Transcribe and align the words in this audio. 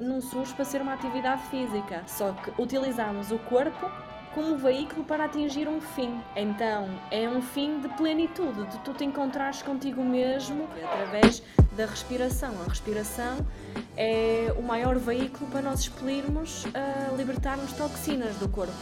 Não 0.00 0.20
surge 0.20 0.54
para 0.54 0.64
ser 0.64 0.80
uma 0.80 0.94
atividade 0.94 1.42
física, 1.44 2.02
só 2.06 2.32
que 2.32 2.62
utilizamos 2.62 3.30
o 3.32 3.38
corpo 3.38 3.90
como 4.34 4.56
veículo 4.56 5.04
para 5.04 5.24
atingir 5.24 5.68
um 5.68 5.80
fim. 5.80 6.20
Então, 6.36 6.88
é 7.10 7.28
um 7.28 7.42
fim 7.42 7.80
de 7.80 7.88
plenitude, 7.88 8.66
de 8.66 8.78
tu 8.78 8.94
te 8.94 9.04
encontrares 9.04 9.62
contigo 9.62 10.02
mesmo 10.02 10.68
através 10.82 11.42
da 11.76 11.86
respiração. 11.86 12.54
A 12.64 12.68
respiração 12.68 13.38
é 13.96 14.54
o 14.56 14.62
maior 14.62 14.98
veículo 14.98 15.50
para 15.50 15.62
nós 15.62 15.80
expelirmos, 15.80 16.64
uh, 16.64 17.16
libertarmos 17.16 17.72
toxinas 17.72 18.36
do 18.36 18.48
corpo. 18.48 18.72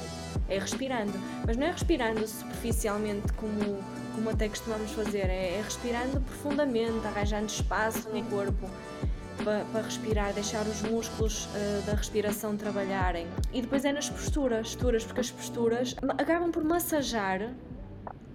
É 0.48 0.58
respirando, 0.58 1.12
mas 1.46 1.56
não 1.56 1.66
é 1.66 1.70
respirando 1.70 2.26
superficialmente 2.26 3.32
como, 3.34 3.78
como 4.14 4.30
até 4.30 4.48
costumamos 4.48 4.90
fazer, 4.92 5.30
é, 5.30 5.58
é 5.58 5.62
respirando 5.64 6.20
profundamente, 6.20 7.06
arranjando 7.06 7.46
espaço 7.46 8.08
no 8.08 8.22
corpo 8.24 8.68
para, 9.42 9.64
para 9.66 9.82
respirar, 9.82 10.32
deixar 10.32 10.66
os 10.66 10.82
músculos 10.82 11.46
uh, 11.46 11.86
da 11.86 11.94
respiração 11.94 12.56
trabalharem. 12.56 13.26
E 13.52 13.62
depois 13.62 13.84
é 13.84 13.92
nas 13.92 14.08
posturas, 14.08 14.74
posturas, 14.74 15.04
porque 15.04 15.20
as 15.20 15.30
posturas 15.30 15.96
acabam 16.18 16.50
por 16.50 16.64
massajar 16.64 17.50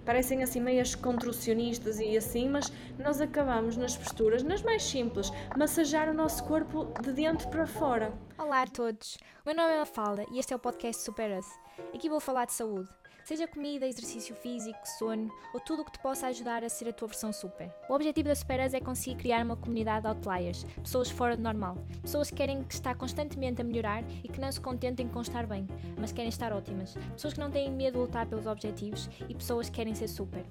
parecem 0.06 0.44
assim 0.44 0.60
meias 0.60 0.94
contracionistas 0.94 1.98
e 1.98 2.16
assim, 2.16 2.48
mas 2.48 2.72
nós 2.96 3.20
acabamos 3.20 3.76
nas 3.76 3.96
posturas, 3.96 4.44
nas 4.44 4.62
mais 4.62 4.84
simples, 4.84 5.32
massajar 5.56 6.08
o 6.08 6.14
nosso 6.14 6.44
corpo 6.44 6.86
de 7.02 7.12
dentro 7.12 7.48
para 7.48 7.66
fora. 7.66 8.12
Olá 8.38 8.62
a 8.62 8.66
todos, 8.68 9.18
o 9.44 9.48
meu 9.48 9.56
nome 9.56 9.74
é 9.74 9.78
Mafalda 9.80 10.24
e 10.30 10.38
este 10.38 10.52
é 10.52 10.56
o 10.56 10.60
podcast 10.60 11.02
Super 11.02 11.36
Us. 11.36 11.46
Aqui 11.92 12.08
vou 12.08 12.20
falar 12.20 12.44
de 12.44 12.52
saúde. 12.52 12.88
Seja 13.26 13.48
comida, 13.48 13.88
exercício 13.88 14.36
físico, 14.36 14.78
sono 14.86 15.34
ou 15.52 15.58
tudo 15.58 15.82
o 15.82 15.84
que 15.84 15.90
te 15.90 15.98
possa 15.98 16.28
ajudar 16.28 16.62
a 16.62 16.68
ser 16.68 16.88
a 16.88 16.92
tua 16.92 17.08
versão 17.08 17.32
super. 17.32 17.74
O 17.88 17.92
objetivo 17.92 18.28
da 18.28 18.36
Superas 18.36 18.72
é 18.72 18.78
conseguir 18.78 19.16
criar 19.16 19.44
uma 19.44 19.56
comunidade 19.56 20.02
de 20.02 20.06
outliers, 20.06 20.62
pessoas 20.80 21.10
fora 21.10 21.36
do 21.36 21.42
normal, 21.42 21.76
pessoas 22.00 22.30
que 22.30 22.36
querem 22.36 22.62
que 22.62 22.72
estar 22.72 22.94
constantemente 22.94 23.60
a 23.60 23.64
melhorar 23.64 24.04
e 24.22 24.28
que 24.28 24.38
não 24.38 24.52
se 24.52 24.60
contentem 24.60 25.08
com 25.08 25.20
estar 25.20 25.44
bem, 25.44 25.66
mas 25.98 26.12
querem 26.12 26.28
estar 26.28 26.52
ótimas, 26.52 26.94
pessoas 27.14 27.34
que 27.34 27.40
não 27.40 27.50
têm 27.50 27.68
medo 27.68 27.94
de 27.94 27.98
lutar 27.98 28.28
pelos 28.28 28.46
objetivos 28.46 29.10
e 29.28 29.34
pessoas 29.34 29.68
que 29.68 29.74
querem 29.74 29.96
ser 29.96 30.06
super. 30.06 30.46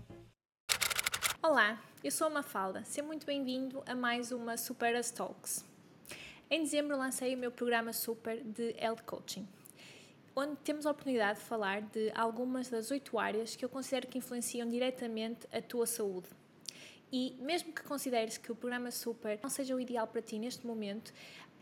Olá, 1.41 1.81
eu 2.03 2.11
sou 2.11 2.27
a 2.27 2.29
Mafalda. 2.29 2.83
Seja 2.83 3.07
muito 3.07 3.25
bem-vindo 3.25 3.83
a 3.85 3.95
mais 3.95 4.33
uma 4.33 4.57
Superas 4.57 5.11
Talks. 5.11 5.63
Em 6.49 6.63
dezembro 6.63 6.97
lancei 6.97 7.35
o 7.35 7.37
meu 7.37 7.51
programa 7.51 7.93
Super 7.93 8.43
de 8.43 8.75
Health 8.77 9.03
Coaching 9.05 9.47
onde 10.35 10.57
temos 10.57 10.85
a 10.85 10.91
oportunidade 10.91 11.39
de 11.39 11.45
falar 11.45 11.81
de 11.81 12.11
algumas 12.13 12.69
das 12.69 12.91
oito 12.91 13.17
áreas 13.17 13.55
que 13.55 13.63
eu 13.63 13.69
considero 13.69 14.07
que 14.07 14.17
influenciam 14.17 14.67
diretamente 14.67 15.47
a 15.51 15.61
tua 15.61 15.85
saúde. 15.85 16.27
E 17.11 17.37
mesmo 17.39 17.71
que 17.71 17.81
consideres 17.83 18.37
que 18.37 18.51
o 18.51 18.55
programa 18.55 18.91
Super 18.91 19.39
não 19.41 19.49
seja 19.49 19.73
o 19.73 19.79
ideal 19.79 20.05
para 20.05 20.21
ti 20.21 20.37
neste 20.37 20.67
momento, 20.67 21.13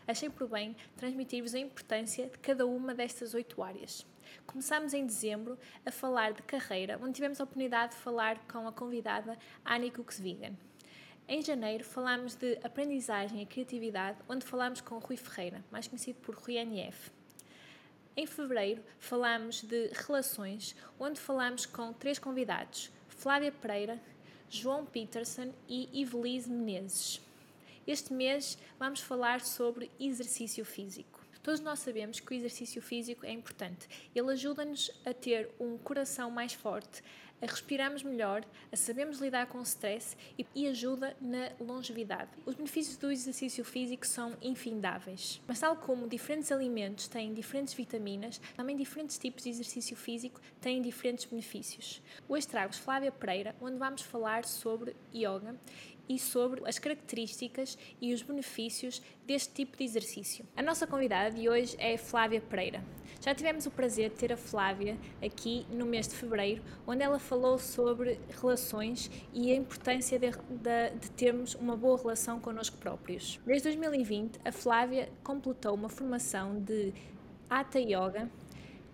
achei 0.08 0.28
por 0.28 0.48
bem 0.48 0.74
transmitir-vos 0.96 1.54
a 1.54 1.58
importância 1.58 2.26
de 2.26 2.36
cada 2.38 2.66
uma 2.66 2.92
destas 2.92 3.32
oito 3.32 3.62
áreas. 3.62 4.04
Começámos 4.44 4.92
em 4.92 5.06
dezembro 5.06 5.56
a 5.86 5.92
falar 5.92 6.32
de 6.32 6.42
carreira, 6.42 6.98
onde 7.00 7.12
tivemos 7.12 7.40
a 7.40 7.44
oportunidade 7.44 7.92
de 7.92 7.98
falar 7.98 8.38
com 8.48 8.66
a 8.66 8.72
convidada 8.72 9.38
Annie 9.64 9.92
Cooksvigan. 9.92 10.54
Em 11.28 11.40
janeiro 11.40 11.84
falámos 11.84 12.34
de 12.34 12.58
aprendizagem 12.64 13.40
e 13.40 13.46
criatividade, 13.46 14.18
onde 14.28 14.44
falámos 14.44 14.80
com 14.80 14.98
Rui 14.98 15.16
Ferreira, 15.16 15.64
mais 15.70 15.86
conhecido 15.86 16.18
por 16.20 16.34
Rui 16.34 16.56
NF. 16.56 17.12
Em 18.16 18.26
fevereiro 18.26 18.80
falámos 19.00 19.62
de 19.62 19.88
relações, 20.06 20.76
onde 21.00 21.18
falámos 21.18 21.66
com 21.66 21.92
três 21.92 22.16
convidados: 22.16 22.90
Flávia 23.08 23.50
Pereira, 23.50 24.00
João 24.48 24.86
Peterson 24.86 25.52
e 25.68 25.88
Ivelise 25.92 26.48
Menezes. 26.48 27.20
Este 27.84 28.12
mês 28.12 28.56
vamos 28.78 29.00
falar 29.00 29.40
sobre 29.40 29.90
exercício 29.98 30.64
físico. 30.64 31.24
Todos 31.42 31.60
nós 31.60 31.80
sabemos 31.80 32.20
que 32.20 32.32
o 32.32 32.36
exercício 32.36 32.80
físico 32.80 33.26
é 33.26 33.32
importante. 33.32 33.88
Ele 34.14 34.30
ajuda-nos 34.30 34.92
a 35.04 35.12
ter 35.12 35.50
um 35.58 35.76
coração 35.76 36.30
mais 36.30 36.54
forte, 36.54 37.02
a 37.40 37.46
respirarmos 37.46 38.02
melhor, 38.02 38.44
a 38.72 38.76
sabermos 38.76 39.20
lidar 39.20 39.46
com 39.46 39.58
o 39.58 39.62
stress 39.62 40.16
e, 40.38 40.46
e 40.54 40.66
ajuda 40.66 41.16
na 41.20 41.50
longevidade. 41.60 42.30
Os 42.46 42.54
benefícios 42.54 42.96
do 42.96 43.10
exercício 43.10 43.64
físico 43.64 44.06
são 44.06 44.36
infindáveis, 44.40 45.40
mas 45.46 45.60
tal 45.60 45.76
como 45.76 46.08
diferentes 46.08 46.50
alimentos 46.50 47.08
têm 47.08 47.34
diferentes 47.34 47.74
vitaminas, 47.74 48.40
também 48.56 48.76
diferentes 48.76 49.18
tipos 49.18 49.44
de 49.44 49.50
exercício 49.50 49.96
físico 49.96 50.40
têm 50.60 50.80
diferentes 50.80 51.24
benefícios. 51.24 52.02
Hoje 52.28 52.46
trago-vos 52.46 52.78
Flávia 52.78 53.12
Pereira, 53.12 53.54
onde 53.60 53.76
vamos 53.76 54.02
falar 54.02 54.44
sobre 54.44 54.96
yoga 55.14 55.54
e 56.08 56.18
sobre 56.18 56.62
as 56.68 56.78
características 56.78 57.78
e 58.00 58.12
os 58.12 58.22
benefícios 58.22 59.02
deste 59.26 59.54
tipo 59.54 59.76
de 59.76 59.84
exercício. 59.84 60.44
A 60.56 60.62
nossa 60.62 60.86
convidada 60.86 61.34
de 61.34 61.48
hoje 61.48 61.74
é 61.78 61.96
Flávia 61.96 62.40
Pereira. 62.40 62.82
Já 63.20 63.34
tivemos 63.34 63.64
o 63.64 63.70
prazer 63.70 64.10
de 64.10 64.16
ter 64.16 64.32
a 64.32 64.36
Flávia 64.36 64.98
aqui 65.24 65.66
no 65.70 65.86
mês 65.86 66.06
de 66.06 66.14
fevereiro, 66.14 66.62
onde 66.86 67.02
ela 67.02 67.18
falou 67.18 67.58
sobre 67.58 68.20
relações 68.40 69.10
e 69.32 69.50
a 69.50 69.56
importância 69.56 70.18
de, 70.18 70.30
de, 70.30 70.98
de 71.00 71.10
termos 71.12 71.54
uma 71.54 71.76
boa 71.76 71.96
relação 71.96 72.38
connosco 72.38 72.76
próprios. 72.76 73.40
Desde 73.46 73.68
2020, 73.68 74.40
a 74.44 74.52
Flávia 74.52 75.08
completou 75.22 75.74
uma 75.74 75.88
formação 75.88 76.60
de 76.60 76.92
Hatha 77.48 77.78
Yoga, 77.78 78.30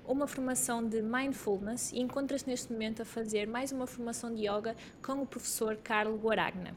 uma 0.07 0.27
formação 0.27 0.87
de 0.87 1.03
mindfulness 1.03 1.93
e 1.93 2.01
encontra-se 2.01 2.47
neste 2.47 2.73
momento 2.73 3.03
a 3.03 3.05
fazer 3.05 3.47
mais 3.47 3.73
uma 3.73 3.87
formação 3.87 4.35
de 4.35 4.43
yoga 4.43 4.75
com 5.03 5.23
o 5.23 5.27
professor 5.27 5.77
Carlo 5.77 6.17
Guaragna. 6.17 6.75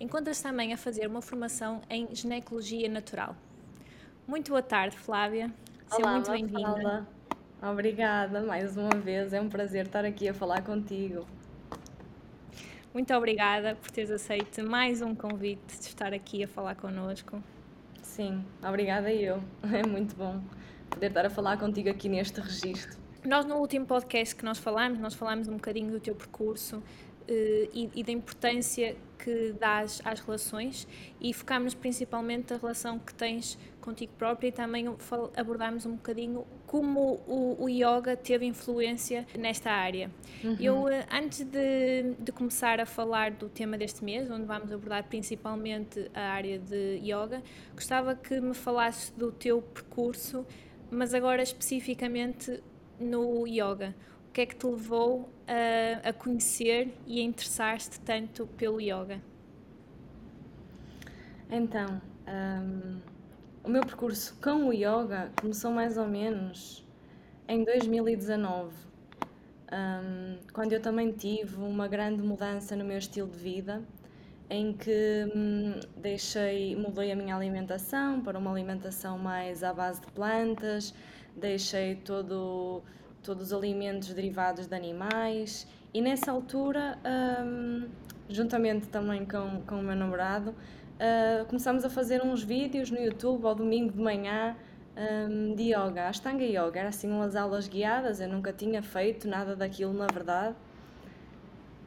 Encontra-se 0.00 0.42
também 0.42 0.72
a 0.72 0.76
fazer 0.76 1.06
uma 1.06 1.22
formação 1.22 1.80
em 1.88 2.14
ginecologia 2.14 2.88
natural. 2.88 3.36
Muito 4.26 4.50
boa 4.50 4.62
tarde, 4.62 4.96
Flávia. 4.96 5.52
Seja 5.88 6.10
muito 6.10 6.30
bem-vinda. 6.30 7.06
Obrigada 7.62 8.40
mais 8.40 8.76
uma 8.76 8.90
vez, 8.90 9.32
é 9.32 9.40
um 9.40 9.48
prazer 9.48 9.86
estar 9.86 10.04
aqui 10.04 10.28
a 10.28 10.34
falar 10.34 10.62
contigo. 10.62 11.26
Muito 12.92 13.14
obrigada 13.14 13.74
por 13.76 13.90
teres 13.90 14.10
aceito 14.10 14.68
mais 14.68 15.00
um 15.00 15.14
convite 15.14 15.78
de 15.78 15.86
estar 15.86 16.12
aqui 16.12 16.44
a 16.44 16.48
falar 16.48 16.74
connosco. 16.74 17.42
Sim, 18.02 18.44
obrigada 18.66 19.12
eu. 19.12 19.42
É 19.72 19.86
muito 19.86 20.14
bom 20.16 20.42
poder 20.90 21.06
estar 21.06 21.24
a 21.24 21.30
falar 21.30 21.56
contigo 21.56 21.88
aqui 21.88 22.08
neste 22.08 22.40
registro. 22.40 22.98
Nós 23.24 23.46
no 23.46 23.56
último 23.56 23.86
podcast 23.86 24.34
que 24.34 24.44
nós 24.44 24.58
falámos, 24.58 24.98
nós 24.98 25.14
falámos 25.14 25.48
um 25.48 25.54
bocadinho 25.54 25.90
do 25.90 26.00
teu 26.00 26.14
percurso, 26.14 26.82
e, 27.28 27.90
e, 27.94 28.02
da 28.02 28.12
importância 28.12 28.96
que 29.18 29.54
dás 29.58 30.02
às 30.04 30.20
relações 30.20 30.86
e 31.20 31.32
focámos 31.32 31.74
principalmente 31.74 32.52
na 32.52 32.58
relação 32.58 32.98
que 32.98 33.14
tens 33.14 33.56
contigo 33.80 34.12
própria 34.18 34.48
e 34.48 34.52
também 34.52 34.86
abordámos 35.36 35.86
um 35.86 35.92
bocadinho 35.92 36.44
como 36.66 37.20
o, 37.26 37.64
o 37.64 37.68
yoga 37.68 38.16
teve 38.16 38.46
influência 38.46 39.26
nesta 39.38 39.70
área. 39.70 40.10
Uhum. 40.42 40.56
Eu, 40.58 40.88
eh, 40.88 41.06
antes 41.10 41.44
de, 41.44 42.14
de, 42.18 42.32
começar 42.32 42.80
a 42.80 42.86
falar 42.86 43.32
do 43.32 43.48
tema 43.48 43.76
deste 43.76 44.02
mês, 44.04 44.30
onde 44.30 44.44
vamos 44.44 44.72
abordar 44.72 45.04
principalmente 45.04 46.10
a 46.14 46.20
área 46.20 46.58
de 46.58 47.00
yoga, 47.02 47.42
gostava 47.74 48.14
que 48.14 48.40
me 48.40 48.54
falasses 48.54 49.10
do 49.10 49.30
teu 49.30 49.60
percurso, 49.60 50.46
mas 50.90 51.12
agora 51.12 51.42
especificamente 51.42 52.62
no 52.98 53.46
yoga 53.46 53.94
o 54.32 54.34
que 54.34 54.40
é 54.40 54.46
que 54.46 54.56
te 54.56 54.66
levou 54.66 55.28
a, 55.46 56.08
a 56.08 56.12
conhecer 56.14 56.96
e 57.06 57.20
a 57.20 57.22
interessar-te 57.22 58.00
tanto 58.00 58.46
pelo 58.56 58.80
yoga? 58.80 59.20
Então, 61.50 62.00
um, 62.26 62.98
o 63.62 63.68
meu 63.68 63.82
percurso 63.82 64.34
com 64.42 64.68
o 64.68 64.72
yoga 64.72 65.30
começou 65.38 65.70
mais 65.70 65.98
ou 65.98 66.08
menos 66.08 66.82
em 67.46 67.62
2019, 67.62 68.74
um, 69.70 70.38
quando 70.54 70.72
eu 70.72 70.80
também 70.80 71.12
tive 71.12 71.56
uma 71.56 71.86
grande 71.86 72.22
mudança 72.22 72.74
no 72.74 72.86
meu 72.86 72.96
estilo 72.96 73.28
de 73.28 73.36
vida, 73.36 73.82
em 74.48 74.72
que 74.72 75.30
hum, 75.36 75.78
deixei, 75.98 76.74
mudei 76.74 77.12
a 77.12 77.16
minha 77.16 77.36
alimentação 77.36 78.22
para 78.22 78.38
uma 78.38 78.50
alimentação 78.50 79.18
mais 79.18 79.62
à 79.62 79.74
base 79.74 80.00
de 80.00 80.06
plantas, 80.06 80.94
deixei 81.36 81.96
todo 81.96 82.82
todos 83.22 83.46
os 83.46 83.52
alimentos 83.52 84.12
derivados 84.12 84.66
de 84.66 84.74
animais. 84.74 85.66
E 85.94 86.00
nessa 86.00 86.32
altura, 86.32 86.98
um, 87.44 87.88
juntamente 88.28 88.88
também 88.88 89.24
com, 89.24 89.62
com 89.66 89.76
o 89.76 89.82
meu 89.82 89.94
namorado, 89.94 90.50
uh, 90.50 91.44
começámos 91.46 91.84
a 91.84 91.90
fazer 91.90 92.22
uns 92.22 92.42
vídeos 92.42 92.90
no 92.90 92.98
YouTube 92.98 93.46
ao 93.46 93.54
domingo 93.54 93.92
de 93.92 94.00
manhã 94.00 94.56
um, 94.96 95.54
de 95.54 95.74
yoga, 95.74 96.08
Ashtanga 96.08 96.44
Yoga. 96.44 96.80
Era 96.80 96.88
assim 96.88 97.10
umas 97.10 97.36
aulas 97.36 97.68
guiadas, 97.68 98.20
eu 98.20 98.28
nunca 98.28 98.52
tinha 98.52 98.82
feito 98.82 99.28
nada 99.28 99.54
daquilo 99.54 99.92
na 99.92 100.06
verdade. 100.06 100.56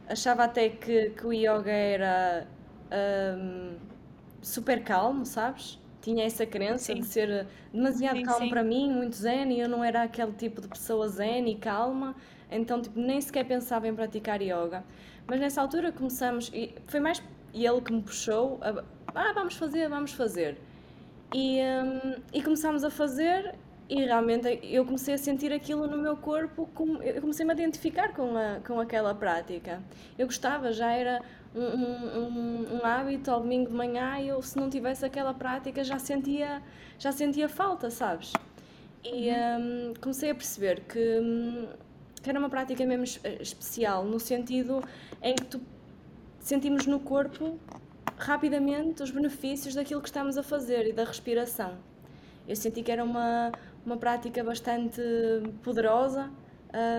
Achava 0.07 0.43
até 0.43 0.69
que, 0.69 1.09
que 1.09 1.25
o 1.25 1.33
yoga 1.33 1.71
era 1.71 2.47
um, 3.39 3.75
super 4.41 4.83
calmo, 4.83 5.25
sabes? 5.25 5.79
Tinha 6.05 6.23
essa 6.23 6.45
crença 6.45 6.93
sim. 6.93 6.99
de 6.99 7.05
ser 7.07 7.47
demasiado 7.73 8.17
sim, 8.17 8.23
calmo 8.23 8.45
sim. 8.45 8.49
para 8.49 8.63
mim, 8.63 8.93
muito 8.93 9.15
zen, 9.15 9.51
e 9.51 9.59
eu 9.59 9.67
não 9.67 9.83
era 9.83 10.03
aquele 10.03 10.33
tipo 10.33 10.61
de 10.61 10.67
pessoa 10.67 11.07
zen 11.07 11.49
e 11.49 11.55
calma, 11.55 12.15
então 12.51 12.79
tipo, 12.79 12.99
nem 12.99 13.19
sequer 13.19 13.43
pensava 13.43 13.87
em 13.87 13.95
praticar 13.95 14.39
yoga. 14.39 14.83
Mas 15.25 15.39
nessa 15.39 15.59
altura 15.59 15.91
começamos, 15.91 16.51
e 16.53 16.75
foi 16.85 16.99
mais 16.99 17.23
ele 17.51 17.81
que 17.81 17.91
me 17.91 18.03
puxou, 18.03 18.59
a, 18.61 18.83
ah, 19.15 19.33
vamos 19.33 19.55
fazer, 19.55 19.89
vamos 19.89 20.11
fazer. 20.11 20.59
E, 21.33 21.59
um, 21.59 22.21
e 22.31 22.43
começámos 22.43 22.83
a 22.83 22.91
fazer 22.91 23.55
e 23.87 24.03
realmente 24.03 24.59
eu 24.63 24.83
comecei 24.83 25.13
a 25.13 25.17
sentir 25.17 25.53
aquilo 25.53 25.85
no 25.87 25.97
meu 25.97 26.17
corpo, 26.17 26.67
como, 26.73 27.01
eu 27.03 27.21
comecei-me 27.21 27.51
a 27.51 27.53
identificar 27.53 28.13
com, 28.13 28.35
a, 28.35 28.59
com 28.65 28.79
aquela 28.79 29.13
prática. 29.13 29.81
Eu 30.17 30.25
gostava, 30.25 30.73
já 30.73 30.91
era 30.91 31.21
um, 31.53 31.61
um, 31.61 32.75
um, 32.77 32.85
hábito 32.85 33.29
ao 33.29 33.41
domingo 33.41 33.69
de 33.69 33.75
manhã 33.75 34.19
e 34.19 34.27
eu, 34.27 34.41
se 34.41 34.57
não 34.57 34.69
tivesse 34.69 35.05
aquela 35.05 35.33
prática, 35.33 35.83
já 35.83 35.99
sentia, 35.99 36.63
já 36.97 37.11
sentia 37.11 37.47
falta, 37.47 37.91
sabes? 37.91 38.33
E 39.03 39.29
um, 39.31 39.93
comecei 40.01 40.31
a 40.31 40.35
perceber 40.35 40.81
que, 40.81 41.19
hum, 41.21 41.67
que 42.23 42.29
era 42.29 42.39
uma 42.39 42.49
prática 42.49 42.83
mesmo 42.85 43.03
especial, 43.39 44.03
no 44.03 44.19
sentido 44.19 44.83
em 45.21 45.35
que 45.35 45.45
tu 45.45 45.61
sentimos 46.39 46.87
no 46.87 46.99
corpo 46.99 47.59
rapidamente 48.17 49.03
os 49.03 49.11
benefícios 49.11 49.75
daquilo 49.75 50.01
que 50.01 50.07
estamos 50.07 50.37
a 50.39 50.43
fazer 50.43 50.87
e 50.87 50.93
da 50.93 51.03
respiração. 51.03 51.77
Eu 52.47 52.55
senti 52.55 52.83
que 52.83 52.91
era 52.91 53.03
uma, 53.03 53.51
uma 53.85 53.97
prática 53.97 54.43
bastante 54.43 55.01
poderosa 55.61 56.31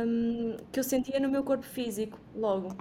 um, 0.07 0.57
que 0.73 0.79
eu 0.79 0.85
sentia 0.85 1.19
no 1.21 1.29
meu 1.29 1.43
corpo 1.43 1.65
físico 1.65 2.19
logo. 2.35 2.77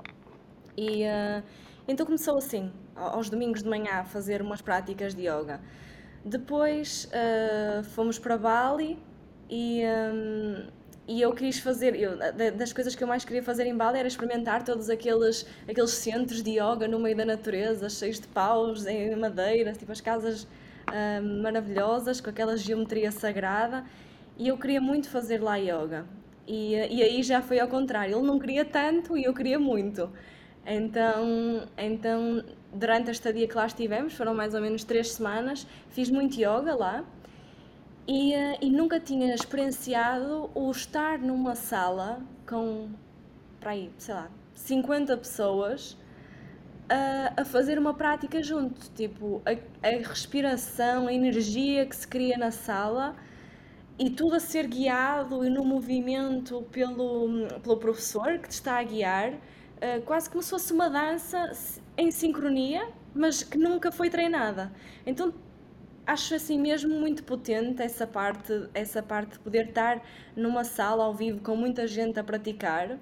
E 0.77 1.03
uh, 1.03 1.43
então 1.87 2.05
começou 2.05 2.37
assim, 2.37 2.71
aos 2.95 3.29
domingos 3.29 3.63
de 3.63 3.69
manhã, 3.69 3.99
a 3.99 4.03
fazer 4.03 4.41
umas 4.41 4.61
práticas 4.61 5.13
de 5.13 5.23
yoga. 5.23 5.59
Depois 6.23 7.09
uh, 7.11 7.83
fomos 7.83 8.17
para 8.17 8.37
Bali 8.37 8.97
e, 9.49 9.83
um, 9.85 10.67
e 11.07 11.21
eu 11.21 11.33
quis 11.33 11.59
fazer, 11.59 11.95
eu, 11.95 12.17
das 12.57 12.73
coisas 12.73 12.95
que 12.95 13.03
eu 13.03 13.07
mais 13.07 13.23
queria 13.23 13.43
fazer 13.43 13.67
em 13.67 13.75
Bali 13.75 13.99
era 13.99 14.07
experimentar 14.07 14.63
todos 14.63 14.89
aqueles, 14.89 15.45
aqueles 15.67 15.91
centros 15.91 16.41
de 16.41 16.51
yoga 16.59 16.87
no 16.87 16.99
meio 16.99 17.15
da 17.15 17.25
natureza, 17.25 17.87
cheios 17.89 18.19
de 18.19 18.27
paus, 18.27 18.85
em 18.87 19.15
madeira, 19.15 19.73
tipo 19.73 19.91
as 19.91 20.01
casas 20.01 20.47
maravilhosas, 21.41 22.21
com 22.21 22.29
aquela 22.29 22.57
geometria 22.57 23.11
sagrada, 23.11 23.85
e 24.37 24.47
eu 24.47 24.57
queria 24.57 24.81
muito 24.81 25.09
fazer 25.09 25.41
lá 25.41 25.55
yoga. 25.55 26.05
E, 26.47 26.73
e 26.73 27.01
aí 27.01 27.23
já 27.23 27.41
foi 27.41 27.59
ao 27.59 27.67
contrário, 27.67 28.17
ele 28.17 28.27
não 28.27 28.37
queria 28.37 28.63
tanto 28.63 29.17
e 29.17 29.23
eu 29.23 29.33
queria 29.33 29.59
muito. 29.59 30.09
Então, 30.65 31.63
então 31.77 32.43
durante 32.73 33.09
a 33.09 33.11
estadia 33.11 33.47
que 33.47 33.55
lá 33.55 33.65
estivemos, 33.65 34.13
foram 34.13 34.33
mais 34.33 34.53
ou 34.53 34.61
menos 34.61 34.83
três 34.83 35.13
semanas, 35.13 35.65
fiz 35.89 36.09
muito 36.09 36.35
yoga 36.35 36.75
lá 36.75 37.03
e, 38.07 38.33
e 38.61 38.69
nunca 38.69 38.99
tinha 38.99 39.33
experienciado 39.33 40.49
o 40.53 40.69
estar 40.69 41.19
numa 41.19 41.55
sala 41.55 42.21
com, 42.47 42.89
para 43.59 43.71
aí, 43.71 43.91
sei 43.97 44.13
lá, 44.13 44.29
50 44.53 45.17
pessoas 45.17 45.97
a, 46.89 47.41
a 47.41 47.45
fazer 47.45 47.77
uma 47.77 47.93
prática 47.93 48.41
junto, 48.41 48.89
tipo, 48.91 49.41
a, 49.45 49.87
a 49.87 49.91
respiração, 50.07 51.07
a 51.07 51.13
energia 51.13 51.85
que 51.85 51.95
se 51.95 52.07
cria 52.07 52.37
na 52.37 52.51
sala 52.51 53.15
e 53.97 54.09
tudo 54.09 54.35
a 54.35 54.39
ser 54.39 54.67
guiado 54.67 55.45
e 55.45 55.49
no 55.49 55.63
movimento 55.63 56.63
pelo, 56.71 57.47
pelo 57.63 57.77
professor 57.77 58.39
que 58.39 58.49
te 58.49 58.53
está 58.53 58.79
a 58.79 58.83
guiar, 58.83 59.33
uh, 59.33 60.01
quase 60.05 60.29
como 60.29 60.43
se 60.43 60.49
fosse 60.49 60.73
uma 60.73 60.89
dança 60.89 61.51
em 61.97 62.11
sincronia, 62.11 62.89
mas 63.13 63.43
que 63.43 63.57
nunca 63.57 63.91
foi 63.91 64.09
treinada. 64.09 64.71
Então 65.05 65.33
acho 66.05 66.35
assim 66.35 66.59
mesmo 66.59 66.99
muito 66.99 67.23
potente 67.23 67.81
essa 67.81 68.05
parte, 68.05 68.69
essa 68.73 69.01
parte 69.01 69.33
de 69.33 69.39
poder 69.39 69.69
estar 69.69 70.01
numa 70.35 70.63
sala 70.63 71.03
ao 71.05 71.13
vivo 71.13 71.41
com 71.41 71.55
muita 71.55 71.87
gente 71.87 72.19
a 72.19 72.23
praticar 72.23 72.99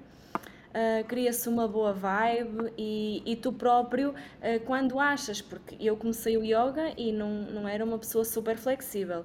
uh, 0.74 1.04
cria-se 1.06 1.48
uma 1.48 1.68
boa 1.68 1.92
vibe 1.92 2.72
e, 2.76 3.22
e 3.24 3.36
tu 3.36 3.52
próprio, 3.52 4.10
uh, 4.10 4.60
quando 4.66 4.98
achas, 4.98 5.40
porque 5.40 5.76
eu 5.80 5.96
comecei 5.96 6.36
o 6.36 6.44
yoga 6.44 6.92
e 6.96 7.12
não, 7.12 7.30
não 7.42 7.68
era 7.68 7.84
uma 7.84 7.98
pessoa 7.98 8.24
super 8.24 8.56
flexível, 8.56 9.24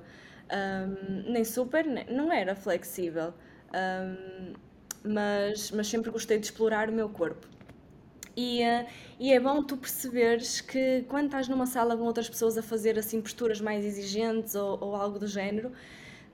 um, 0.51 1.31
nem 1.31 1.44
super, 1.44 1.86
não 2.10 2.31
era 2.31 2.56
flexível, 2.56 3.34
um, 3.74 4.54
mas, 5.04 5.72
mas 5.72 5.88
sempre 5.88 6.12
gostei 6.12 6.38
de 6.38 6.46
explorar 6.46 6.90
o 6.90 6.94
meu 6.94 7.10
corpo. 7.10 7.48
E, 8.38 8.62
uh, 8.63 8.88
e, 9.19 9.34
é 9.34 9.40
bom 9.40 9.62
tu 9.62 9.75
perceberes 9.75 10.62
que 10.62 11.04
quando 11.10 11.25
estás 11.25 11.50
numa 11.50 11.66
sala 11.66 11.98
com 11.98 12.04
outras 12.04 12.30
pessoas 12.30 12.57
a 12.57 12.62
fazer 12.62 12.98
assim 12.98 13.19
posturas 13.19 13.60
mais 13.60 13.84
exigentes 13.84 14.56
ou, 14.56 14.78
ou 14.81 14.95
algo 14.95 15.19
do 15.19 15.28
género, 15.28 15.72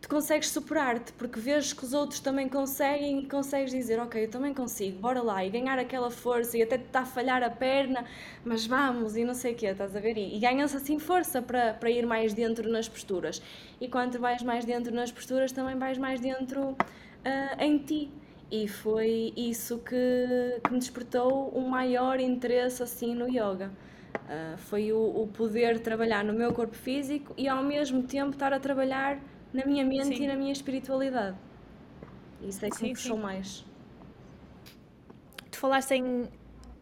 tu 0.06 0.10
consegues 0.10 0.50
superar-te, 0.50 1.12
porque 1.13 1.40
vês 1.40 1.74
que 1.74 1.84
os 1.84 1.92
outros 1.92 2.19
também 2.19 2.48
conseguem 2.48 3.22
e 3.22 3.25
consegues 3.28 3.72
dizer, 3.72 4.00
ok, 4.00 4.25
eu 4.25 4.30
também 4.30 4.54
consigo, 4.54 5.00
bora 5.00 5.19
lá, 5.19 5.44
e 5.44 5.50
ganhar 5.50 5.80
aquela 5.80 6.12
força, 6.12 6.56
e 6.56 6.62
até 6.62 6.78
te 6.78 6.86
está 6.86 7.00
a 7.00 7.06
falhar 7.06 7.42
a 7.42 7.50
perna, 7.50 8.06
mas 8.44 8.68
vamos, 8.68 9.18
e 9.18 9.25
não 9.25 9.34
sei 9.34 9.54
o 9.54 9.56
quê, 9.56 9.66
estás 9.66 9.96
a 9.96 10.00
ver? 10.00 10.16
E, 10.16 10.36
e 10.36 10.40
ganhas 10.40 10.75
assim 10.75 11.00
força 11.00 11.42
para, 11.42 11.74
para 11.74 11.90
ir 11.90 12.06
mais 12.06 12.36
dentro 12.36 12.69
nas 12.69 12.88
posturas. 12.88 13.42
E 13.81 13.88
quando 13.88 14.19
vais 14.19 14.44
mais 14.44 14.63
dentro 14.63 14.94
nas 14.94 15.12
posturas, 15.12 15.52
também 15.52 15.75
vais 15.75 15.98
mais 15.98 16.19
dentro 16.19 16.62
uh, 16.69 16.75
em 17.60 17.80
ti. 17.80 18.12
E 18.51 18.68
foi 18.68 19.34
isso 19.36 19.80
que, 19.80 20.62
que 20.63 20.72
me 20.72 20.78
despertou 20.78 21.51
um 21.58 21.68
maior 21.68 22.19
interesse 22.19 22.84
assim 22.84 23.16
no 23.16 23.28
yoga. 23.28 23.72
Uh, 24.13 24.56
foi 24.58 24.94
o, 24.94 25.00
o 25.00 25.28
poder 25.34 25.80
trabalhar 25.80 26.24
no 26.24 26.31
meu 26.31 26.54
corpo 26.54 26.75
físico 26.75 27.34
e 27.36 27.48
ao 27.48 27.63
mesmo 27.63 28.04
tempo 28.04 28.34
estar 28.34 28.54
a 28.54 28.60
trabalhar 28.60 29.19
na 29.56 29.66
minha 29.66 29.86
mente 29.86 30.18
sim. 30.18 30.24
e 30.24 30.28
na 30.28 30.36
minha 30.36 30.52
espiritualidade. 30.52 31.38
Isso 32.42 32.66
é 32.66 32.69
que 32.69 32.75
sim, 32.75 32.88
me 32.88 32.94
puxou 32.94 33.16
sim. 33.16 33.24
mais. 33.24 33.66
Tu 35.50 35.57
falaste 35.57 35.92
em 35.92 36.28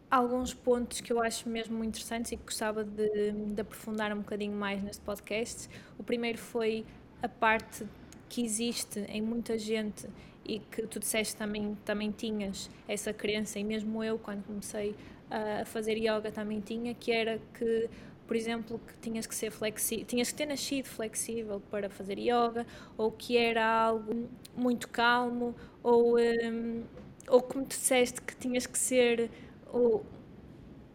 alguns 0.10 0.54
pontos 0.54 1.00
que 1.00 1.14
eu 1.14 1.22
acho 1.22 1.48
mesmo 1.48 1.78
muito 1.78 1.90
interessantes 1.90 2.32
e 2.32 2.38
que 2.38 2.44
gostava 2.44 2.84
de, 2.84 3.32
de 3.32 3.62
aprofundar 3.62 4.12
um 4.12 4.20
bocadinho 4.20 4.54
mais 4.54 4.82
neste 4.82 5.02
podcast. 5.04 5.70
O 5.98 6.04
primeiro 6.04 6.38
foi 6.38 6.86
a 7.22 7.30
parte 7.30 7.86
que 8.28 8.44
existe 8.44 9.00
em 9.08 9.22
muita 9.22 9.58
gente 9.58 10.08
e 10.44 10.60
que 10.60 10.88
tu 10.88 11.00
disseste 11.00 11.36
também, 11.36 11.78
também 11.86 12.12
tinhas 12.12 12.70
essa 12.88 13.14
crença, 13.14 13.60
e 13.60 13.64
mesmo 13.64 14.04
eu, 14.04 14.20
quando 14.20 14.44
comecei 14.44 14.96
a 15.30 15.66
fazer 15.66 15.98
yoga, 15.98 16.32
também 16.32 16.60
tinha, 16.60 16.94
que 16.94 17.12
era 17.12 17.40
que 17.54 17.90
por 18.28 18.36
exemplo, 18.36 18.80
que 18.80 18.94
tinhas 19.02 19.28
que 19.28 19.36
ser 19.36 19.52
flexível, 19.52 20.06
tinhas 20.06 20.32
que 20.32 20.36
ter 20.38 20.46
nascido 20.46 20.86
flexível 20.88 21.62
para 21.70 21.90
fazer 21.90 22.18
yoga, 22.18 22.66
ou 22.98 23.12
que 23.12 23.38
era 23.38 23.66
algo 23.66 24.30
muito 24.56 24.88
calmo, 24.90 25.56
ou, 25.82 26.18
um, 26.20 26.84
ou 27.28 27.42
como 27.42 27.66
disseste 27.66 28.22
que 28.22 28.36
tinhas 28.36 28.66
que 28.66 28.78
ser 28.78 29.30
ou, 29.72 30.06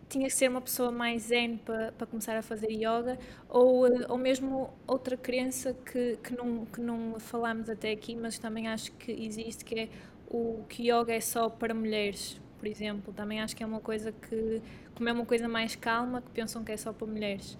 tinhas 0.08 0.32
que 0.32 0.38
ser 0.38 0.48
uma 0.48 0.60
pessoa 0.60 0.90
mais 0.90 1.22
zen 1.24 1.58
para, 1.58 1.92
para 1.92 2.06
começar 2.06 2.36
a 2.36 2.42
fazer 2.42 2.70
yoga, 2.70 3.18
ou, 3.48 3.84
ou 4.08 4.16
mesmo 4.18 4.70
outra 4.86 5.16
crença 5.16 5.74
que, 5.74 6.16
que, 6.22 6.34
não, 6.34 6.64
que 6.66 6.80
não 6.80 7.20
falámos 7.20 7.68
até 7.68 7.90
aqui, 7.92 8.16
mas 8.16 8.38
também 8.38 8.68
acho 8.68 8.90
que 8.92 9.12
existe, 9.12 9.64
que 9.64 9.80
é 9.80 9.88
o 10.30 10.64
que 10.68 10.90
yoga 10.90 11.12
é 11.14 11.20
só 11.20 11.48
para 11.48 11.74
mulheres, 11.74 12.40
por 12.58 12.66
exemplo. 12.66 13.12
Também 13.14 13.40
acho 13.40 13.54
que 13.56 13.62
é 13.62 13.66
uma 13.66 13.80
coisa 13.80 14.12
que, 14.12 14.62
como 14.94 15.08
é 15.08 15.12
uma 15.12 15.26
coisa 15.26 15.48
mais 15.48 15.76
calma, 15.76 16.20
que 16.20 16.30
pensam 16.30 16.64
que 16.64 16.72
é 16.72 16.76
só 16.76 16.92
para 16.92 17.06
mulheres. 17.06 17.56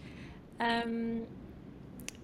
Um, 0.61 1.25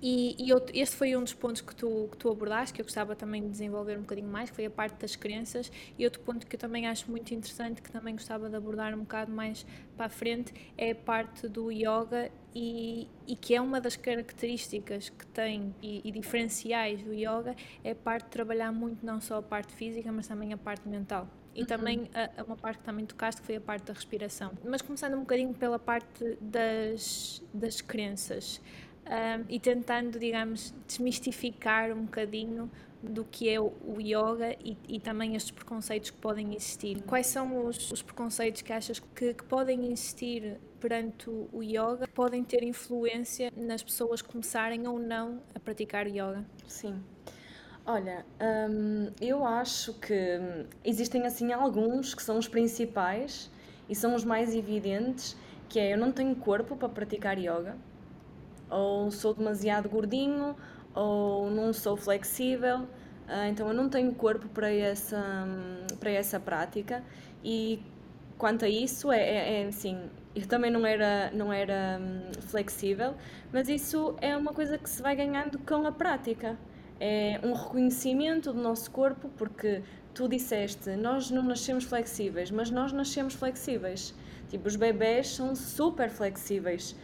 e, 0.06 0.36
e 0.38 0.52
outro, 0.52 0.76
este 0.76 0.96
foi 0.96 1.16
um 1.16 1.22
dos 1.22 1.32
pontos 1.32 1.62
que 1.62 1.74
tu, 1.74 2.08
que 2.10 2.18
tu 2.18 2.30
abordaste, 2.30 2.74
que 2.74 2.82
eu 2.82 2.84
gostava 2.84 3.16
também 3.16 3.40
de 3.42 3.48
desenvolver 3.48 3.96
um 3.96 4.02
bocadinho 4.02 4.28
mais, 4.28 4.50
que 4.50 4.56
foi 4.56 4.66
a 4.66 4.70
parte 4.70 5.00
das 5.00 5.16
crenças. 5.16 5.72
E 5.98 6.04
outro 6.04 6.20
ponto 6.20 6.46
que 6.46 6.56
eu 6.56 6.60
também 6.60 6.86
acho 6.86 7.10
muito 7.10 7.32
interessante, 7.32 7.80
que 7.80 7.90
também 7.90 8.14
gostava 8.14 8.50
de 8.50 8.54
abordar 8.54 8.92
um 8.94 8.98
bocado 8.98 9.32
mais 9.32 9.64
para 9.96 10.04
a 10.04 10.08
frente, 10.10 10.52
é 10.76 10.90
a 10.90 10.94
parte 10.94 11.48
do 11.48 11.72
yoga 11.72 12.30
e, 12.54 13.08
e 13.26 13.34
que 13.34 13.54
é 13.54 13.60
uma 13.62 13.80
das 13.80 13.96
características 13.96 15.08
que 15.08 15.26
tem 15.28 15.74
e, 15.80 16.02
e 16.04 16.12
diferenciais 16.12 17.02
do 17.02 17.14
yoga, 17.14 17.56
é 17.82 17.92
a 17.92 17.96
parte 17.96 18.24
de 18.24 18.30
trabalhar 18.30 18.72
muito 18.72 19.06
não 19.06 19.22
só 19.22 19.38
a 19.38 19.42
parte 19.42 19.72
física, 19.72 20.12
mas 20.12 20.28
também 20.28 20.52
a 20.52 20.58
parte 20.58 20.86
mental. 20.86 21.26
E 21.54 21.60
uhum. 21.60 21.66
também 21.66 22.10
a, 22.14 22.40
a, 22.40 22.44
uma 22.44 22.56
parte 22.56 22.78
que 22.78 22.84
também 22.84 23.06
tocaste 23.06 23.40
que 23.40 23.46
foi 23.46 23.56
a 23.56 23.60
parte 23.60 23.84
da 23.84 23.92
respiração. 23.92 24.52
Mas 24.64 24.82
começando 24.82 25.14
um 25.14 25.20
bocadinho 25.20 25.54
pela 25.54 25.78
parte 25.78 26.36
das, 26.40 27.42
das 27.52 27.80
crenças 27.80 28.60
um, 29.06 29.44
e 29.48 29.60
tentando, 29.60 30.18
digamos, 30.18 30.74
desmistificar 30.86 31.92
um 31.92 32.04
bocadinho 32.04 32.70
do 33.02 33.24
que 33.24 33.48
é 33.50 33.60
o, 33.60 34.00
yoga 34.00 34.56
e, 34.64 34.76
e, 34.88 34.98
também 34.98 35.36
estes 35.36 35.50
preconceitos 35.50 36.10
que 36.10 36.16
podem 36.16 36.54
existir. 36.54 37.02
Quais 37.02 37.26
são 37.26 37.66
os, 37.66 37.92
os 37.92 38.02
preconceitos 38.02 38.62
que 38.62 38.72
achas 38.72 38.98
que, 38.98 39.34
que, 39.34 39.44
podem 39.44 39.92
existir 39.92 40.58
perante 40.80 41.28
o, 41.28 41.62
yoga, 41.62 42.06
podem 42.14 42.42
ter 42.42 42.62
influência 42.62 43.52
nas 43.54 43.82
pessoas 43.82 44.22
começarem 44.22 44.86
ou 44.86 44.98
não 44.98 45.42
a 45.54 45.60
praticar 45.60 46.06
yoga? 46.06 46.44
Sim. 46.66 47.02
Olha, 47.86 48.24
hum, 48.70 49.10
eu 49.20 49.44
acho 49.44 49.92
que 49.94 50.40
existem 50.82 51.26
assim 51.26 51.52
alguns 51.52 52.14
que 52.14 52.22
são 52.22 52.38
os 52.38 52.48
principais 52.48 53.50
e 53.88 53.94
são 53.94 54.14
os 54.14 54.24
mais 54.24 54.54
evidentes, 54.54 55.36
que 55.68 55.78
é 55.78 55.92
eu 55.92 55.98
não 55.98 56.10
tenho 56.10 56.34
corpo 56.36 56.76
para 56.76 56.88
praticar 56.88 57.38
yoga, 57.38 57.76
ou 58.70 59.10
sou 59.10 59.34
demasiado 59.34 59.88
gordinho, 59.90 60.56
ou 60.94 61.50
não 61.50 61.74
sou 61.74 61.94
flexível, 61.96 62.86
ah, 63.28 63.48
então 63.48 63.68
eu 63.68 63.74
não 63.74 63.88
tenho 63.90 64.14
corpo 64.14 64.48
para 64.48 64.70
essa, 64.72 65.46
para 66.00 66.10
essa 66.10 66.40
prática 66.40 67.02
e 67.44 67.82
quanto 68.38 68.64
a 68.64 68.68
isso, 68.68 69.12
é, 69.12 69.20
é, 69.20 69.62
é 69.62 69.66
assim, 69.66 69.98
eu 70.34 70.46
também 70.46 70.70
não 70.70 70.86
era, 70.86 71.30
não 71.32 71.52
era 71.52 71.98
hum, 72.00 72.32
flexível, 72.48 73.14
mas 73.52 73.68
isso 73.68 74.16
é 74.22 74.34
uma 74.36 74.54
coisa 74.54 74.78
que 74.78 74.88
se 74.88 75.02
vai 75.02 75.14
ganhando 75.14 75.58
com 75.58 75.86
a 75.86 75.92
prática. 75.92 76.56
É 77.00 77.40
um 77.42 77.52
reconhecimento 77.52 78.52
do 78.52 78.62
nosso 78.62 78.90
corpo, 78.90 79.28
porque 79.36 79.82
tu 80.14 80.28
disseste, 80.28 80.90
nós 80.96 81.30
não 81.30 81.42
nascemos 81.42 81.84
flexíveis, 81.84 82.50
mas 82.50 82.70
nós 82.70 82.92
nascemos 82.92 83.34
flexíveis. 83.34 84.14
Tipo, 84.48 84.68
os 84.68 84.76
bebés 84.76 85.28
são 85.28 85.54
super 85.56 86.08
flexíveis. 86.08 86.94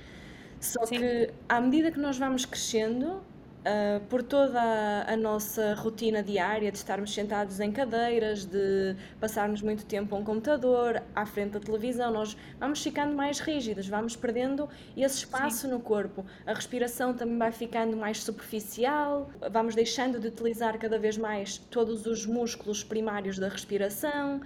Só 0.61 0.87
Sim. 0.87 0.99
que 0.99 1.31
à 1.49 1.61
medida 1.61 1.91
que 1.91 1.99
nós 1.99 2.19
vamos 2.19 2.45
crescendo, 2.45 3.23
Uh, 3.61 4.00
por 4.07 4.23
toda 4.23 4.59
a, 4.59 5.12
a, 5.12 5.17
nossa 5.19 5.75
rotina 5.75 6.23
diária 6.23 6.73
de 6.73 6.79
estarmos 6.79 7.12
sentados 7.12 7.61
em 7.61 7.71
cadeiras, 7.71 8.47
de 8.47 8.97
passarmos 9.21 9.61
muito 9.61 9.85
tempo 9.85 10.17
a 10.17 10.19
um 10.19 10.25
computador, 10.25 11.02
à 11.14 11.26
frente 11.26 11.50
da 11.50 11.61
televisão, 11.61 12.11
nós 12.11 12.35
vamos 12.59 12.83
ficando 12.83 13.14
mais 13.14 13.38
rígidos, 13.38 13.87
vamos 13.87 14.17
perdendo 14.17 14.67
esse 14.97 15.19
espaço 15.19 15.67
Sim. 15.67 15.73
no 15.73 15.81
corpo. 15.81 16.25
A 16.47 16.55
respiração 16.55 17.12
também 17.12 17.37
vai 17.37 17.52
ficando 17.52 17.99
mais 17.99 18.23
superficial, 18.23 19.29
vamos 19.52 19.75
deixando 19.75 20.19
de 20.19 20.29
utilizar 20.29 20.79
cada 20.79 20.99
vez 20.99 21.19
mais 21.19 21.59
todos 21.59 22.07
os 22.07 22.25
músculos 22.25 22.83
primários 22.83 23.38
da 23.38 23.50
respiração. 23.50 24.40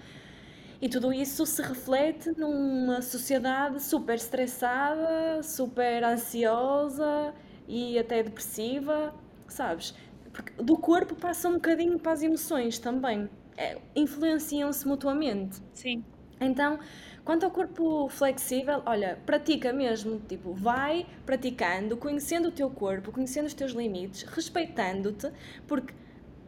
E 0.82 0.88
tudo 0.88 1.12
isso 1.12 1.46
se 1.46 1.62
reflete 1.62 2.32
numa 2.36 3.00
sociedade 3.00 3.80
super 3.80 4.16
estressada, 4.16 5.40
super 5.40 6.02
ansiosa 6.02 7.32
e 7.66 7.98
até 7.98 8.22
depressiva, 8.22 9.14
sabes? 9.48 9.94
Porque 10.32 10.52
do 10.62 10.76
corpo 10.76 11.14
passa 11.14 11.48
um 11.48 11.54
bocadinho 11.54 11.98
para 11.98 12.12
as 12.12 12.22
emoções 12.22 12.78
também. 12.78 13.28
É, 13.56 13.78
Influenciam-se 13.94 14.86
mutuamente. 14.86 15.62
Sim. 15.72 16.04
Então, 16.40 16.78
quanto 17.24 17.44
ao 17.44 17.50
corpo 17.50 18.08
flexível, 18.08 18.82
olha, 18.84 19.18
pratica 19.24 19.72
mesmo, 19.72 20.20
tipo, 20.28 20.52
vai 20.52 21.06
praticando, 21.24 21.96
conhecendo 21.96 22.48
o 22.48 22.52
teu 22.52 22.68
corpo, 22.68 23.12
conhecendo 23.12 23.46
os 23.46 23.54
teus 23.54 23.72
limites, 23.72 24.22
respeitando-te, 24.24 25.30
porque 25.66 25.94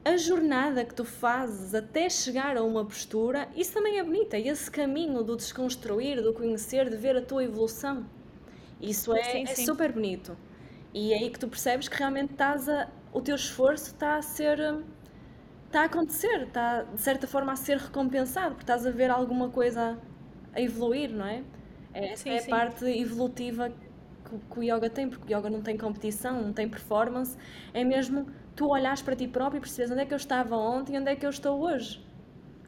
a 0.05 0.17
jornada 0.17 0.85
que 0.85 0.95
tu 0.95 1.05
fazes 1.05 1.75
até 1.75 2.09
chegar 2.09 2.57
a 2.57 2.63
uma 2.63 2.85
postura, 2.85 3.49
isso 3.57 3.73
também 3.73 3.99
é 3.99 4.05
bonito, 4.05 4.35
é 4.35 4.41
esse 4.41 4.71
caminho 4.71 5.23
do 5.23 5.37
desconstruir, 5.37 6.23
do 6.23 6.33
conhecer, 6.33 6.89
de 6.89 6.97
ver 6.97 7.17
a 7.17 7.23
tua 7.23 7.43
evolução. 7.45 8.07
Isso 8.81 9.13
é, 9.17 9.23
sim, 9.23 9.43
é 9.43 9.47
sim. 9.47 9.63
é 9.63 9.65
super 9.65 9.93
bonito. 9.93 10.37
E 10.97 11.13
é 11.13 11.19
aí 11.19 11.29
que 11.29 11.39
tu 11.39 11.47
percebes 11.47 11.89
que 11.89 11.99
realmente 11.99 12.33
estás 12.33 12.71
a, 12.71 12.89
o 13.13 13.21
teu 13.21 13.37
esforço 13.37 13.89
está 13.89 14.17
a 14.17 14.23
ser. 14.23 14.59
está 15.67 15.83
a 15.83 15.85
acontecer, 15.85 16.45
está 16.45 16.85
de 16.85 17.01
certa 17.03 17.27
forma 17.27 17.53
a 17.53 17.57
ser 17.57 17.77
recompensado, 17.77 18.55
porque 18.55 18.63
estás 18.63 18.87
a 18.87 18.91
ver 18.91 19.11
alguma 19.11 19.51
coisa 19.51 19.99
a 20.55 20.59
evoluir, 20.59 21.11
não 21.11 21.27
é? 21.27 21.45
é 21.93 22.13
essa 22.13 22.23
sim, 22.23 22.31
é 22.31 22.39
a 22.39 22.41
sim. 22.41 22.51
parte 22.51 22.87
evolutiva 22.87 23.69
que, 23.69 24.39
que, 24.39 24.59
o 24.59 24.63
yoga 24.63 24.89
tem, 24.89 25.07
porque 25.07 25.35
o 25.35 25.39
yoga 25.39 25.51
não 25.51 25.61
tem 25.61 25.77
competição, 25.77 26.41
não 26.41 26.55
tem 26.55 26.67
performance, 26.67 27.37
é 27.75 27.85
mesmo 27.85 28.27
tu 28.55 28.71
olhares 28.71 29.03
para 29.03 29.15
ti 29.15 29.29
próprio 29.29 29.59
e 29.59 29.61
percebes 29.61 29.91
onde 29.91 30.01
é 30.01 30.07
que 30.07 30.15
eu 30.15 30.17
estava 30.17 30.57
ontem 30.57 30.95
e 30.95 30.99
onde 30.99 31.11
é 31.11 31.15
que 31.15 31.27
eu 31.27 31.31
estou 31.31 31.61
hoje. 31.61 32.03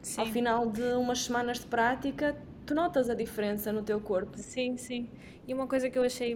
Sim. 0.03 0.21
Ao 0.21 0.27
final 0.27 0.69
de 0.69 0.83
umas 0.93 1.23
semanas 1.23 1.57
de 1.57 1.65
prática, 1.65 2.37
tu 2.69 2.75
notas 2.75 3.09
a 3.09 3.15
diferença 3.15 3.73
no 3.73 3.81
teu 3.81 3.99
corpo. 3.99 4.37
Sim, 4.37 4.77
sim. 4.77 5.09
E 5.47 5.53
uma 5.55 5.65
coisa 5.65 5.89
que 5.89 5.97
eu 5.97 6.03
achei 6.03 6.35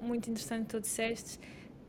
muito 0.00 0.30
interessante 0.30 0.62
que 0.62 0.70
tu 0.70 0.80
disseste, 0.80 1.38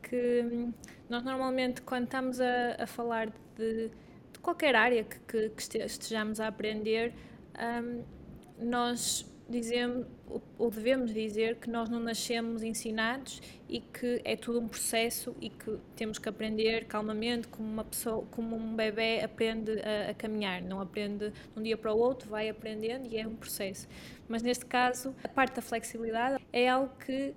que 0.02 0.42
hum, 0.42 0.74
nós 1.08 1.24
normalmente 1.24 1.80
quando 1.80 2.04
estamos 2.04 2.38
a, 2.38 2.76
a 2.78 2.86
falar 2.86 3.32
de, 3.56 3.88
de, 4.30 4.38
qualquer 4.42 4.74
área 4.74 5.04
que, 5.04 5.18
que, 5.20 5.48
que 5.48 5.78
estejamos 5.78 6.38
a 6.38 6.48
aprender, 6.48 7.14
um, 7.58 8.04
nós 8.58 9.24
dizemos 9.52 10.06
ou 10.58 10.70
devemos 10.70 11.12
dizer 11.12 11.56
que 11.56 11.68
nós 11.68 11.88
não 11.88 12.00
nascemos 12.00 12.62
ensinados 12.62 13.40
e 13.68 13.80
que 13.80 14.20
é 14.24 14.34
tudo 14.34 14.60
um 14.60 14.66
processo 14.66 15.36
e 15.40 15.50
que 15.50 15.78
temos 15.94 16.18
que 16.18 16.28
aprender 16.28 16.86
calmamente 16.86 17.48
como 17.48 17.68
uma 17.68 17.84
pessoa 17.84 18.24
como 18.30 18.56
um 18.56 18.74
bebê 18.74 19.20
aprende 19.22 19.72
a, 19.80 20.10
a, 20.10 20.14
caminhar. 20.14 20.62
Não 20.62 20.80
aprende 20.80 21.30
de 21.30 21.60
um 21.60 21.62
dia 21.62 21.76
para 21.76 21.92
o 21.92 21.98
outro 21.98 22.28
vai 22.28 22.48
aprendendo 22.48 23.06
e 23.06 23.16
é 23.16 23.26
um 23.26 23.36
processo. 23.36 23.86
Mas 24.28 24.42
neste 24.42 24.64
caso 24.66 25.14
a 25.22 25.28
parte 25.28 25.56
da 25.56 25.62
flexibilidade 25.62 26.42
é 26.52 26.68
algo 26.68 26.92
que 26.96 27.34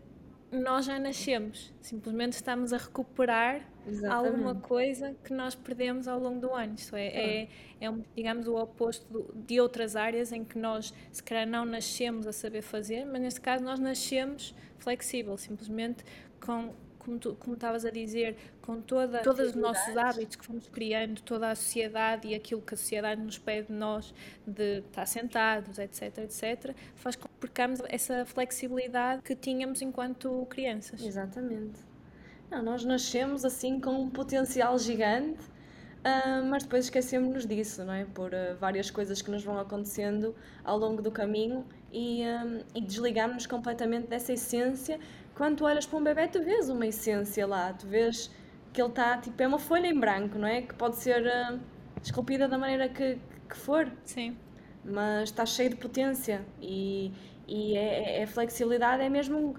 nós 0.52 0.86
já 0.86 0.98
nascemos, 0.98 1.74
simplesmente 1.82 2.34
estamos 2.34 2.72
a 2.72 2.78
recuperar 2.78 3.62
Exatamente. 3.88 4.28
alguma 4.28 4.56
coisa 4.56 5.16
que 5.24 5.34
nós 5.34 5.56
perdemos 5.56 6.08
ao 6.08 6.20
longo 6.20 6.40
do 6.40 6.54
ano. 6.54 6.76
Isto 6.76 6.96
é, 6.96 7.08
é, 7.08 7.50
é 7.82 7.94
digamos, 8.16 8.48
o 8.48 8.56
oposto 8.56 9.32
de 9.34 9.60
outras 9.60 9.96
áreas 9.96 10.32
em 10.32 10.44
que 10.44 10.58
nós, 10.58 10.94
se 11.12 11.22
calhar, 11.24 11.48
não 11.48 11.66
nascemos 11.66 12.28
a 12.28 12.34
saber 12.34 12.62
fazer, 12.62 13.06
mas 13.06 13.22
neste 13.22 13.42
caso 13.42 13.64
nós 13.64 13.80
nascemos 13.80 14.56
flexível, 14.78 15.38
simplesmente 15.38 16.04
com 16.44 16.74
como 17.06 17.20
tu 17.20 17.36
como 17.36 17.54
estavas 17.54 17.86
a 17.86 17.92
dizer, 17.92 18.36
com 18.62 18.82
toda, 18.82 19.20
todos 19.22 19.50
os 19.50 19.56
nossos 19.56 19.96
hábitos 19.96 20.36
que 20.36 20.44
fomos 20.44 20.68
criando, 20.68 21.22
toda 21.22 21.52
a 21.52 21.56
sociedade 21.56 22.28
e 22.28 22.34
aquilo 22.34 22.62
que 22.62 22.74
a 22.74 22.78
sociedade 22.78 23.22
nos 23.22 23.38
pede 23.38 23.68
de 23.68 23.74
nós, 23.74 24.14
de 24.46 24.80
estar 24.80 25.06
sentados, 25.06 25.78
etc, 25.78 26.18
etc, 26.18 26.76
faz 26.96 27.16
com 27.16 27.28
que 27.28 27.36
percamos 27.40 27.80
essa 27.90 28.26
flexibilidade 28.26 29.22
que 29.22 29.36
tínhamos 29.36 29.84
enquanto 29.84 30.46
crianças. 30.50 31.02
Exatamente. 31.04 31.80
Não, 32.50 32.62
nós 32.64 32.86
nascemos 32.86 33.44
assim 33.44 33.80
com 33.80 34.02
um 34.02 34.10
potencial 34.10 34.78
gigante, 34.78 35.44
uh, 35.44 36.46
mas 36.50 36.64
depois 36.64 36.86
esquecemos-nos 36.86 37.46
disso, 37.46 37.84
não 37.84 37.94
é? 37.94 38.06
Por 38.06 38.34
uh, 38.34 38.56
várias 38.60 38.90
coisas 38.90 39.22
que 39.22 39.32
nos 39.32 39.44
vão 39.44 39.60
acontecendo 39.60 40.36
ao 40.64 40.78
longo 40.78 41.02
do 41.02 41.12
caminho 41.12 41.66
e, 41.92 42.24
um, 42.24 42.62
e 42.76 42.82
desligamos-nos 42.82 43.48
completamente 43.48 44.08
dessa 44.08 44.34
essência 44.34 45.00
quando 45.36 45.58
tu 45.58 45.66
olhas 45.66 45.86
para 45.86 46.00
um 46.00 46.04
bebê, 46.04 46.28
tu 46.28 46.42
vês 46.42 46.70
uma 46.70 46.88
essência 46.88 47.46
lá, 47.46 47.74
tu 47.74 47.86
vês 47.86 48.32
que 48.72 48.82
ele 48.82 48.90
está, 48.90 49.18
tipo, 49.18 49.42
é 49.42 49.48
uma 49.48 49.60
folha 49.60 49.88
em 49.88 50.00
branco, 50.00 50.38
não 50.38 50.48
é? 50.48 50.62
Que 50.62 50.74
pode 50.74 50.96
ser 50.96 51.24
esculpida 52.02 52.48
da 52.48 52.58
maneira 52.58 52.88
que, 52.88 53.18
que 53.50 53.58
for. 53.58 53.92
Sim. 54.06 54.38
Mas 54.84 55.30
está 55.30 55.46
cheio 55.46 55.72
de 55.72 55.76
potência 55.76 56.46
e, 56.62 57.12
e 57.48 57.76
é, 57.76 58.20
é, 58.20 58.22
é 58.22 58.26
flexibilidade, 58.26 59.04
é 59.04 59.10
mesmo 59.10 59.56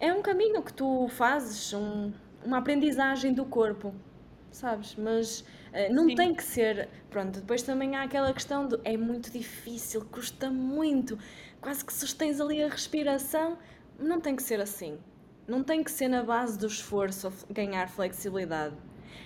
é 0.00 0.12
um 0.12 0.22
caminho 0.22 0.62
que 0.62 0.72
tu 0.72 1.08
fazes, 1.08 1.72
um, 1.72 2.12
uma 2.44 2.58
aprendizagem 2.58 3.32
do 3.32 3.44
corpo, 3.44 3.94
sabes? 4.50 4.94
Mas 4.96 5.40
uh, 5.40 5.92
não 5.92 6.08
Sim. 6.08 6.14
tem 6.14 6.34
que 6.34 6.42
ser. 6.42 6.88
Pronto, 7.10 7.40
depois 7.40 7.62
também 7.62 7.96
há 7.96 8.02
aquela 8.02 8.32
questão 8.32 8.66
de 8.66 8.78
é 8.84 8.96
muito 8.96 9.30
difícil, 9.30 10.04
custa 10.04 10.50
muito, 10.50 11.18
quase 11.60 11.84
que 11.84 11.92
sustens 11.92 12.40
ali 12.40 12.62
a 12.62 12.68
respiração 12.68 13.58
não 13.98 14.20
tem 14.20 14.36
que 14.36 14.42
ser 14.42 14.60
assim. 14.60 14.98
Não 15.46 15.64
tem 15.64 15.82
que 15.82 15.90
ser 15.90 16.08
na 16.08 16.22
base 16.22 16.58
do 16.58 16.66
esforço 16.66 17.32
ganhar 17.50 17.88
flexibilidade. 17.88 18.76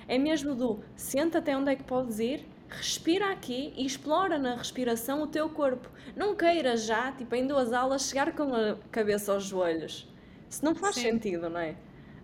É 0.08 0.16
mesmo 0.16 0.54
do 0.54 0.82
senta 0.96 1.38
até 1.38 1.56
onde 1.56 1.72
é 1.72 1.76
que 1.76 1.84
podes 1.84 2.18
ir, 2.18 2.46
respira 2.68 3.30
aqui 3.30 3.74
e 3.76 3.84
explora 3.84 4.38
na 4.38 4.56
respiração 4.56 5.22
o 5.22 5.26
teu 5.26 5.50
corpo. 5.50 5.90
Não 6.16 6.34
queiras 6.34 6.84
já, 6.84 7.12
tipo, 7.12 7.34
em 7.34 7.46
duas 7.46 7.72
aulas, 7.72 8.08
chegar 8.08 8.32
com 8.32 8.54
a 8.54 8.76
cabeça 8.90 9.32
aos 9.32 9.44
joelhos. 9.44 10.08
Isso 10.52 10.62
não 10.62 10.74
faz 10.74 10.96
Sim. 10.96 11.12
sentido, 11.12 11.48
não 11.48 11.58
é? 11.58 11.74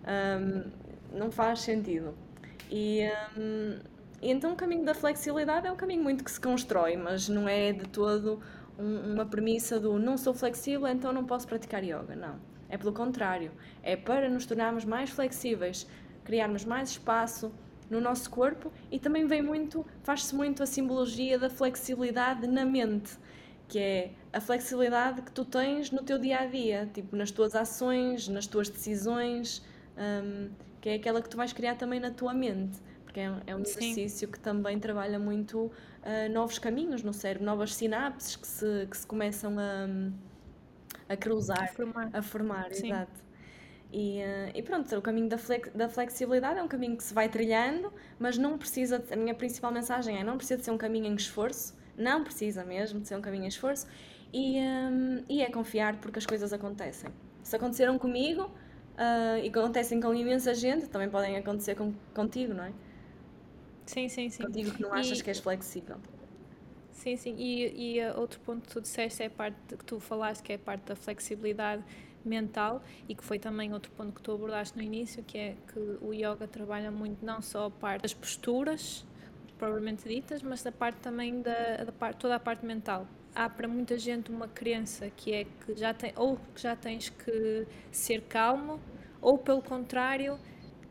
Um, 0.07 1.17
não 1.17 1.31
faz 1.31 1.61
sentido. 1.61 2.13
E, 2.69 3.09
um, 3.35 3.79
e 4.21 4.31
então 4.31 4.53
o 4.53 4.55
caminho 4.55 4.85
da 4.85 4.93
flexibilidade 4.93 5.65
é 5.65 5.71
um 5.71 5.75
caminho 5.75 6.03
muito 6.03 6.23
que 6.23 6.29
se 6.29 6.39
constrói, 6.39 6.95
mas 6.95 7.27
não 7.27 7.49
é 7.49 7.73
de 7.73 7.87
todo 7.87 8.39
um, 8.77 9.13
uma 9.13 9.25
premissa 9.25 9.79
do 9.79 9.97
não 9.97 10.15
sou 10.15 10.31
flexível, 10.35 10.87
então 10.87 11.11
não 11.11 11.25
posso 11.25 11.47
praticar 11.47 11.83
yoga. 11.83 12.15
Não. 12.15 12.35
É 12.69 12.77
pelo 12.77 12.93
contrário. 12.93 13.51
É 13.81 13.95
para 13.95 14.29
nos 14.29 14.45
tornarmos 14.45 14.85
mais 14.85 15.09
flexíveis, 15.09 15.87
criarmos 16.23 16.63
mais 16.63 16.91
espaço 16.91 17.51
no 17.89 17.99
nosso 17.99 18.29
corpo 18.29 18.71
e 18.91 18.99
também 18.99 19.25
vem 19.25 19.41
muito, 19.41 19.83
faz-se 20.03 20.35
muito 20.35 20.61
a 20.61 20.67
simbologia 20.67 21.39
da 21.39 21.49
flexibilidade 21.49 22.45
na 22.45 22.63
mente, 22.63 23.17
que 23.69 23.77
é 23.77 24.11
a 24.33 24.41
flexibilidade 24.41 25.21
que 25.21 25.31
tu 25.31 25.45
tens 25.45 25.91
no 25.91 26.03
teu 26.03 26.17
dia 26.17 26.39
a 26.39 26.45
dia, 26.47 26.89
tipo 26.91 27.15
nas 27.15 27.29
tuas 27.29 27.55
ações, 27.55 28.27
nas 28.27 28.47
tuas 28.47 28.67
decisões, 28.67 29.63
um, 29.95 30.49
que 30.81 30.89
é 30.89 30.95
aquela 30.95 31.21
que 31.21 31.29
tu 31.29 31.37
vais 31.37 31.53
criar 31.53 31.75
também 31.75 31.99
na 31.99 32.09
tua 32.09 32.33
mente, 32.33 32.79
porque 33.03 33.19
é, 33.19 33.31
é 33.45 33.55
um 33.55 33.61
exercício 33.61 34.27
Sim. 34.27 34.31
que 34.31 34.39
também 34.39 34.79
trabalha 34.79 35.19
muito 35.19 35.65
uh, 35.65 35.71
novos 36.31 36.57
caminhos 36.57 37.03
no 37.03 37.13
cérebro, 37.13 37.45
novas 37.45 37.75
sinapses 37.75 38.35
que 38.35 38.47
se, 38.47 38.87
que 38.89 38.97
se 38.97 39.05
começam 39.05 39.55
a, 39.59 39.87
a 41.13 41.15
cruzar, 41.15 41.63
a 41.63 41.67
formar, 41.67 42.09
a 42.11 42.21
formar 42.21 42.71
exato. 42.71 43.29
E, 43.91 44.19
uh, 44.19 44.51
e, 44.53 44.61
pronto, 44.61 44.95
o 44.95 45.01
caminho 45.01 45.29
da, 45.29 45.37
flex, 45.37 45.71
da 45.73 45.89
flexibilidade 45.89 46.59
é 46.59 46.63
um 46.63 46.67
caminho 46.67 46.97
que 46.97 47.03
se 47.03 47.13
vai 47.13 47.29
trilhando, 47.29 47.91
mas 48.19 48.37
não 48.37 48.57
precisa, 48.57 49.03
a 49.11 49.15
minha 49.15 49.33
principal 49.33 49.71
mensagem 49.71 50.19
é 50.19 50.23
não 50.23 50.37
precisa 50.37 50.57
de 50.57 50.65
ser 50.65 50.71
um 50.71 50.77
caminho 50.77 51.07
em 51.07 51.15
esforço, 51.15 51.78
não 51.99 52.23
precisa 52.23 52.63
mesmo 52.63 52.99
de 52.99 53.07
ser 53.07 53.15
um 53.15 53.21
caminho 53.21 53.43
em 53.43 53.47
esforço, 53.47 53.87
e, 54.33 54.59
um, 54.59 55.23
e 55.27 55.41
é 55.41 55.49
confiar 55.49 55.97
porque 55.97 56.19
as 56.19 56.25
coisas 56.25 56.53
acontecem. 56.53 57.09
Se 57.43 57.55
aconteceram 57.55 57.97
comigo 57.97 58.43
uh, 58.43 59.43
e 59.43 59.49
acontecem 59.49 59.99
com 59.99 60.13
imensa 60.13 60.53
gente, 60.53 60.87
também 60.87 61.09
podem 61.09 61.35
acontecer 61.37 61.75
com, 61.75 61.93
contigo, 62.13 62.53
não 62.53 62.63
é? 62.63 62.73
Sim, 63.85 64.07
sim, 64.07 64.29
sim. 64.29 64.43
Contigo 64.43 64.71
que 64.71 64.81
não 64.81 64.93
achas 64.93 65.19
e... 65.19 65.23
que 65.23 65.29
és 65.29 65.39
flexível. 65.39 65.97
Sim, 66.91 67.15
sim. 67.15 67.35
E, 67.37 67.97
e 67.97 68.05
outro 68.11 68.39
ponto 68.41 68.67
que 68.67 68.73
tu 68.73 68.81
disseste 68.81 69.23
é 69.23 69.27
a 69.27 69.29
parte 69.29 69.57
que 69.75 69.83
tu 69.83 69.99
falaste, 69.99 70.43
que 70.43 70.51
é 70.51 70.55
a 70.55 70.59
parte 70.59 70.83
da 70.83 70.95
flexibilidade 70.95 71.83
mental 72.23 72.83
e 73.07 73.15
que 73.15 73.23
foi 73.23 73.39
também 73.39 73.73
outro 73.73 73.91
ponto 73.91 74.13
que 74.13 74.21
tu 74.21 74.31
abordaste 74.31 74.77
no 74.77 74.83
início, 74.83 75.23
que 75.23 75.37
é 75.37 75.55
que 75.71 75.79
o 76.01 76.13
yoga 76.13 76.47
trabalha 76.47 76.91
muito 76.91 77.25
não 77.25 77.41
só 77.41 77.67
a 77.67 77.71
parte 77.71 78.03
das 78.03 78.13
posturas 78.13 79.05
propriamente 79.59 80.07
ditas, 80.07 80.41
mas 80.41 80.63
da 80.63 80.71
parte 80.71 80.97
também 80.99 81.41
da, 81.41 81.83
da 81.83 81.91
parte, 81.91 82.17
toda 82.17 82.35
a 82.35 82.39
parte 82.39 82.65
mental. 82.65 83.05
Há 83.35 83.47
para 83.47 83.67
muita 83.67 83.97
gente 83.97 84.31
uma 84.31 84.47
crença 84.47 85.09
que 85.15 85.31
é 85.33 85.43
que 85.43 85.75
já 85.75 85.93
tem 85.93 86.11
ou 86.15 86.37
que 86.55 86.61
já 86.61 86.75
tens 86.75 87.09
que 87.09 87.67
ser 87.91 88.21
calmo 88.21 88.79
ou 89.21 89.37
pelo 89.37 89.61
contrário 89.61 90.39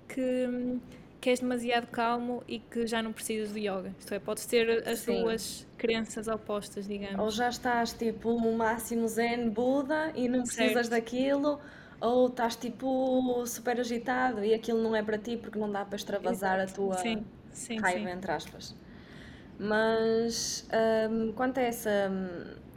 que 0.07 0.79
que 1.21 1.31
és 1.31 1.41
demasiado 1.41 1.89
calmo 1.89 2.45
e 2.47 2.61
que 2.61 2.87
já 2.87 3.03
não 3.03 3.13
precisas 3.13 3.53
de 3.53 3.61
yoga. 3.61 3.93
Isto 3.99 4.15
é, 4.15 4.19
podes 4.21 4.47
ter 4.47 4.89
as 4.89 5.01
Sim. 5.01 5.23
duas 5.23 5.67
crenças 5.77 6.29
opostas, 6.29 6.87
digamos. 6.87 7.19
Ou 7.19 7.31
já 7.31 7.49
estás 7.49 7.93
tipo 7.93 8.41
no 8.41 8.53
máximo 8.53 9.09
zen 9.09 9.51
Buda 9.51 10.13
e 10.15 10.29
não 10.29 10.43
precisas 10.43 10.87
certo. 10.87 10.91
daquilo, 10.91 11.59
ou 12.01 12.29
estás 12.29 12.55
tipo 12.55 13.45
super 13.47 13.81
agitado 13.81 14.45
e 14.45 14.55
aquilo 14.55 14.81
não 14.83 14.95
é 14.95 15.03
para 15.03 15.19
ti 15.19 15.37
porque 15.37 15.59
não 15.59 15.71
dá 15.71 15.85
para 15.85 15.97
extravasar 15.97 16.61
Exato. 16.61 16.73
a 16.73 16.75
tua 16.75 16.99
sim, 16.99 17.25
sim, 17.59 17.79
raiva, 17.79 18.09
sim. 18.09 18.17
entre 18.17 18.33
aspas. 18.33 18.75
Mas 19.59 20.69
um, 21.11 21.33
quanto 21.33 21.59
a 21.59 21.63
essa, 21.63 22.11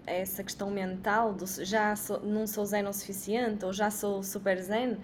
a 0.08 0.12
essa 0.12 0.44
questão 0.44 0.72
mental, 0.72 1.34
do 1.34 1.46
já 1.64 1.96
sou, 1.96 2.20
não 2.22 2.48
sou 2.48 2.66
zen 2.66 2.86
o 2.88 2.94
suficiente 2.94 3.64
ou 3.64 3.72
já 3.72 3.92
sou 3.92 4.24
super 4.24 4.58
zen, 4.62 4.98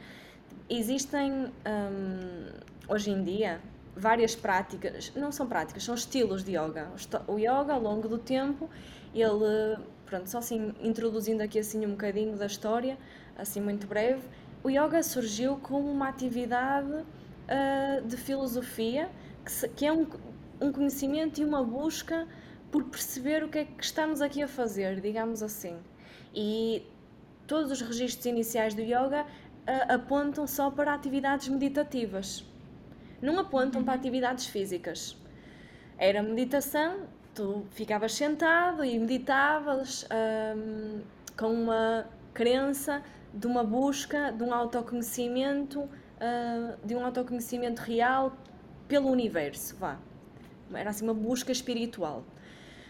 existem. 0.70 1.52
Um, 1.66 2.68
hoje 2.88 3.12
em 3.12 3.24
dia, 3.24 3.60
várias 3.96 4.36
práticas, 4.36 5.12
não 5.16 5.32
são 5.32 5.48
práticas, 5.48 5.84
são 5.84 5.96
estilos 5.96 6.44
de 6.44 6.52
yoga. 6.52 6.88
O 7.28 7.38
yoga, 7.38 7.74
ao 7.74 7.82
longo 7.82 8.08
do 8.08 8.18
tempo, 8.18 8.70
ele, 9.14 9.78
pronto, 10.06 10.30
só 10.30 10.38
assim 10.38 10.74
introduzindo 10.82 11.44
aqui 11.44 11.60
assim 11.60 11.86
um 11.86 11.92
bocadinho 11.92 12.38
da 12.38 12.46
história, 12.46 12.98
assim 13.38 13.60
muito 13.60 13.88
breve, 13.88 14.22
o 14.64 14.70
yoga 14.70 15.04
surgiu 15.04 15.58
como 15.58 15.90
uma 15.92 16.10
atividade 16.10 16.92
uh, 16.92 18.08
de 18.08 18.18
filosofia, 18.18 19.10
que, 19.48 19.52
se, 19.52 19.68
que 19.70 19.86
é 19.86 19.92
um, 19.92 20.06
um 20.62 20.72
conhecimento 20.72 21.42
e 21.42 21.46
uma 21.46 21.64
busca 21.64 22.28
por 22.72 22.84
perceber 22.84 23.44
o 23.44 23.50
que 23.50 23.60
é 23.60 23.66
que 23.66 23.84
estamos 23.84 24.22
aqui 24.22 24.44
a 24.44 24.48
fazer, 24.48 25.00
digamos 25.02 25.42
assim. 25.42 25.78
E 26.36 26.86
todos 27.48 27.72
os 27.72 27.82
registros 27.82 28.26
iniciais 28.26 28.74
do 28.74 28.82
yoga 28.82 29.24
uh, 29.24 29.94
apontam 29.94 30.46
só 30.46 30.70
para 30.70 30.94
atividades 30.94 31.48
meditativas 31.48 32.46
não 33.22 33.40
apontam 33.40 33.84
para 33.84 33.94
atividades 33.94 34.48
físicas. 34.48 35.18
Era 35.98 36.22
meditação, 36.22 37.02
tu 37.34 37.66
ficavas 37.72 38.14
sentado 38.14 38.84
e 38.84 38.98
meditavas 39.00 40.08
hum, 40.56 41.02
com 41.36 41.48
uma 41.48 42.06
crença 42.34 43.02
de 43.34 43.48
uma 43.48 43.64
busca 43.64 44.32
de 44.32 44.44
um 44.44 44.54
autoconhecimento, 44.54 45.82
uh, 45.82 46.86
de 46.86 46.96
um 46.96 47.04
autoconhecimento 47.04 47.82
real 47.82 48.36
pelo 48.88 49.10
universo, 49.10 49.76
vá. 49.76 49.98
Era 50.74 50.90
assim 50.90 51.04
uma 51.04 51.14
busca 51.14 51.52
espiritual. 51.52 52.24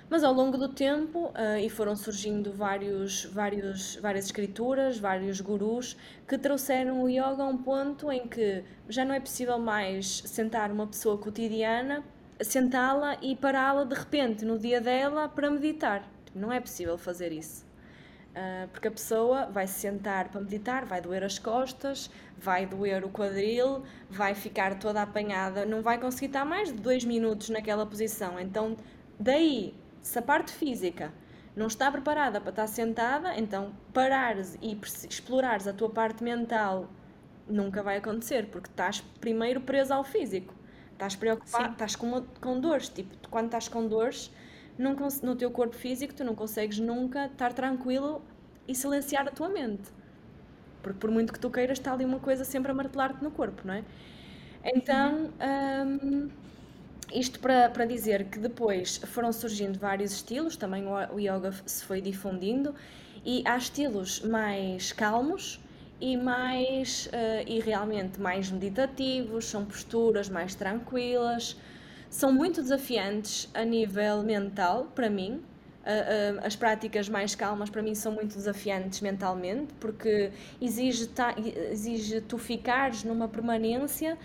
Mas 0.10 0.24
ao 0.24 0.34
longo 0.34 0.58
do 0.58 0.70
tempo, 0.70 1.28
uh, 1.28 1.58
e 1.62 1.70
foram 1.70 1.94
surgindo 1.94 2.54
vários, 2.54 3.26
vários, 3.26 3.98
várias 3.98 4.26
escrituras, 4.26 4.98
vários 4.98 5.42
gurus, 5.42 5.98
que 6.26 6.38
trouxeram 6.38 7.04
o 7.04 7.10
yoga 7.10 7.44
a 7.44 7.46
um 7.46 7.58
ponto 7.58 8.10
em 8.10 8.26
que 8.26 8.64
já 8.88 9.04
não 9.04 9.14
é 9.14 9.20
possível 9.20 9.60
mais 9.60 10.24
sentar 10.26 10.72
uma 10.72 10.88
pessoa 10.88 11.18
cotidiana, 11.18 12.06
sentá-la 12.40 13.18
e 13.22 13.36
pará-la 13.36 13.84
de 13.84 13.96
repente 13.96 14.46
no 14.46 14.58
dia 14.58 14.80
dela 14.80 15.28
para 15.28 15.52
meditar. 15.52 16.10
Não 16.34 16.54
é 16.54 16.62
possível 16.62 16.98
fazer 16.98 17.34
isso. 17.34 17.67
Uh, 18.38 18.68
porque 18.68 18.88
a 18.88 18.92
pessoa 18.92 19.48
vai 19.48 19.66
se 19.66 19.80
sentar 19.80 20.30
para 20.30 20.40
meditar, 20.40 20.86
vai 20.86 21.02
doer 21.02 21.24
as 21.24 21.40
costas, 21.40 22.08
vai 22.38 22.68
doer 22.68 23.04
o 23.04 23.10
quadril, 23.10 23.84
vai 24.12 24.36
ficar 24.36 24.78
toda 24.78 25.02
apanhada, 25.02 25.66
não 25.66 25.82
vai 25.82 26.00
conseguir 26.00 26.28
estar 26.28 26.46
mais 26.46 26.72
de 26.72 26.80
dois 26.80 27.04
minutos 27.04 27.50
naquela 27.50 27.84
posição. 27.84 28.40
Então, 28.40 28.78
daí 29.20 29.74
se 30.04 30.20
a 30.20 30.22
parte 30.22 30.52
física 30.52 31.12
não 31.56 31.66
está 31.66 31.92
preparada 31.92 32.40
para 32.40 32.52
estar 32.52 32.68
sentada, 32.68 33.36
então 33.36 33.74
parares 33.92 34.56
e 34.62 34.80
explorares 35.10 35.66
a 35.66 35.74
tua 35.74 35.90
parte 35.90 36.24
mental 36.24 36.92
nunca 37.48 37.82
vai 37.82 37.98
acontecer, 37.98 38.50
porque 38.52 38.70
estás 38.70 39.02
primeiro 39.20 39.62
preso 39.62 39.96
ao 39.96 40.04
físico. 40.04 40.54
Estás 40.94 41.16
preocupado, 41.16 41.72
estás 41.72 41.96
com, 41.96 42.24
com 42.40 42.60
dores. 42.60 42.88
Tipo, 42.90 43.16
quando 43.30 43.46
estás 43.46 43.68
com 43.68 43.88
dores 43.88 44.32
no 44.78 45.36
teu 45.36 45.52
corpo 45.52 45.76
físico, 45.76 46.14
tu 46.14 46.24
não 46.24 46.36
consegues 46.36 46.80
nunca 46.80 47.26
estar 47.26 47.54
tranquilo 47.54 48.22
e 48.68 48.76
silenciar 48.76 49.28
a 49.28 49.32
tua 49.32 49.50
mente. 49.50 49.90
Porque 50.82 51.00
por 51.00 51.10
muito 51.10 51.34
que 51.34 51.40
tu 51.40 51.50
queiras, 51.50 51.80
está 51.80 51.94
ali 51.94 52.06
uma 52.06 52.20
coisa 52.20 52.44
sempre 52.44 52.72
a 52.72 52.76
martelar-te 52.76 53.24
no 53.24 53.32
corpo, 53.32 53.62
não 53.66 53.74
é? 53.74 53.84
Então, 54.64 55.32
hum, 55.86 56.30
isto 57.14 57.40
para, 57.40 57.70
para 57.70 57.86
dizer 57.86 58.26
que 58.26 58.38
depois 58.40 58.98
foram 58.98 59.32
surgindo 59.32 59.80
vários 59.80 60.12
estilos, 60.12 60.56
também 60.58 60.86
o, 60.86 61.16
o 61.16 61.20
yoga 61.20 61.54
se 61.66 61.84
foi 61.84 62.02
difundindo, 62.02 62.76
e 63.26 63.44
há 63.46 63.58
estilos 63.58 64.22
mais 64.22 64.92
calmos 64.92 65.60
e 66.00 66.16
mais 66.16 67.08
uh, 67.08 67.48
e 67.48 67.60
realmente 67.60 68.20
mais 68.20 68.52
meditativos, 68.52 69.46
são 69.46 69.66
posturas 69.66 70.30
mais 70.30 70.54
tranquilas, 70.54 71.58
são 72.10 72.32
muito 72.32 72.62
desafiantes 72.62 73.50
a 73.54 73.64
nível 73.64 74.24
mental 74.24 74.92
para 74.96 75.10
mim. 75.10 75.42
As 76.44 76.56
práticas 76.56 77.08
mais 77.08 77.34
calmas 77.34 77.70
para 77.70 77.82
mim 77.82 77.96
são 77.96 78.12
muito 78.12 78.36
desafiantes 78.36 79.00
mentalmente 79.00 79.74
porque 79.80 80.32
exige, 80.60 81.10
exige 81.72 82.20
tu 82.20 82.38
ficares 82.38 83.06
numa 83.06 83.28
permanência 83.30 84.18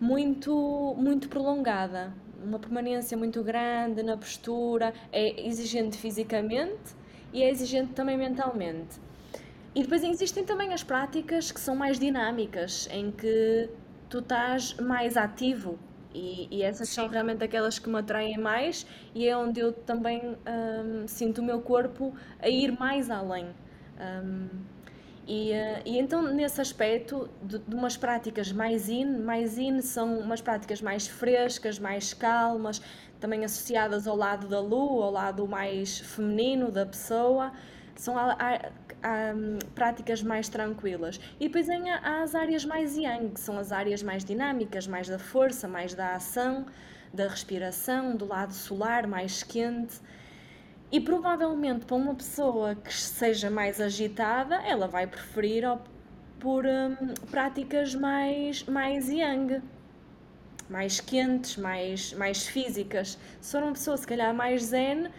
muito, 0.00 0.94
muito 0.96 1.28
prolongada, 1.28 2.14
uma 2.42 2.60
permanência 2.60 3.18
muito 3.18 3.42
grande 3.42 4.02
na 4.04 4.16
postura, 4.16 4.94
é 5.12 5.46
exigente 5.46 5.98
fisicamente 5.98 6.94
e 7.32 7.42
é 7.42 7.50
exigente 7.50 7.92
também 7.92 8.16
mentalmente. 8.16 9.00
E 9.74 9.82
depois 9.82 10.02
existem 10.04 10.44
também 10.44 10.72
as 10.72 10.82
práticas 10.82 11.52
que 11.52 11.60
são 11.60 11.76
mais 11.76 11.98
dinâmicas, 11.98 12.88
em 12.90 13.10
que 13.10 13.68
tu 14.08 14.20
estás 14.20 14.74
mais 14.74 15.16
ativo 15.16 15.78
e, 16.14 16.48
e 16.50 16.62
essas 16.62 16.88
Sim. 16.88 16.96
são 16.96 17.08
realmente 17.08 17.44
aquelas 17.44 17.78
que 17.78 17.88
me 17.88 17.98
atraem 17.98 18.38
mais 18.38 18.86
e 19.14 19.26
é 19.26 19.36
onde 19.36 19.60
eu 19.60 19.72
também 19.72 20.20
hum, 20.24 21.06
sinto 21.06 21.40
o 21.40 21.44
meu 21.44 21.60
corpo 21.60 22.14
a 22.40 22.48
ir 22.48 22.78
mais 22.78 23.10
além. 23.10 23.48
Hum, 24.00 24.48
e, 25.26 25.52
eh, 25.52 25.82
e 25.84 25.98
então, 25.98 26.22
nesse 26.22 26.60
aspecto, 26.60 27.30
de, 27.42 27.58
de, 27.58 27.74
umas 27.76 27.96
práticas 27.96 28.50
mais 28.50 28.88
in, 28.88 29.18
mais 29.22 29.58
in 29.58 29.80
são 29.80 30.18
umas 30.18 30.40
práticas 30.40 30.82
mais 30.82 31.06
frescas, 31.06 31.78
mais 31.78 32.12
calmas, 32.12 32.82
também 33.20 33.44
associadas 33.44 34.08
ao 34.08 34.16
lado 34.16 34.48
da 34.48 34.58
lua, 34.60 35.04
ao 35.04 35.12
lado 35.12 35.46
mais 35.46 36.00
feminino 36.00 36.72
da 36.72 36.84
pessoa, 36.84 37.52
são 37.94 38.16
a, 39.02 39.32
práticas 39.74 40.22
mais 40.22 40.48
tranquilas. 40.48 41.20
E 41.38 41.46
depois 41.46 41.68
há 41.68 42.22
as 42.22 42.34
áreas 42.34 42.64
mais 42.64 42.96
yang, 42.96 43.30
que 43.30 43.40
são 43.40 43.58
as 43.58 43.72
áreas 43.72 44.02
mais 44.02 44.24
dinâmicas, 44.24 44.86
mais 44.86 45.08
da 45.08 45.18
força, 45.18 45.68
mais 45.68 45.94
da 45.94 46.14
ação, 46.14 46.66
da 47.12 47.26
respiração, 47.28 48.16
do 48.16 48.26
lado 48.26 48.52
solar, 48.52 49.06
mais 49.06 49.42
quente. 49.42 50.00
E 50.92 51.00
provavelmente 51.00 51.84
para 51.84 51.96
uma 51.96 52.14
pessoa 52.14 52.74
que 52.74 52.92
seja 52.92 53.48
mais 53.48 53.80
agitada, 53.80 54.56
ela 54.56 54.88
vai 54.88 55.06
preferir 55.06 55.64
por 56.40 56.64
hum, 56.66 57.14
práticas 57.30 57.94
mais, 57.94 58.64
mais 58.64 59.08
yang, 59.08 59.62
mais 60.68 61.00
quentes, 61.00 61.56
mais, 61.56 62.12
mais 62.14 62.46
físicas. 62.46 63.18
Se 63.40 63.52
for 63.52 63.62
uma 63.62 63.72
pessoa 63.72 63.96
se 63.96 64.06
calhar 64.06 64.34
mais 64.34 64.64
zen 64.64 65.10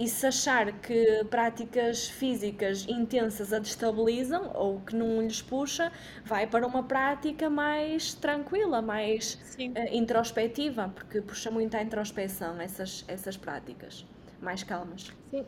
e 0.00 0.08
se 0.08 0.26
achar 0.26 0.72
que 0.80 1.22
práticas 1.28 2.08
físicas 2.08 2.88
intensas 2.88 3.52
a 3.52 3.58
destabilizam 3.58 4.50
ou 4.54 4.80
que 4.80 4.96
não 4.96 5.20
lhes 5.20 5.42
puxa, 5.42 5.92
vai 6.24 6.46
para 6.46 6.66
uma 6.66 6.82
prática 6.82 7.50
mais 7.50 8.14
tranquila, 8.14 8.80
mais 8.80 9.34
uh, 9.58 9.94
introspectiva, 9.94 10.90
porque 10.94 11.20
puxa 11.20 11.50
muito 11.50 11.76
a 11.76 11.82
introspeção 11.82 12.58
essas, 12.58 13.04
essas 13.06 13.36
práticas 13.36 14.06
mais 14.40 14.62
calmas. 14.62 15.12
Sim. 15.30 15.44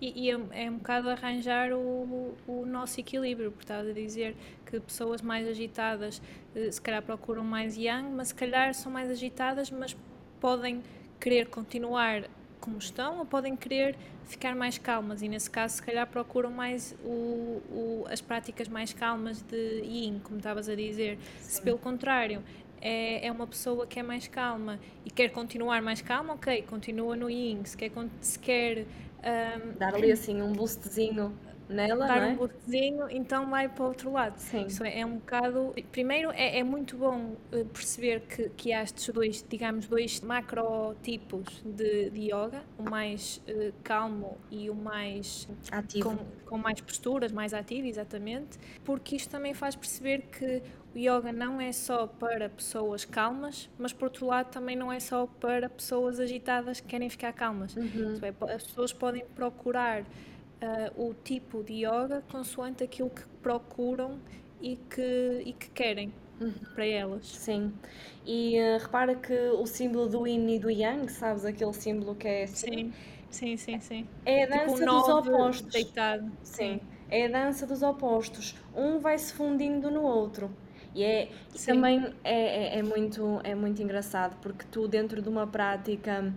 E, 0.00 0.28
e 0.28 0.30
é, 0.30 0.64
é, 0.64 0.70
um 0.70 0.78
bocado 0.78 1.10
arranjar 1.10 1.70
o, 1.72 2.34
o 2.46 2.64
nosso 2.64 2.98
equilíbrio, 2.98 3.50
porque 3.50 3.64
estás 3.64 3.86
a 3.86 3.92
dizer 3.92 4.34
que 4.64 4.80
pessoas 4.80 5.20
mais 5.20 5.46
agitadas 5.46 6.22
eh, 6.54 6.70
se 6.70 6.80
calhar 6.80 7.02
procuram 7.02 7.44
mais 7.44 7.76
yang, 7.76 8.08
mas 8.10 8.28
se 8.28 8.34
calhar 8.34 8.72
são 8.72 8.90
mais 8.90 9.10
agitadas, 9.10 9.70
mas 9.70 9.94
podem 10.40 10.82
querer 11.20 11.48
continuar 11.48 12.24
como 12.64 12.78
estão 12.78 13.18
ou 13.18 13.26
podem 13.26 13.54
querer 13.54 13.94
ficar 14.24 14.56
mais 14.56 14.78
calmas 14.78 15.20
e 15.20 15.28
nesse 15.28 15.50
caso 15.50 15.76
se 15.76 15.82
calhar 15.82 16.06
procuram 16.06 16.50
mais 16.50 16.96
o, 17.04 17.60
o, 17.70 18.04
as 18.08 18.22
práticas 18.22 18.68
mais 18.68 18.90
calmas 18.90 19.42
de 19.42 19.82
yin, 19.84 20.18
como 20.24 20.38
estavas 20.38 20.66
a 20.66 20.74
dizer. 20.74 21.18
Sim. 21.40 21.50
Se 21.50 21.60
pelo 21.60 21.76
contrário 21.76 22.42
é, 22.80 23.26
é 23.26 23.30
uma 23.30 23.46
pessoa 23.46 23.86
que 23.86 24.00
é 24.00 24.02
mais 24.02 24.26
calma 24.28 24.80
e 25.04 25.10
quer 25.10 25.28
continuar 25.28 25.82
mais 25.82 26.00
calma, 26.00 26.32
ok, 26.32 26.62
continua 26.62 27.14
no 27.14 27.28
Yin. 27.28 27.66
Se 27.66 27.76
quer, 27.76 27.90
se 28.22 28.38
quer 28.38 28.86
um, 29.22 29.78
dar 29.78 29.94
ali 29.94 30.10
assim 30.10 30.40
um 30.40 30.52
boostzinho 30.52 31.36
nela, 31.68 32.06
dar 32.06 32.20
não 32.20 32.28
é? 32.28 32.30
um 32.32 32.36
boostzinho, 32.36 33.10
então 33.10 33.48
vai 33.48 33.68
para 33.68 33.84
o 33.84 33.88
outro 33.88 34.12
lado. 34.12 34.38
Sim. 34.38 34.66
Isso 34.66 34.84
é, 34.84 35.00
é 35.00 35.06
um 35.06 35.16
bocado. 35.16 35.74
Primeiro, 35.90 36.30
é, 36.32 36.58
é 36.58 36.64
muito 36.64 36.96
bom 36.96 37.36
uh, 37.52 37.64
perceber 37.66 38.20
que, 38.20 38.48
que 38.50 38.72
há 38.72 38.82
estes 38.82 39.08
dois, 39.12 39.44
digamos, 39.48 39.86
dois 39.86 40.20
macrotipos 40.20 41.62
de, 41.64 42.10
de 42.10 42.20
yoga, 42.26 42.62
o 42.78 42.88
mais 42.88 43.42
uh, 43.48 43.72
calmo 43.82 44.38
e 44.50 44.68
o 44.70 44.74
mais 44.74 45.48
ativo. 45.70 46.10
Com, 46.10 46.24
com 46.46 46.58
mais 46.58 46.80
posturas, 46.80 47.32
mais 47.32 47.54
ativo, 47.54 47.86
exatamente, 47.86 48.58
porque 48.84 49.16
isto 49.16 49.30
também 49.30 49.54
faz 49.54 49.74
perceber 49.74 50.22
que 50.30 50.62
o 50.94 50.98
yoga 50.98 51.32
não 51.32 51.60
é 51.60 51.72
só 51.72 52.06
para 52.06 52.48
pessoas 52.48 53.04
calmas, 53.04 53.68
mas 53.76 53.92
por 53.92 54.04
outro 54.04 54.26
lado 54.26 54.50
também 54.50 54.76
não 54.76 54.92
é 54.92 55.00
só 55.00 55.26
para 55.26 55.68
pessoas 55.68 56.20
agitadas 56.20 56.80
que 56.80 56.86
querem 56.86 57.10
ficar 57.10 57.32
calmas. 57.32 57.74
Uhum. 57.74 58.18
É, 58.22 58.54
as 58.54 58.62
pessoas 58.62 58.92
podem 58.92 59.24
procurar 59.34 60.04
uh, 60.64 61.08
o 61.08 61.14
tipo 61.14 61.62
de 61.62 61.84
yoga 61.84 62.22
consoante 62.30 62.82
aquilo 62.82 63.10
que 63.10 63.22
procuram 63.42 64.18
e 64.60 64.76
que, 64.76 65.42
e 65.44 65.52
que 65.52 65.70
querem. 65.70 66.12
Uhum. 66.40 66.52
Para 66.74 66.86
elas. 66.86 67.26
Sim. 67.26 67.72
E 68.26 68.58
uh, 68.58 68.78
repara 68.78 69.14
que 69.14 69.32
o 69.32 69.66
símbolo 69.66 70.08
do 70.08 70.26
yin 70.26 70.48
e 70.56 70.58
do 70.58 70.70
yang, 70.70 71.08
sabes? 71.08 71.44
Aquele 71.44 71.72
símbolo 71.72 72.14
que 72.14 72.26
é 72.26 72.42
assim. 72.44 72.92
Sim, 73.30 73.56
sim, 73.56 73.56
sim. 73.56 73.80
sim. 73.80 74.08
É 74.24 74.44
a 74.44 74.46
tipo 74.46 74.58
dança 74.58 74.74
tipo 74.74 74.90
dos 74.90 75.08
opostos. 75.08 75.72
Deitado. 75.72 76.32
Sim. 76.42 76.80
sim. 76.80 76.80
É 77.08 77.26
a 77.26 77.28
dança 77.28 77.66
dos 77.66 77.82
opostos. 77.82 78.56
Um 78.74 78.98
vai 78.98 79.16
se 79.18 79.32
fundindo 79.32 79.90
no 79.90 80.02
outro. 80.02 80.50
E, 80.94 81.02
é, 81.02 81.28
também 81.66 82.14
é, 82.22 82.76
é, 82.76 82.78
é, 82.78 82.82
muito, 82.82 83.40
é 83.42 83.54
muito 83.54 83.82
engraçado 83.82 84.36
porque 84.40 84.64
tu, 84.70 84.86
dentro 84.86 85.20
de 85.20 85.28
uma 85.28 85.46
prática. 85.46 86.32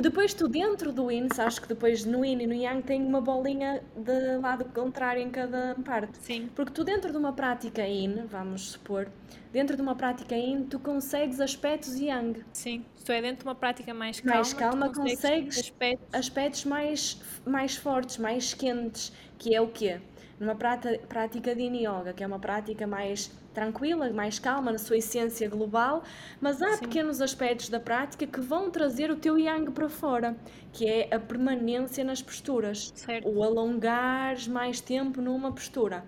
Depois 0.00 0.32
tu 0.32 0.48
dentro 0.48 0.90
do 0.90 1.10
yin, 1.10 1.28
sabes 1.34 1.58
que 1.58 1.68
depois 1.68 2.04
no 2.06 2.24
yin 2.24 2.40
e 2.40 2.46
no 2.46 2.54
yang 2.54 2.82
tem 2.82 3.02
uma 3.02 3.20
bolinha 3.20 3.82
de 3.94 4.38
lado 4.38 4.64
contrário 4.64 5.22
em 5.22 5.30
cada 5.30 5.76
parte. 5.84 6.16
Sim. 6.18 6.48
Porque 6.54 6.72
tu 6.72 6.82
dentro 6.82 7.12
de 7.12 7.18
uma 7.18 7.32
prática 7.32 7.82
yin, 7.82 8.24
vamos 8.26 8.72
supor, 8.72 9.08
dentro 9.52 9.76
de 9.76 9.82
uma 9.82 9.94
prática 9.94 10.34
yin, 10.34 10.64
tu 10.64 10.78
consegues 10.78 11.40
aspectos 11.40 12.00
yang. 12.00 12.42
Sim. 12.52 12.84
Se 12.96 13.04
tu 13.04 13.12
é 13.12 13.20
dentro 13.20 13.40
de 13.40 13.44
uma 13.44 13.54
prática 13.54 13.92
mais 13.92 14.18
calma, 14.18 14.34
mais 14.36 14.52
calma 14.54 14.88
consegues, 14.88 15.20
consegues 15.20 15.58
aspectos... 15.58 16.08
aspectos 16.14 16.64
mais, 16.64 17.20
mais 17.44 17.76
fortes, 17.76 18.16
mais 18.16 18.54
quentes, 18.54 19.12
que 19.38 19.54
é 19.54 19.60
o 19.60 19.68
quê? 19.68 20.00
Numa 20.42 20.56
prática 20.56 21.54
de 21.54 21.62
yoga, 21.62 22.12
que 22.12 22.24
é 22.24 22.26
uma 22.26 22.40
prática 22.40 22.84
mais 22.84 23.30
tranquila, 23.54 24.10
mais 24.10 24.40
calma 24.40 24.72
na 24.72 24.78
sua 24.78 24.96
essência 24.96 25.48
global, 25.48 26.02
mas 26.40 26.60
há 26.60 26.72
Sim. 26.72 26.80
pequenos 26.80 27.20
aspectos 27.20 27.68
da 27.68 27.78
prática 27.78 28.26
que 28.26 28.40
vão 28.40 28.68
trazer 28.68 29.08
o 29.08 29.14
teu 29.14 29.38
yang 29.38 29.70
para 29.70 29.88
fora, 29.88 30.36
que 30.72 30.84
é 30.84 31.14
a 31.14 31.20
permanência 31.20 32.02
nas 32.02 32.20
posturas, 32.20 32.92
certo. 32.96 33.28
o 33.28 33.44
alongar 33.44 34.36
mais 34.48 34.80
tempo 34.80 35.22
numa 35.22 35.52
postura. 35.52 36.02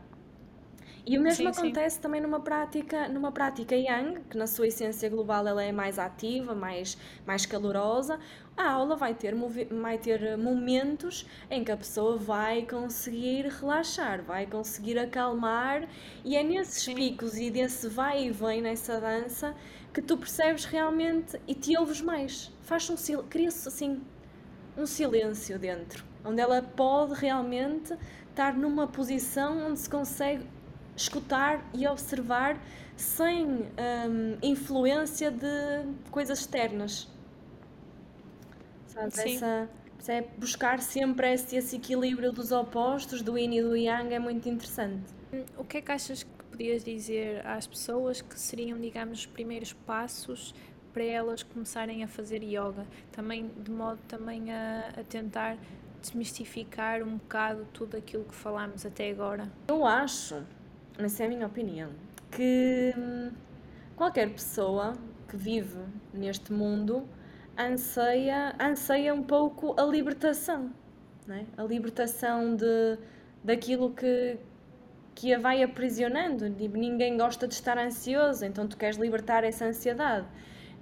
E 1.07 1.19
o 1.19 1.23
mesmo 1.23 1.53
sim, 1.53 1.61
acontece 1.61 1.97
sim. 1.97 2.03
também 2.03 2.21
numa 2.21 2.41
prática, 2.41 3.09
numa 3.09 3.31
prática 3.31 3.77
yang, 3.77 4.21
que 4.31 4.39
na 4.39 4.47
sua 4.47 4.67
essência 4.67 5.09
global 5.11 5.47
ela 5.47 5.63
é 5.63 5.71
mais 5.71 5.99
ativa, 5.99 6.55
mais, 6.55 6.97
mais 7.27 7.45
calorosa. 7.45 8.19
A 8.57 8.71
aula 8.71 8.95
vai 8.95 9.15
ter, 9.15 9.35
vai 9.35 9.99
ter 9.99 10.39
momentos 10.39 11.27
em 11.51 11.65
que 11.65 11.73
a 11.73 11.77
pessoa 11.77 12.17
vai 12.17 12.63
conseguir 12.63 13.49
relaxar, 13.49 14.23
vai 14.23 14.47
conseguir 14.47 14.97
acalmar, 14.97 15.89
e 16.25 16.37
é 16.37 16.43
nesses 16.45 16.85
sim. 16.85 16.95
picos 16.95 17.37
e 17.37 17.51
desse 17.51 17.89
vai 17.89 18.27
e 18.27 18.31
vem 18.31 18.63
nessa 18.63 19.01
dança 19.01 19.57
que 19.93 20.01
tu 20.01 20.17
percebes 20.17 20.65
realmente 20.65 21.41
e 21.49 21.55
te 21.55 21.77
ouves 21.77 22.01
mais. 22.01 22.53
Faz 22.63 22.89
um 22.89 22.97
cria-se 23.25 23.67
assim 23.67 24.01
um 24.77 24.87
silêncio 24.87 25.59
dentro, 25.59 26.05
onde 26.25 26.41
ela 26.41 26.63
pode 26.63 27.15
realmente 27.15 27.93
estar 28.31 28.55
numa 28.55 28.87
posição 28.87 29.67
onde 29.69 29.81
se 29.81 29.91
consegue 29.91 30.47
escutar 30.97 31.65
e 31.75 31.87
observar 31.89 32.57
sem 32.97 33.47
um, 33.47 34.39
influência 34.43 35.31
de 35.31 35.87
coisas 36.11 36.39
externas. 36.41 37.09
Sabes? 38.95 39.19
Essa, 39.19 39.69
é 40.09 40.23
buscar 40.39 40.81
sempre 40.81 41.33
esse, 41.33 41.57
esse 41.57 41.77
equilíbrio 41.77 42.33
dos 42.33 42.53
opostos, 42.53 43.23
do 43.23 43.39
yin 43.39 43.59
e 43.59 43.63
do 43.63 43.77
yang, 43.77 44.13
é 44.13 44.19
muito 44.19 44.49
interessante. 44.49 45.05
O 45.57 45.65
que 45.65 45.79
é 45.79 45.81
que 45.81 45.91
achas 45.91 46.23
que 46.23 46.45
podias 46.51 46.85
dizer 46.85 47.45
às 47.47 47.67
pessoas 47.67 48.21
que 48.21 48.39
seriam, 48.39 48.79
digamos, 48.79 49.21
os 49.21 49.27
primeiros 49.27 49.73
passos 49.73 50.55
para 50.93 51.03
elas 51.03 51.43
começarem 51.43 52.05
a 52.05 52.09
fazer 52.09 52.43
yoga? 52.43 52.87
Também, 53.11 53.51
de 53.57 53.71
modo 53.71 53.99
também 54.07 54.53
a, 54.53 54.93
a 55.01 55.05
tentar 55.05 55.57
desmistificar 56.01 57.03
um 57.03 57.17
bocado 57.17 57.67
tudo 57.73 57.97
aquilo 57.97 58.25
que 58.25 58.35
falámos 58.35 58.85
até 58.87 59.11
agora? 59.11 59.51
Eu 59.69 59.85
acho 59.87 60.45
essa 60.97 61.25
é 61.25 61.27
a 61.27 61.29
minha 61.29 61.47
opinião, 61.47 61.91
que 62.31 62.95
hum, 62.97 63.33
qualquer 63.97 64.31
pessoa 64.31 64.97
que 65.29 65.37
vive 65.37 65.81
neste 66.13 66.53
mundo 66.53 67.09
anseia, 67.59 68.55
anseia 68.61 69.15
um 69.15 69.23
pouco 69.23 69.75
a 69.79 69.85
libertação, 69.85 70.73
é? 71.29 71.45
a 71.57 71.63
libertação 71.65 72.57
de, 72.57 72.99
daquilo 73.43 73.93
que, 73.93 74.39
que 75.15 75.33
a 75.35 75.39
vai 75.39 75.63
aprisionando. 75.63 76.51
Tipo, 76.51 76.77
ninguém 76.77 77.17
gosta 77.17 77.47
de 77.49 77.55
estar 77.55 77.79
ansioso, 77.79 78.45
então 78.45 78.67
tu 78.67 78.77
queres 78.77 78.97
libertar 78.97 79.45
essa 79.45 79.67
ansiedade. 79.67 80.27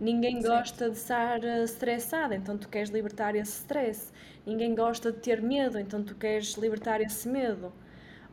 Ninguém 0.01 0.41
Sim. 0.41 0.49
gosta 0.49 0.91
de 0.91 0.97
estar 0.97 1.45
eh, 1.45 1.63
estressado, 1.63 2.35
então 2.35 2.59
tu 2.59 2.69
queres 2.69 2.91
libertar 2.91 3.37
esse 3.37 3.61
stress. 3.61 4.13
Ninguém 4.45 4.75
gosta 4.75 5.13
de 5.13 5.19
ter 5.19 5.41
medo, 5.41 5.79
então 5.79 6.03
tu 6.03 6.15
queres 6.17 6.55
libertar 6.55 7.01
esse 7.01 7.29
medo 7.29 7.73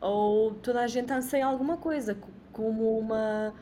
ou 0.02 0.54
toda 0.56 0.82
a 0.82 0.88
gente 0.88 1.12
anseia 1.12 1.46
alguma 1.46 1.78
coisa, 1.78 2.18
como 2.52 2.98
uma. 2.98 3.54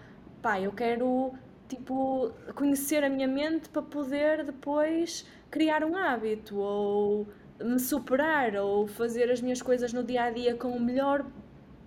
Pá, 0.42 0.60
eu 0.60 0.72
quero, 0.72 1.34
tipo, 1.68 2.32
conhecer 2.56 3.04
a 3.04 3.10
minha 3.10 3.28
mente 3.28 3.70
para 3.70 3.82
poder 3.82 4.44
depois 4.44 5.26
criar 5.50 5.84
um 5.84 5.96
hábito, 5.96 6.58
ou 6.58 7.28
me 7.60 7.80
superar, 7.80 8.56
ou 8.56 8.88
fazer 8.88 9.32
as 9.32 9.42
minhas 9.42 9.62
coisas 9.62 9.94
no 9.94 10.04
dia 10.04 10.24
a 10.24 10.32
dia 10.32 10.56
com 10.56 10.70
o 10.70 10.80
melhor 10.80 11.26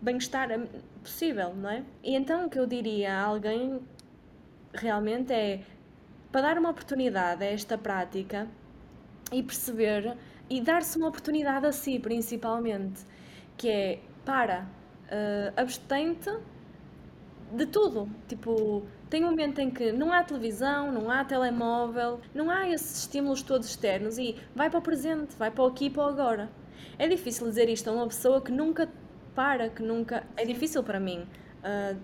bem-estar 0.01 0.49
possível, 1.03 1.55
não 1.55 1.71
é? 1.71 1.85
E 2.03 2.14
então 2.14 2.47
o 2.47 2.51
que 2.51 2.59
eu 2.59 2.66
diria 2.66 3.14
a 3.14 3.23
alguém 3.23 3.81
realmente 4.73 5.33
é 5.33 5.62
para 6.31 6.43
dar 6.43 6.59
uma 6.59 6.71
oportunidade 6.71 7.43
a 7.43 7.47
esta 7.47 7.77
prática 7.77 8.49
e 9.33 9.43
perceber 9.43 10.16
e 10.49 10.61
dar-se 10.61 10.99
uma 10.99 11.09
oportunidade 11.09 11.66
a 11.66 11.73
si, 11.73 11.99
principalmente, 11.99 13.05
que 13.57 13.69
é 13.69 14.01
para, 14.25 14.62
uh, 14.62 15.61
abstente 15.61 16.31
de 17.53 17.66
tudo. 17.66 18.09
Tipo, 18.29 18.83
tem 19.11 19.25
um 19.25 19.31
momento 19.31 19.59
em 19.59 19.68
que 19.68 19.90
não 19.90 20.12
há 20.12 20.23
televisão, 20.23 20.92
não 20.92 21.11
há 21.11 21.25
telemóvel, 21.25 22.20
não 22.33 22.49
há 22.49 22.68
esses 22.68 23.01
estímulos 23.01 23.42
todos 23.42 23.68
externos 23.68 24.16
e 24.16 24.37
vai 24.55 24.70
para 24.70 24.79
o 24.79 24.83
presente, 24.83 25.35
vai 25.37 25.51
para 25.51 25.64
o 25.64 25.66
aqui 25.66 25.87
e 25.87 25.90
para 25.90 26.05
o 26.05 26.07
agora. 26.07 26.49
É 26.96 27.09
difícil 27.09 27.49
dizer 27.49 27.68
isto 27.68 27.90
a 27.90 27.92
uma 27.92 28.07
pessoa 28.07 28.40
que 28.40 28.53
nunca 28.53 28.88
para, 29.35 29.68
que 29.68 29.83
nunca. 29.83 30.25
É 30.37 30.44
difícil 30.44 30.83
para 30.85 31.01
mim 31.01 31.27
uh, 31.64 31.99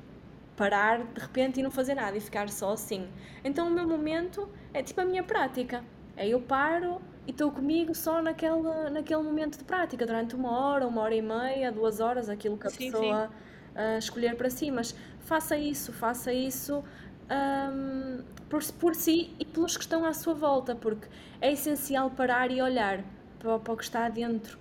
parar 0.56 1.04
de 1.04 1.20
repente 1.20 1.60
e 1.60 1.62
não 1.62 1.70
fazer 1.70 1.94
nada 1.94 2.16
e 2.16 2.20
ficar 2.20 2.48
só 2.48 2.72
assim. 2.72 3.08
Então 3.44 3.68
o 3.68 3.70
meu 3.70 3.86
momento 3.86 4.48
é 4.74 4.82
tipo 4.82 5.00
a 5.00 5.04
minha 5.04 5.22
prática. 5.22 5.84
É 6.16 6.26
eu 6.26 6.40
paro, 6.40 7.00
e 7.26 7.30
estou 7.30 7.50
comigo 7.50 7.94
só 7.94 8.22
naquele, 8.22 8.62
naquele 8.90 9.22
momento 9.22 9.58
de 9.58 9.64
prática, 9.64 10.06
durante 10.06 10.34
uma 10.34 10.58
hora, 10.58 10.86
uma 10.86 11.02
hora 11.02 11.14
e 11.14 11.20
meia, 11.20 11.70
duas 11.70 12.00
horas, 12.00 12.28
aquilo 12.28 12.56
que 12.56 12.66
a 12.66 12.70
sim, 12.70 12.90
pessoa 12.90 13.28
sim. 13.28 13.34
Uh, 13.74 13.98
escolher 13.98 14.36
para 14.36 14.48
si. 14.48 14.70
Mas 14.70 14.96
faça 15.26 15.56
isso, 15.56 15.92
faça 15.92 16.32
isso 16.32 16.82
um, 17.30 18.22
por, 18.48 18.62
por 18.74 18.94
si 18.94 19.34
e 19.38 19.44
pelos 19.44 19.76
que 19.76 19.82
estão 19.82 20.04
à 20.04 20.14
sua 20.14 20.34
volta, 20.34 20.74
porque 20.74 21.08
é 21.40 21.52
essencial 21.52 22.10
parar 22.10 22.50
e 22.50 22.62
olhar 22.62 23.04
para, 23.38 23.58
para 23.58 23.72
o 23.72 23.76
que 23.76 23.84
está 23.84 24.08
dentro 24.08 24.58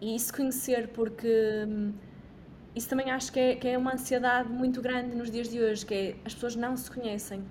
e 0.00 0.14
isso 0.14 0.32
conhecer, 0.32 0.88
porque 0.88 1.28
um, 1.66 1.92
isso 2.74 2.88
também 2.88 3.10
acho 3.10 3.32
que 3.32 3.40
é, 3.40 3.56
que 3.56 3.66
é 3.66 3.78
uma 3.78 3.94
ansiedade 3.94 4.50
muito 4.50 4.82
grande 4.82 5.16
nos 5.16 5.30
dias 5.30 5.48
de 5.48 5.60
hoje, 5.60 5.86
que 5.86 5.94
é 5.94 6.16
as 6.24 6.34
pessoas 6.34 6.54
não 6.54 6.76
se 6.76 6.90
conhecem. 6.90 7.42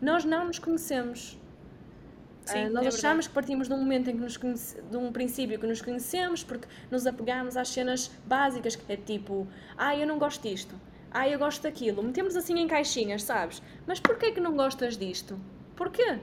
Nós 0.00 0.24
não 0.24 0.46
nos 0.46 0.60
conhecemos. 0.60 1.36
Sim, 2.44 2.66
uh, 2.66 2.70
nós 2.70 2.84
é 2.84 2.88
achamos 2.88 3.26
que 3.26 3.34
partimos 3.34 3.66
de 3.66 3.74
um 3.74 3.78
momento 3.78 4.08
em 4.08 4.16
que 4.16 4.22
nos 4.22 4.36
conhece, 4.36 4.80
de 4.80 4.96
um 4.96 5.10
princípio 5.10 5.58
que 5.58 5.66
nos 5.66 5.82
conhecemos 5.82 6.44
porque 6.44 6.68
nos 6.90 7.06
apegamos 7.06 7.56
às 7.56 7.68
cenas 7.68 8.10
básicas, 8.24 8.76
que 8.76 8.92
é 8.92 8.96
tipo, 8.96 9.46
ah, 9.76 9.96
eu 9.96 10.06
não 10.06 10.18
gosto 10.18 10.48
disto, 10.48 10.74
ah, 11.10 11.28
eu 11.28 11.38
gosto 11.38 11.62
daquilo. 11.62 12.02
Metemos 12.02 12.36
assim 12.36 12.58
em 12.58 12.66
caixinhas, 12.68 13.22
sabes? 13.22 13.62
Mas 13.86 14.00
porquê 14.00 14.32
que 14.32 14.40
não 14.40 14.56
gostas 14.56 14.96
disto? 14.96 15.38
Porquê? 15.76 16.18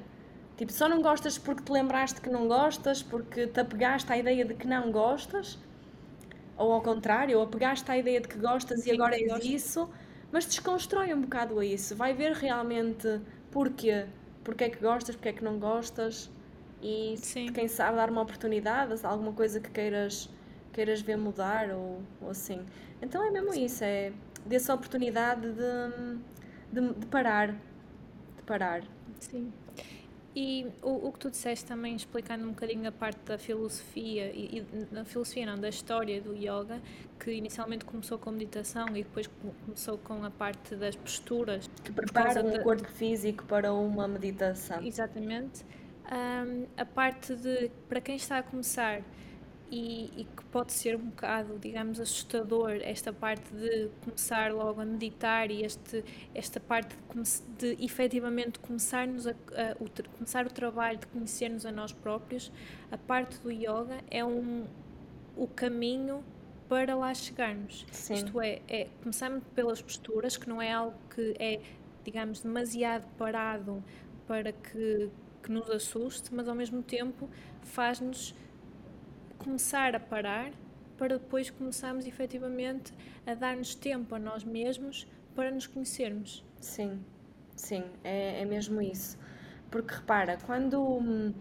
Tipo, 0.57 0.71
só 0.71 0.87
não 0.87 1.01
gostas 1.01 1.37
porque 1.37 1.63
te 1.63 1.71
lembraste 1.71 2.21
que 2.21 2.29
não 2.29 2.47
gostas, 2.47 3.03
porque 3.03 3.47
te 3.47 3.59
apegaste 3.59 4.11
à 4.11 4.17
ideia 4.17 4.45
de 4.45 4.53
que 4.53 4.67
não 4.67 4.91
gostas? 4.91 5.57
Ou 6.57 6.71
ao 6.71 6.81
contrário, 6.81 7.37
ou 7.37 7.43
apegaste 7.43 7.89
à 7.91 7.97
ideia 7.97 8.21
de 8.21 8.27
que 8.27 8.37
gostas 8.37 8.81
Sim, 8.81 8.91
e 8.91 8.93
agora 8.93 9.15
é 9.15 9.21
isso? 9.43 9.89
mas 10.31 10.45
desconstrói 10.45 11.13
um 11.13 11.21
bocado 11.21 11.61
isso. 11.63 11.95
Vai 11.95 12.13
ver 12.13 12.33
realmente 12.33 13.21
porquê. 13.51 14.05
Porquê 14.43 14.65
é 14.65 14.69
que 14.69 14.79
gostas, 14.79 15.15
porquê 15.15 15.29
é 15.29 15.33
que 15.33 15.43
não 15.43 15.59
gostas. 15.59 16.29
E 16.81 17.15
Sim. 17.17 17.51
quem 17.53 17.67
sabe 17.67 17.97
dar 17.97 18.09
uma 18.09 18.21
oportunidade, 18.21 18.93
alguma 19.05 19.33
coisa 19.33 19.59
que 19.59 19.69
queiras, 19.69 20.29
queiras 20.73 21.01
ver 21.01 21.17
mudar 21.17 21.69
ou, 21.71 22.01
ou 22.21 22.29
assim. 22.29 22.65
Então 23.01 23.23
é 23.23 23.31
mesmo 23.31 23.53
isso, 23.53 23.83
é 23.83 24.11
dessa 24.45 24.73
oportunidade 24.73 25.51
de, 25.51 26.19
de, 26.71 26.93
de 26.93 27.05
parar. 27.07 27.51
De 27.51 28.43
parar. 28.45 28.83
Sim. 29.19 29.51
E 30.35 30.67
o, 30.81 31.07
o 31.07 31.11
que 31.13 31.19
tu 31.19 31.31
disseste 31.31 31.63
também, 31.63 31.95
explicando 31.95 32.43
um 32.43 32.49
bocadinho 32.49 32.85
a 32.89 32.91
parte 32.91 33.19
da 33.25 33.37
filosofia, 33.37 34.29
e, 34.33 34.57
e 34.57 34.85
da 34.93 35.05
filosofia 35.05 35.45
não, 35.45 35.57
da 35.57 35.69
história 35.69 36.19
do 36.19 36.35
yoga, 36.35 36.81
que 37.17 37.31
inicialmente 37.31 37.85
começou 37.85 38.17
com 38.17 38.31
meditação 38.31 38.89
e 38.89 39.03
depois 39.03 39.29
começou 39.65 39.97
com 39.97 40.25
a 40.25 40.29
parte 40.29 40.75
das 40.75 40.93
posturas. 40.93 41.69
Que 41.81 41.93
preparam 41.93 42.53
o 42.53 42.61
corpo 42.61 42.87
físico 42.91 43.45
para 43.45 43.73
uma 43.73 44.09
meditação. 44.09 44.85
Exatamente. 44.85 45.63
Um, 46.11 46.65
a 46.77 46.85
parte 46.85 47.33
de, 47.33 47.71
para 47.87 48.01
quem 48.01 48.17
está 48.17 48.39
a 48.39 48.43
começar, 48.43 49.01
e, 49.75 50.21
e, 50.21 50.23
que 50.23 50.45
pode 50.45 50.71
ser 50.71 50.95
um 50.95 51.09
bocado, 51.09 51.59
digamos, 51.59 51.99
assustador 51.99 52.79
esta 52.81 53.11
parte 53.11 53.53
de 53.53 53.89
começar 54.05 54.53
logo 54.53 54.79
a 54.79 54.85
meditar 54.85 55.51
e 55.51 55.65
este, 55.65 56.01
esta 56.33 56.61
parte 56.61 56.95
de, 57.13 57.75
de 57.75 57.83
efetivamente 57.83 58.57
começarmos 58.59 59.27
a, 59.27 59.31
a, 59.31 59.75
o, 59.77 59.89
começar 60.17 60.45
o 60.45 60.49
trabalho 60.49 60.97
de 60.97 61.07
conhecermos 61.07 61.65
a 61.65 61.73
nós 61.73 61.91
próprios, 61.91 62.53
a 62.89 62.97
parte 62.97 63.37
do 63.39 63.51
yoga 63.51 64.01
é 64.09 64.23
um, 64.23 64.65
o 65.35 65.45
caminho 65.45 66.23
para 66.69 66.95
lá 66.95 67.13
chegarmos. 67.13 67.85
Sim. 67.91 68.13
Isto 68.13 68.39
é, 68.39 68.61
é 68.69 68.87
começarmos 69.03 69.43
pelas 69.53 69.81
posturas, 69.81 70.37
que 70.37 70.47
não 70.47 70.61
é 70.61 70.71
algo 70.71 70.97
que 71.13 71.35
é, 71.37 71.59
digamos, 72.01 72.39
demasiado 72.39 73.03
parado 73.17 73.83
para 74.25 74.53
que, 74.53 75.09
que 75.43 75.51
nos 75.51 75.69
assuste, 75.69 76.33
mas 76.33 76.47
ao 76.47 76.55
mesmo 76.55 76.81
tempo 76.81 77.29
faz-nos 77.61 78.33
começar 79.37 79.95
a 79.95 79.99
parar 79.99 80.51
para 80.97 81.17
depois 81.17 81.49
começarmos 81.49 82.05
efetivamente 82.05 82.93
a 83.25 83.33
dar-nos 83.33 83.75
tempo 83.75 84.15
a 84.15 84.19
nós 84.19 84.43
mesmos 84.43 85.07
para 85.35 85.51
nos 85.51 85.67
conhecermos. 85.67 86.43
Sim, 86.59 86.99
sim, 87.55 87.83
é, 88.03 88.41
é 88.41 88.45
mesmo 88.45 88.81
isso. 88.81 89.17
Porque 89.69 89.93
repara, 89.93 90.37
quando, 90.45 91.33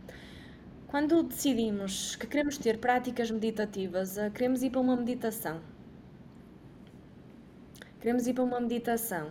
quando 0.88 1.22
decidimos 1.22 2.16
que 2.16 2.26
queremos 2.26 2.58
ter 2.58 2.78
práticas 2.78 3.30
meditativas, 3.30 4.18
eh, 4.18 4.30
queremos 4.30 4.62
ir 4.62 4.70
para 4.70 4.80
uma 4.80 4.96
meditação. 4.96 5.60
Queremos 8.00 8.26
ir 8.26 8.34
para 8.34 8.44
uma 8.44 8.60
meditação 8.60 9.30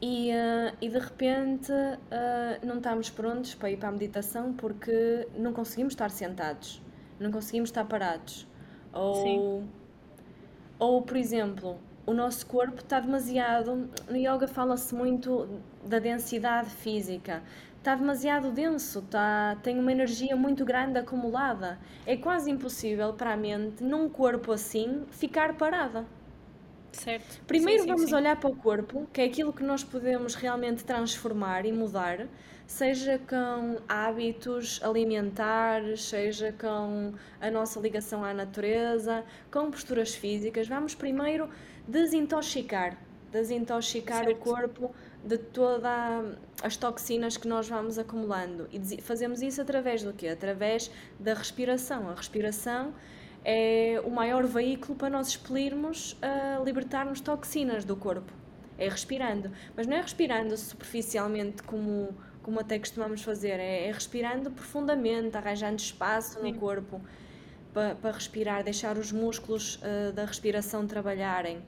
e, 0.00 0.30
uh, 0.30 0.76
e 0.80 0.88
de 0.88 0.98
repente 0.98 1.72
uh, 1.72 2.66
não 2.66 2.76
estamos 2.76 3.10
prontos 3.10 3.54
para 3.54 3.70
ir 3.70 3.78
para 3.78 3.88
a 3.88 3.92
meditação 3.92 4.52
porque 4.52 5.28
não 5.36 5.52
conseguimos 5.52 5.92
estar 5.92 6.10
sentados 6.10 6.80
não 7.18 7.30
conseguimos 7.30 7.70
estar 7.70 7.84
parados. 7.84 8.46
Ou, 8.92 9.64
ou 10.78 11.02
por 11.02 11.16
exemplo, 11.16 11.78
o 12.06 12.14
nosso 12.14 12.46
corpo 12.46 12.80
está 12.80 13.00
demasiado. 13.00 13.90
No 14.08 14.16
yoga 14.16 14.46
fala-se 14.46 14.94
muito 14.94 15.48
da 15.84 15.98
densidade 15.98 16.70
física. 16.70 17.42
Está 17.78 17.94
demasiado 17.94 18.50
denso, 18.50 18.98
está, 18.98 19.56
tem 19.62 19.78
uma 19.78 19.92
energia 19.92 20.34
muito 20.34 20.64
grande 20.64 20.98
acumulada. 20.98 21.78
É 22.04 22.16
quase 22.16 22.50
impossível 22.50 23.12
para 23.12 23.32
a 23.32 23.36
mente, 23.36 23.82
num 23.82 24.08
corpo 24.08 24.50
assim, 24.50 25.04
ficar 25.10 25.54
parada. 25.54 26.04
Certo. 26.90 27.42
Primeiro 27.46 27.82
sim, 27.82 27.88
sim, 27.88 27.94
vamos 27.94 28.08
sim. 28.10 28.16
olhar 28.16 28.36
para 28.36 28.50
o 28.50 28.56
corpo, 28.56 29.06
que 29.12 29.20
é 29.20 29.24
aquilo 29.24 29.52
que 29.52 29.62
nós 29.62 29.84
podemos 29.84 30.34
realmente 30.34 30.82
transformar 30.84 31.64
e 31.64 31.72
mudar 31.72 32.26
seja 32.66 33.18
com 33.18 33.78
hábitos 33.88 34.80
alimentares, 34.82 36.04
seja 36.04 36.52
com 36.52 37.14
a 37.40 37.50
nossa 37.50 37.78
ligação 37.78 38.24
à 38.24 38.34
natureza, 38.34 39.24
com 39.50 39.70
posturas 39.70 40.14
físicas. 40.14 40.66
Vamos 40.66 40.94
primeiro 40.94 41.48
desintoxicar, 41.86 42.98
desintoxicar 43.30 44.24
certo. 44.24 44.36
o 44.36 44.40
corpo 44.40 44.94
de 45.24 45.38
todas 45.38 46.36
as 46.62 46.76
toxinas 46.76 47.36
que 47.36 47.46
nós 47.46 47.68
vamos 47.68 47.98
acumulando. 47.98 48.68
E 48.72 49.00
fazemos 49.00 49.42
isso 49.42 49.60
através 49.60 50.02
do 50.02 50.12
quê? 50.12 50.28
Através 50.28 50.90
da 51.18 51.34
respiração. 51.34 52.10
A 52.10 52.14
respiração 52.14 52.92
é 53.44 54.00
o 54.04 54.10
maior 54.10 54.44
veículo 54.44 54.96
para 54.96 55.08
nós 55.08 55.28
expelirmos, 55.28 56.12
uh, 56.14 56.64
libertarmos 56.64 57.20
toxinas 57.20 57.84
do 57.84 57.94
corpo. 57.94 58.32
É 58.78 58.88
respirando. 58.88 59.50
Mas 59.76 59.86
não 59.86 59.96
é 59.96 60.00
respirando 60.00 60.56
superficialmente 60.56 61.62
como 61.62 62.14
como 62.46 62.60
até 62.60 62.78
costumamos 62.78 63.22
fazer, 63.22 63.58
é, 63.58 63.88
é 63.88 63.92
respirando 63.92 64.52
profundamente, 64.52 65.36
arranjando 65.36 65.80
espaço 65.80 66.40
no 66.40 66.54
corpo 66.54 67.00
para, 67.74 67.96
para 67.96 68.12
respirar, 68.12 68.62
deixar 68.62 68.96
os 68.96 69.10
músculos 69.10 69.80
uh, 69.82 70.12
da 70.12 70.24
respiração 70.24 70.86
trabalharem. 70.86 71.60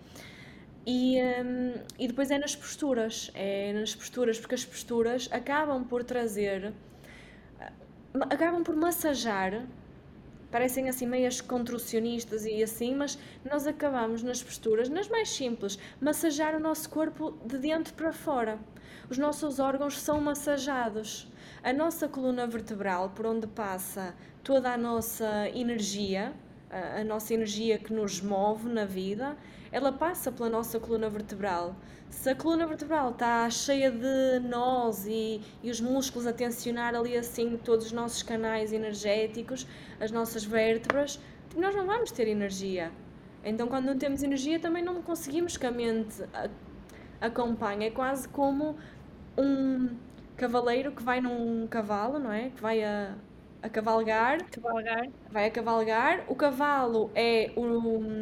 E, 0.87 1.21
um, 1.21 1.75
e 1.99 2.07
depois 2.07 2.31
é 2.31 2.39
nas 2.39 2.55
posturas, 2.55 3.29
é 3.35 3.73
nas 3.73 3.93
posturas, 3.93 4.39
porque 4.39 4.55
as 4.55 4.65
posturas 4.65 5.29
acabam 5.33 5.83
por 5.83 6.05
trazer, 6.05 6.73
acabam 8.31 8.63
por 8.63 8.77
massajar, 8.77 9.67
parecem 10.51 10.89
assim 10.89 11.07
meias 11.07 11.41
contorcionistas 11.41 12.45
e 12.45 12.63
assim, 12.63 12.95
mas 12.95 13.19
nós 13.45 13.67
acabamos 13.67 14.23
nas 14.23 14.43
posturas, 14.43 14.89
nas 14.89 15.09
mais 15.09 15.29
simples, 15.29 15.79
massajar 16.01 16.55
o 16.55 16.61
nosso 16.61 16.89
corpo 16.89 17.39
de 17.45 17.59
dentro 17.59 17.95
para 17.95 18.13
fora 18.13 18.59
os 19.11 19.17
nossos 19.17 19.59
órgãos 19.59 19.99
são 19.99 20.21
massajados. 20.21 21.27
A 21.63 21.73
nossa 21.73 22.09
coluna 22.09 22.47
vertebral, 22.47 23.11
por 23.11 23.27
onde 23.27 23.47
passa 23.47 24.15
toda 24.45 24.73
a 24.73 24.77
nossa 24.77 25.49
energia, 25.55 26.33
a, 26.71 27.03
nossa 27.05 27.33
energia 27.33 27.79
que 27.79 27.93
nos 27.93 28.21
move 28.21 28.69
na 28.69 28.85
vida, 28.85 29.37
ela 29.71 29.93
passa 29.93 30.33
pela 30.33 30.49
nossa 30.49 30.79
coluna 30.81 31.09
vertebral. 31.09 31.77
Se 32.11 32.31
a 32.31 32.35
coluna 32.35 32.67
vertebral 32.67 33.11
está 33.11 33.49
cheia 33.51 33.91
de 33.91 34.41
nós 34.49 35.07
e, 35.07 35.41
e, 35.63 35.71
os 35.71 35.81
músculos 35.81 36.27
a 36.27 36.33
tensionar 36.33 36.95
ali 36.95 37.17
assim 37.17 37.59
todos 37.59 37.87
os 37.87 37.93
nossos 37.93 38.23
canais 38.23 38.73
energéticos, 38.73 39.67
as 40.01 40.11
nossas 40.11 40.45
vértebras, 40.45 41.21
nós 41.57 41.75
não 41.75 41.87
vamos 41.87 42.11
ter 42.11 42.29
energia. 42.29 42.91
Então, 43.45 43.69
quando 43.69 43.87
não 43.87 43.99
temos 43.99 44.23
energia, 44.23 44.59
também 44.59 44.83
não 44.83 45.01
conseguimos 45.03 45.57
que 45.57 45.67
a 45.67 45.71
mente 45.71 46.23
acompanhe. 47.21 47.87
É 47.87 47.91
quase 47.91 48.29
como 48.29 48.77
um 49.37 49.91
cavaleiro 50.37 50.93
que 50.93 51.03
vai 51.03 51.21
num 51.21 51.67
cavalo, 51.67 52.19
não 52.19 52.33
é? 52.33 52.51
Que 52.51 52.61
vai 52.61 52.83
a, 52.83 53.15
a 53.63 53.69
cavalgar. 53.69 54.45
Cavalgar. 54.51 55.09
Vai 55.31 55.47
a 55.47 55.51
cavalgar. 55.51 56.25
O 56.29 56.35
cavalo 56.35 57.11
é 57.15 57.51
o, 57.57 58.13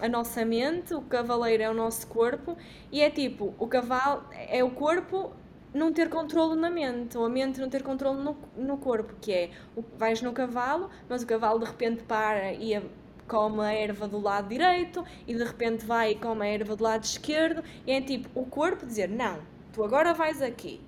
a 0.00 0.08
nossa 0.08 0.44
mente, 0.44 0.94
o 0.94 1.02
cavaleiro 1.02 1.62
é 1.62 1.70
o 1.70 1.74
nosso 1.74 2.06
corpo. 2.06 2.56
E 2.90 3.00
é 3.00 3.10
tipo, 3.10 3.54
o 3.58 3.66
cavalo 3.66 4.24
é 4.32 4.62
o 4.64 4.70
corpo 4.70 5.32
não 5.74 5.92
ter 5.92 6.08
controle 6.08 6.58
na 6.58 6.70
mente, 6.70 7.18
ou 7.18 7.26
a 7.26 7.28
mente 7.28 7.60
não 7.60 7.68
ter 7.68 7.82
controle 7.82 8.22
no, 8.22 8.36
no 8.56 8.78
corpo, 8.78 9.14
que 9.20 9.30
é, 9.30 9.50
o, 9.76 9.84
vais 9.98 10.22
no 10.22 10.32
cavalo, 10.32 10.90
mas 11.08 11.22
o 11.22 11.26
cavalo 11.26 11.58
de 11.58 11.66
repente 11.66 12.02
para 12.04 12.52
e 12.54 12.74
a, 12.74 12.82
come 13.28 13.60
a 13.60 13.72
erva 13.72 14.08
do 14.08 14.18
lado 14.18 14.48
direito, 14.48 15.04
e 15.26 15.34
de 15.34 15.44
repente 15.44 15.84
vai 15.84 16.12
e 16.12 16.14
come 16.14 16.46
a 16.46 16.48
erva 16.48 16.74
do 16.74 16.82
lado 16.82 17.04
esquerdo, 17.04 17.62
e 17.86 17.92
é 17.92 18.00
tipo, 18.00 18.28
o 18.34 18.46
corpo 18.46 18.86
dizer, 18.86 19.08
não, 19.08 19.38
tu 19.72 19.84
agora 19.84 20.14
vais 20.14 20.40
aqui. 20.40 20.80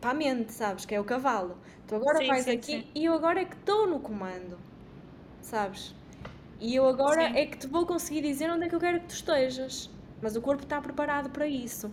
Para 0.00 0.10
a 0.10 0.14
mente, 0.14 0.52
sabes? 0.52 0.86
Que 0.86 0.94
é 0.94 1.00
o 1.00 1.04
cavalo. 1.04 1.58
Tu 1.88 1.94
agora 1.94 2.18
sim, 2.18 2.26
vais 2.26 2.44
sim, 2.44 2.50
aqui 2.52 2.72
sim. 2.80 2.86
e 2.94 3.06
eu 3.06 3.14
agora 3.14 3.40
é 3.40 3.44
que 3.46 3.56
estou 3.56 3.86
no 3.86 3.98
comando. 3.98 4.58
Sabes? 5.40 5.94
E 6.60 6.74
eu 6.74 6.86
agora 6.86 7.22
é 7.22 7.46
que 7.46 7.56
te 7.56 7.66
vou 7.66 7.86
conseguir 7.86 8.20
dizer 8.20 8.50
onde 8.50 8.66
é 8.66 8.68
que 8.68 8.74
eu 8.74 8.80
quero 8.80 9.00
que 9.00 9.06
tu 9.06 9.14
estejas. 9.14 9.90
Mas 10.20 10.36
o 10.36 10.42
corpo 10.42 10.64
está 10.64 10.80
preparado 10.80 11.30
para 11.30 11.46
isso. 11.46 11.90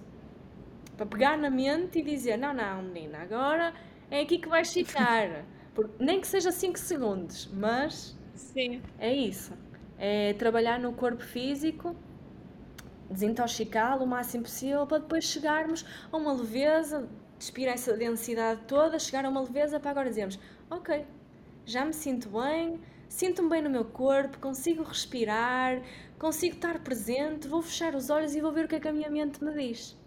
Para 0.97 1.05
pegar 1.05 1.37
na 1.37 1.49
mente 1.49 1.99
e 1.99 2.01
dizer: 2.01 2.37
não, 2.37 2.53
não, 2.53 2.81
menina, 2.81 3.19
agora 3.19 3.73
é 4.11 4.21
aqui 4.21 4.37
que 4.37 4.49
vais 4.49 4.71
ficar. 4.71 5.45
Nem 5.99 6.21
que 6.21 6.27
seja 6.27 6.51
5 6.51 6.79
segundos, 6.79 7.49
mas 7.53 8.15
Sim. 8.33 8.81
é 8.99 9.13
isso. 9.13 9.53
É 9.97 10.33
trabalhar 10.33 10.79
no 10.79 10.93
corpo 10.93 11.21
físico 11.21 11.95
desintoxicá-lo 13.09 14.03
o 14.03 14.07
máximo 14.07 14.43
possível 14.43 14.85
para 14.87 14.99
depois 14.99 15.25
chegarmos 15.25 15.85
a 16.11 16.17
uma 16.17 16.33
leveza, 16.33 17.07
despir 17.37 17.67
essa 17.67 17.95
densidade 17.95 18.61
toda, 18.67 18.99
chegar 18.99 19.25
a 19.25 19.29
uma 19.29 19.41
leveza 19.41 19.79
para 19.79 19.91
agora 19.91 20.09
dizermos: 20.09 20.39
Ok, 20.69 21.05
já 21.65 21.85
me 21.85 21.93
sinto 21.93 22.29
bem, 22.29 22.79
sinto-me 23.07 23.49
bem 23.49 23.61
no 23.61 23.69
meu 23.69 23.85
corpo, 23.85 24.37
consigo 24.39 24.83
respirar, 24.83 25.81
consigo 26.17 26.55
estar 26.55 26.79
presente, 26.79 27.47
vou 27.47 27.61
fechar 27.61 27.95
os 27.95 28.09
olhos 28.09 28.35
e 28.35 28.41
vou 28.41 28.51
ver 28.51 28.65
o 28.65 28.67
que 28.67 28.75
é 28.75 28.79
que 28.79 28.87
a 28.87 28.93
minha 28.93 29.09
mente 29.09 29.43
me 29.43 29.53
diz. 29.53 29.97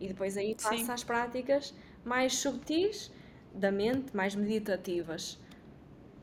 E 0.00 0.08
depois 0.08 0.36
aí 0.36 0.54
passo 0.54 0.92
às 0.92 1.04
práticas 1.04 1.74
mais 2.04 2.34
subtis 2.34 3.10
da 3.54 3.72
mente, 3.72 4.14
mais 4.14 4.34
meditativas. 4.34 5.38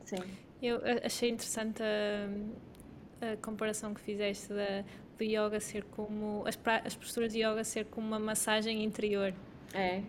Sim. 0.04 0.22
Eu 0.62 0.80
achei 1.04 1.30
interessante 1.30 1.82
a, 1.82 3.32
a 3.32 3.36
comparação 3.38 3.92
que 3.92 4.00
fizeste 4.00 4.48
da 4.48 4.84
do 5.16 5.24
yoga 5.24 5.60
ser 5.60 5.84
como. 5.84 6.44
As, 6.46 6.58
as 6.84 6.94
posturas 6.94 7.32
de 7.32 7.40
yoga 7.40 7.64
ser 7.64 7.86
como 7.86 8.06
uma 8.06 8.18
massagem 8.18 8.84
interior. 8.84 9.32
É. 9.72 10.02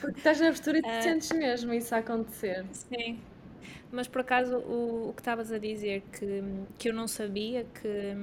Porque 0.00 0.18
estás 0.18 0.40
na 0.40 0.48
postura 0.48 0.78
e 0.78 0.82
te 0.82 0.88
uh, 0.88 1.02
sentes 1.02 1.32
mesmo 1.32 1.72
isso 1.72 1.94
a 1.94 1.98
acontecer. 1.98 2.64
Sim. 2.72 3.20
Mas 3.90 4.08
por 4.08 4.20
acaso 4.20 4.58
o, 4.58 5.10
o 5.10 5.12
que 5.14 5.20
estavas 5.20 5.52
a 5.52 5.58
dizer 5.58 6.02
que, 6.12 6.42
que 6.78 6.88
eu 6.88 6.94
não 6.94 7.06
sabia 7.06 7.64
que, 7.64 8.16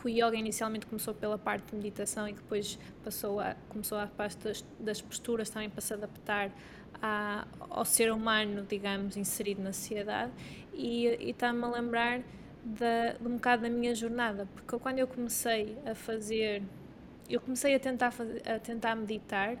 que 0.00 0.06
o 0.06 0.08
yoga 0.08 0.36
inicialmente 0.36 0.86
começou 0.86 1.12
pela 1.12 1.36
parte 1.36 1.70
de 1.70 1.76
meditação 1.76 2.28
e 2.28 2.32
que 2.32 2.40
depois 2.40 2.78
passou 3.04 3.40
a, 3.40 3.56
começou 3.68 3.98
a 3.98 4.06
parte 4.06 4.38
das, 4.38 4.64
das 4.78 5.00
posturas 5.00 5.50
também 5.50 5.68
para 5.68 5.80
se 5.80 5.92
adaptar 5.92 6.50
à, 7.02 7.46
ao 7.68 7.84
ser 7.84 8.12
humano, 8.12 8.64
digamos, 8.68 9.16
inserido 9.16 9.62
na 9.62 9.72
sociedade 9.72 10.32
e, 10.72 11.06
e 11.06 11.30
está-me 11.30 11.64
a 11.64 11.68
lembrar 11.68 12.20
da, 12.64 13.12
de 13.12 13.26
um 13.26 13.34
bocado 13.34 13.62
da 13.62 13.70
minha 13.70 13.94
jornada, 13.94 14.46
porque 14.54 14.78
quando 14.78 14.98
eu 14.98 15.06
comecei 15.06 15.76
a 15.84 15.94
fazer, 15.94 16.62
eu 17.28 17.40
comecei 17.40 17.74
a 17.74 17.80
tentar, 17.80 18.10
fazer, 18.10 18.42
a 18.48 18.58
tentar 18.58 18.94
meditar 18.94 19.56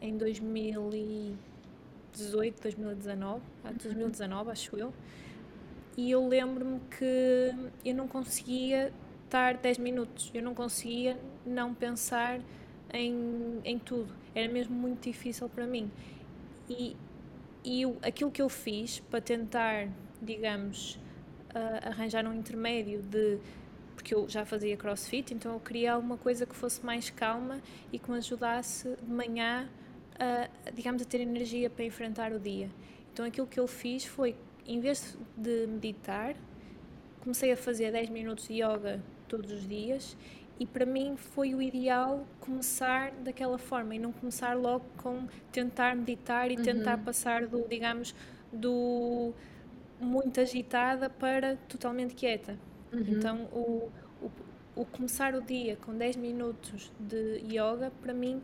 em 0.00 0.16
2018, 0.16 2.62
2019, 2.62 3.42
2019 3.82 4.50
acho 4.50 4.76
eu, 4.76 4.92
e 5.96 6.10
eu 6.10 6.26
lembro-me 6.26 6.80
que 6.98 7.54
eu 7.84 7.94
não 7.94 8.08
conseguia 8.08 8.92
estar 9.24 9.54
10 9.54 9.78
minutos, 9.78 10.30
eu 10.32 10.42
não 10.42 10.54
conseguia 10.54 11.18
não 11.44 11.74
pensar 11.74 12.40
em, 12.92 13.60
em 13.64 13.78
tudo, 13.78 14.12
era 14.34 14.50
mesmo 14.52 14.74
muito 14.74 15.04
difícil 15.04 15.48
para 15.48 15.66
mim. 15.66 15.90
E, 16.68 16.96
e 17.64 17.82
eu, 17.82 17.96
aquilo 18.02 18.30
que 18.30 18.40
eu 18.40 18.48
fiz 18.48 19.00
para 19.00 19.20
tentar, 19.20 19.88
digamos, 20.22 20.94
uh, 21.54 21.88
arranjar 21.88 22.24
um 22.26 22.34
intermédio 22.34 23.02
de 23.02 23.38
porque 23.94 24.14
eu 24.14 24.28
já 24.28 24.46
fazia 24.46 24.76
crossfit, 24.78 25.34
então 25.34 25.52
eu 25.52 25.60
queria 25.60 25.92
alguma 25.92 26.16
coisa 26.16 26.46
que 26.46 26.56
fosse 26.56 26.84
mais 26.84 27.10
calma 27.10 27.60
e 27.92 27.98
que 27.98 28.10
me 28.10 28.16
ajudasse 28.16 28.96
de 28.96 29.12
manhã 29.12 29.68
a, 30.20 30.70
digamos, 30.70 31.02
a 31.02 31.04
ter 31.04 31.20
energia 31.20 31.68
para 31.68 31.84
enfrentar 31.84 32.32
o 32.32 32.38
dia. 32.38 32.70
Então 33.12 33.24
aquilo 33.24 33.46
que 33.46 33.58
eu 33.58 33.66
fiz 33.66 34.04
foi, 34.04 34.36
em 34.66 34.78
vez 34.78 35.18
de 35.36 35.66
meditar, 35.66 36.36
comecei 37.20 37.50
a 37.50 37.56
fazer 37.56 37.90
10 37.90 38.10
minutos 38.10 38.46
de 38.46 38.62
yoga 38.62 39.02
todos 39.26 39.50
os 39.50 39.66
dias 39.66 40.16
e 40.58 40.66
para 40.66 40.84
mim 40.84 41.16
foi 41.16 41.54
o 41.54 41.62
ideal 41.62 42.26
começar 42.38 43.12
daquela 43.12 43.56
forma 43.56 43.94
e 43.94 43.98
não 43.98 44.12
começar 44.12 44.54
logo 44.54 44.84
com 44.98 45.26
tentar 45.50 45.96
meditar 45.96 46.50
e 46.50 46.56
uhum. 46.56 46.62
tentar 46.62 46.98
passar 46.98 47.46
do, 47.46 47.66
digamos, 47.66 48.14
do 48.52 49.32
muito 49.98 50.40
agitada 50.40 51.08
para 51.08 51.56
totalmente 51.68 52.14
quieta. 52.14 52.58
Uhum. 52.92 53.04
Então, 53.08 53.44
o, 53.52 53.90
o, 54.20 54.30
o, 54.76 54.84
começar 54.84 55.34
o 55.34 55.42
dia 55.42 55.76
com 55.76 55.96
10 55.96 56.16
minutos 56.16 56.92
de 56.98 57.40
yoga, 57.44 57.92
para 58.02 58.12
mim, 58.12 58.42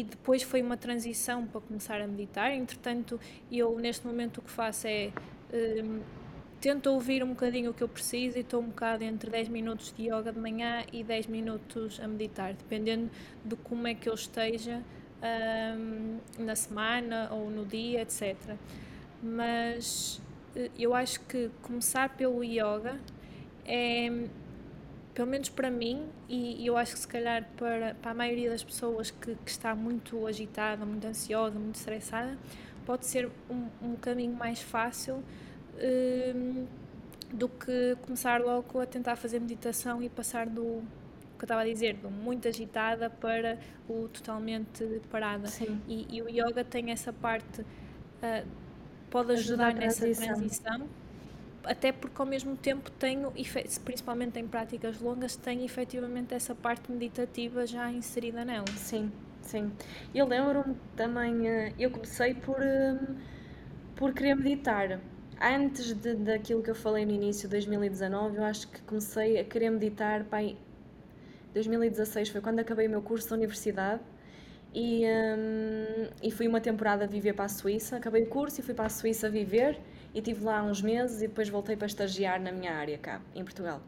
e, 0.00 0.04
depois 0.04 0.42
foi 0.42 0.62
uma 0.62 0.76
transição 0.76 1.46
para 1.46 1.60
começar 1.60 2.00
a 2.00 2.06
meditar. 2.06 2.52
Entretanto, 2.52 3.18
eu 3.50 3.78
neste 3.78 4.06
momento 4.06 4.38
o 4.38 4.42
que 4.42 4.50
faço 4.50 4.86
é. 4.86 5.12
Um, 5.52 6.00
tento 6.60 6.86
ouvir 6.86 7.22
um 7.22 7.28
bocadinho 7.28 7.70
o 7.70 7.74
que 7.74 7.82
eu 7.82 7.88
preciso 7.88 8.38
e 8.38 8.40
estou 8.40 8.62
um 8.62 8.68
bocado 8.68 9.04
entre 9.04 9.30
10 9.30 9.48
minutos 9.48 9.92
de 9.94 10.04
yoga 10.04 10.32
de 10.32 10.38
manhã 10.38 10.82
e 10.90 11.04
10 11.04 11.26
minutos 11.26 12.00
a 12.00 12.08
meditar, 12.08 12.54
dependendo 12.54 13.10
de 13.44 13.54
como 13.56 13.86
é 13.86 13.94
que 13.94 14.08
eu 14.08 14.14
esteja 14.14 14.82
um, 15.78 16.18
na 16.38 16.56
semana 16.56 17.28
ou 17.30 17.50
no 17.50 17.66
dia, 17.66 18.00
etc 18.00 18.56
mas 19.24 20.20
eh, 20.54 20.70
eu 20.78 20.94
acho 20.94 21.20
que 21.20 21.50
começar 21.62 22.10
pelo 22.10 22.44
yoga 22.44 23.00
é, 23.64 24.10
pelo 25.14 25.28
menos 25.28 25.48
para 25.48 25.70
mim, 25.70 26.08
e 26.28 26.66
eu 26.66 26.76
acho 26.76 26.94
que 26.94 26.98
se 26.98 27.08
calhar 27.08 27.48
para, 27.56 27.94
para 27.94 28.10
a 28.10 28.14
maioria 28.14 28.50
das 28.50 28.64
pessoas 28.64 29.12
que, 29.12 29.36
que 29.36 29.50
está 29.50 29.74
muito 29.74 30.26
agitada, 30.26 30.84
muito 30.84 31.06
ansiosa, 31.06 31.56
muito 31.56 31.76
estressada, 31.76 32.36
pode 32.84 33.06
ser 33.06 33.30
um, 33.48 33.68
um 33.80 33.96
caminho 33.96 34.34
mais 34.34 34.60
fácil 34.60 35.22
um, 36.34 36.66
do 37.32 37.48
que 37.48 37.96
começar 38.02 38.40
logo 38.40 38.80
a 38.80 38.86
tentar 38.86 39.16
fazer 39.16 39.40
meditação 39.40 40.02
e 40.02 40.08
passar 40.08 40.46
do 40.46 40.82
que 41.38 41.42
eu 41.42 41.46
estava 41.46 41.62
a 41.62 41.64
dizer, 41.64 41.94
do 41.94 42.10
muito 42.10 42.48
agitada 42.48 43.08
para 43.08 43.58
o 43.88 44.08
totalmente 44.08 45.00
parada. 45.10 45.48
E, 45.86 46.06
e, 46.10 46.22
o 46.22 46.28
yoga 46.28 46.64
tem 46.64 46.90
essa 46.90 47.12
parte 47.12 47.60
uh, 47.60 48.46
pode 49.10 49.32
ajudar 49.32 49.74
nessa 49.74 50.08
transição, 50.12 50.88
até 51.64 51.92
porque 51.92 52.20
ao 52.20 52.26
mesmo 52.26 52.56
tempo 52.56 52.90
tenho, 52.90 53.32
principalmente 53.84 54.38
em 54.38 54.46
práticas 54.46 55.00
longas, 55.00 55.36
tenho 55.36 55.64
efetivamente 55.64 56.34
essa 56.34 56.54
parte 56.54 56.90
meditativa 56.90 57.66
já 57.66 57.90
inserida 57.90 58.44
nela. 58.44 58.66
Sim, 58.76 59.10
sim. 59.42 59.72
Eu 60.14 60.26
lembro-me 60.26 60.76
também, 60.96 61.48
eh, 61.48 61.72
eu 61.78 61.90
comecei 61.90 62.34
por, 62.34 62.60
eh, 62.60 62.98
por 63.96 64.12
querer 64.12 64.34
meditar. 64.34 65.00
Antes 65.40 65.92
de, 65.94 66.14
daquilo 66.14 66.62
que 66.62 66.70
eu 66.70 66.74
falei 66.74 67.04
no 67.04 67.12
início 67.12 67.48
de 67.48 67.52
2019, 67.56 68.36
eu 68.36 68.44
acho 68.44 68.68
que 68.68 68.80
comecei 68.82 69.38
a 69.38 69.44
querer 69.44 69.70
meditar. 69.70 70.24
Pai, 70.24 70.56
2016 71.52 72.28
foi 72.28 72.40
quando 72.40 72.60
acabei 72.60 72.86
o 72.86 72.90
meu 72.90 73.02
curso 73.02 73.30
da 73.30 73.36
universidade 73.36 74.00
e, 74.74 75.04
um, 75.06 76.08
e 76.22 76.30
fui 76.30 76.48
uma 76.48 76.60
temporada 76.60 77.06
viver 77.06 77.32
para 77.32 77.44
a 77.44 77.48
Suíça. 77.48 77.96
Acabei 77.96 78.22
o 78.24 78.26
curso 78.26 78.60
e 78.60 78.62
fui 78.62 78.74
para 78.74 78.86
a 78.86 78.88
Suíça 78.88 79.28
viver 79.30 79.78
e 80.14 80.22
tive 80.22 80.44
lá 80.44 80.62
uns 80.62 80.80
meses 80.80 81.20
e 81.22 81.28
depois 81.28 81.48
voltei 81.48 81.76
para 81.76 81.86
estagiar 81.86 82.40
na 82.40 82.52
minha 82.52 82.72
área 82.72 82.96
cá, 82.98 83.20
em 83.34 83.42
Portugal. 83.42 83.82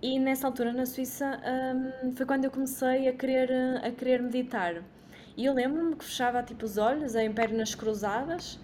E 0.00 0.18
nessa 0.18 0.46
altura 0.46 0.72
na 0.72 0.86
Suíça 0.86 1.40
um, 2.04 2.14
foi 2.14 2.26
quando 2.26 2.44
eu 2.44 2.50
comecei 2.50 3.08
a 3.08 3.12
querer, 3.12 3.50
a 3.82 3.90
querer 3.90 4.22
meditar. 4.22 4.82
E 5.36 5.44
eu 5.44 5.54
lembro-me 5.54 5.96
que 5.96 6.04
fechava 6.04 6.42
tipo 6.42 6.64
os 6.64 6.78
olhos 6.78 7.14
em 7.14 7.32
pernas 7.32 7.74
cruzadas 7.74 8.60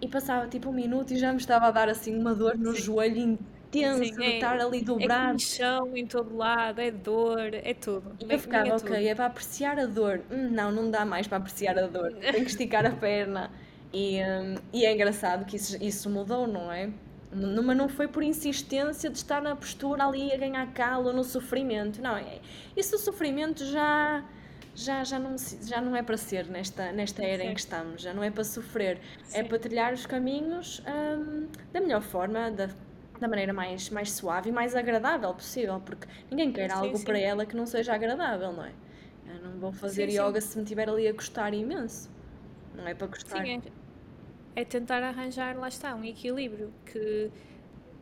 e 0.00 0.08
passava 0.08 0.48
tipo 0.48 0.70
um 0.70 0.72
minuto 0.72 1.12
e 1.12 1.16
já 1.18 1.32
me 1.32 1.38
estava 1.38 1.66
a 1.66 1.70
dar 1.70 1.88
assim 1.88 2.18
uma 2.18 2.34
dor 2.34 2.56
no 2.56 2.74
Sim. 2.74 2.82
joelho 2.82 3.38
tenso, 3.70 4.14
Sim, 4.14 4.22
é, 4.22 4.34
estar 4.34 4.60
ali 4.60 4.82
dobrado. 4.82 5.36
É 5.36 5.38
chão 5.38 5.96
em 5.96 6.06
todo 6.06 6.36
lado, 6.36 6.80
é 6.80 6.90
dor, 6.90 7.54
é 7.54 7.74
tudo. 7.74 8.14
E 8.20 8.32
eu 8.32 8.38
ficava, 8.38 8.68
é 8.68 8.74
ok, 8.74 9.08
é 9.08 9.14
para 9.14 9.26
apreciar 9.26 9.78
a 9.78 9.86
dor. 9.86 10.22
Hum, 10.30 10.48
não, 10.50 10.70
não 10.70 10.90
dá 10.90 11.04
mais 11.04 11.26
para 11.26 11.38
apreciar 11.38 11.78
a 11.78 11.86
dor. 11.86 12.12
Tenho 12.30 12.44
que 12.44 12.50
esticar 12.50 12.84
a 12.86 12.90
perna. 12.90 13.50
E, 13.92 14.20
um, 14.22 14.54
e 14.72 14.86
é 14.86 14.92
engraçado 14.92 15.44
que 15.44 15.56
isso, 15.56 15.76
isso 15.82 16.08
mudou, 16.08 16.46
não 16.46 16.72
é? 16.72 16.90
Mas 17.34 17.76
não 17.76 17.88
foi 17.88 18.08
por 18.08 18.22
insistência 18.22 19.08
de 19.08 19.16
estar 19.16 19.40
na 19.40 19.56
postura 19.56 20.04
ali 20.04 20.32
a 20.32 20.36
ganhar 20.36 20.66
calo 20.72 21.12
no 21.12 21.24
sofrimento. 21.24 22.00
Não, 22.02 22.16
é, 22.16 22.40
isso 22.76 22.92
do 22.92 22.98
sofrimento 22.98 23.64
já 23.64 24.24
já, 24.74 25.04
já, 25.04 25.18
não, 25.18 25.36
já 25.62 25.82
não 25.82 25.94
é 25.94 26.02
para 26.02 26.16
ser 26.16 26.46
nesta, 26.46 26.92
nesta 26.92 27.22
era 27.22 27.42
Sim. 27.42 27.50
em 27.50 27.54
que 27.54 27.60
estamos, 27.60 28.00
já 28.00 28.14
não 28.14 28.22
é 28.22 28.30
para 28.30 28.42
sofrer, 28.42 28.96
é 28.96 29.24
Sim. 29.24 29.38
é 29.38 29.44
para 29.44 29.58
trilhar 29.58 29.92
os 29.92 30.06
caminhos 30.06 30.82
um, 30.86 31.46
da 31.70 31.80
melhor 31.80 32.00
forma, 32.00 32.50
da 32.50 32.70
da 33.22 33.28
maneira 33.28 33.52
mais, 33.52 33.88
mais 33.88 34.10
suave 34.12 34.50
e 34.50 34.52
mais 34.52 34.74
agradável 34.74 35.32
possível, 35.32 35.80
porque 35.80 36.06
ninguém 36.30 36.52
quer 36.52 36.70
sim, 36.70 36.76
algo 36.76 36.96
sim. 36.96 37.04
para 37.04 37.18
ela 37.18 37.46
que 37.46 37.56
não 37.56 37.66
seja 37.66 37.94
agradável, 37.94 38.52
não 38.52 38.64
é? 38.64 38.72
Eu 39.26 39.48
não 39.48 39.58
vou 39.58 39.72
fazer 39.72 40.10
sim, 40.10 40.18
yoga 40.18 40.40
se 40.40 40.56
me 40.56 40.64
estiver 40.64 40.88
ali 40.88 41.06
a 41.06 41.12
gostar 41.12 41.54
imenso. 41.54 42.10
Não 42.74 42.86
é 42.86 42.94
para 42.94 43.06
gostar. 43.06 43.44
Sim, 43.44 43.62
é, 43.64 43.81
é 44.54 44.64
tentar 44.64 45.02
arranjar, 45.02 45.56
lá 45.56 45.68
está, 45.68 45.94
um 45.94 46.04
equilíbrio 46.04 46.72
que 46.86 47.30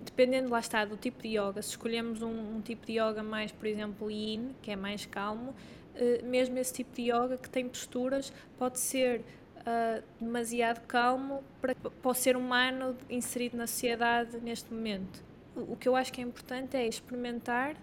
dependendo 0.03 0.49
lá 0.51 0.61
está 0.61 0.85
do 0.85 0.97
tipo 0.97 1.23
de 1.23 1.39
yoga, 1.39 1.61
se 1.63 1.71
escolhemos 1.71 2.23
um, 2.23 2.57
um 2.57 2.61
tipo 2.61 2.87
de 2.87 2.99
yoga 2.99 3.23
mais, 3.23 3.53
por 3.53 3.67
exemplo, 3.67 4.11
yin, 4.11 4.55
que 4.63 4.71
é 4.71 4.77
mais 4.77 5.05
calmo, 5.07 5.51
uh, 5.51 6.27
mesmo 6.27 6.59
esse 6.59 6.73
tipo 6.73 6.95
de 6.95 7.13
yoga 7.13 7.37
que 7.37 7.49
tem 7.49 7.69
posturas 7.69 8.33
pode 8.59 8.79
ser 8.79 9.21
uh, 9.59 10.03
demasiado 10.19 10.81
calmo 10.87 11.45
para, 11.61 11.75
para 11.75 12.11
o 12.11 12.15
ser 12.15 12.37
humano 12.37 12.97
inserido 13.09 13.57
na 13.57 13.67
sociedade 13.67 14.39
neste 14.39 14.73
momento. 14.73 15.23
O, 15.55 15.73
o 15.73 15.77
que 15.77 15.89
eu 15.89 15.95
acho 15.95 16.13
que 16.13 16.21
é 16.21 16.25
importante 16.25 16.77
é 16.77 16.87
experimentar, 16.87 17.77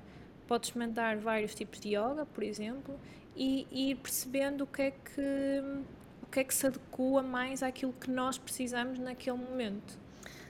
pode 0.48 0.68
experimentar 0.68 1.18
vários 1.18 1.54
tipos 1.54 1.80
de 1.80 1.90
yoga, 1.90 2.26
por 2.26 2.44
exemplo, 2.44 3.00
e, 3.36 3.68
e 3.72 3.92
ir 3.92 3.96
percebendo 3.96 4.64
o 4.64 4.68
que 4.68 4.82
é 4.82 4.92
que 4.92 5.62
o 6.28 6.32
que 6.32 6.42
é 6.42 6.44
que 6.44 6.54
se 6.54 6.68
adequa 6.68 7.24
mais 7.24 7.64
àquilo 7.64 7.94
que 7.94 8.12
nós 8.12 8.38
precisamos 8.38 9.00
naquele 9.00 9.38
momento. 9.38 9.98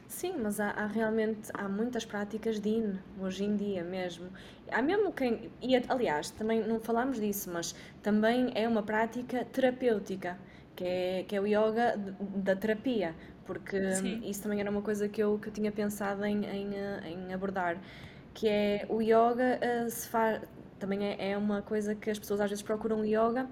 Sim, 0.08 0.36
mas 0.42 0.60
há, 0.60 0.72
há, 0.72 0.88
realmente 0.88 1.52
há 1.54 1.68
muitas 1.68 2.06
práticas 2.06 2.60
de 2.60 2.70
IN 2.70 3.00
hoje 3.20 3.44
em 3.44 3.56
dia 3.56 3.84
mesmo. 3.84 4.30
Há 4.72 4.82
mesmo 4.82 5.12
quem. 5.12 5.52
E, 5.62 5.76
aliás, 5.88 6.32
também 6.32 6.66
não 6.66 6.80
falamos 6.80 7.20
disso, 7.20 7.50
mas 7.52 7.76
também 8.02 8.52
é 8.56 8.68
uma 8.68 8.82
prática 8.82 9.46
terapêutica 9.46 10.38
que 10.76 10.84
é, 10.84 11.26
que 11.28 11.36
é 11.36 11.42
o 11.42 11.46
yoga 11.46 11.96
da 12.36 12.56
terapia, 12.56 13.14
porque 13.46 13.92
Sim. 13.96 14.22
isso 14.24 14.44
também 14.44 14.60
era 14.60 14.70
uma 14.70 14.82
coisa 14.82 15.10
que 15.10 15.22
eu, 15.22 15.38
que 15.40 15.50
eu 15.50 15.54
tinha 15.54 15.72
pensado 15.72 16.24
em, 16.24 16.46
em, 16.46 16.76
eh, 16.76 17.02
em 17.06 17.34
abordar, 17.34 17.78
que 18.34 18.48
é 18.48 18.86
o 18.88 19.02
yoga 19.02 19.60
uh, 19.60 19.90
se 19.90 20.08
faz, 20.08 20.42
também 20.80 21.04
é, 21.04 21.32
é 21.32 21.38
uma 21.38 21.62
coisa 21.62 21.96
que 21.96 22.10
as 22.10 22.20
pessoas 22.20 22.40
às 22.40 22.50
vezes 22.50 22.64
procuram 22.64 23.04
yoga 23.04 23.50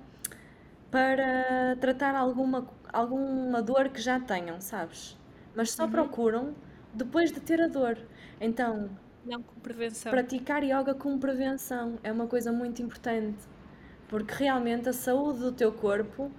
para 0.92 1.76
tratar 1.80 2.16
alguma, 2.16 2.68
alguma 2.92 3.62
dor 3.62 3.90
que 3.90 4.02
já 4.02 4.20
tenham, 4.20 4.62
sabes? 4.62 5.18
Mas 5.56 5.72
só 5.72 5.86
uhum. 5.86 5.92
procuram 5.92 6.56
depois 6.94 7.32
de 7.32 7.40
ter 7.40 7.62
a 7.62 7.68
dor. 7.68 7.98
Então, 8.40 8.90
Não 9.26 9.42
com 9.42 9.60
prevenção. 9.60 10.12
Praticar 10.12 10.64
yoga 10.64 10.94
com 10.94 11.18
prevenção 11.20 11.98
é 12.04 12.12
uma 12.12 12.28
coisa 12.28 12.52
muito 12.52 12.82
importante, 12.82 13.40
porque 14.08 14.34
realmente 14.34 14.90
a 14.90 14.94
saúde 14.94 15.40
do 15.40 15.52
teu 15.52 15.72
corpo, 15.72 16.32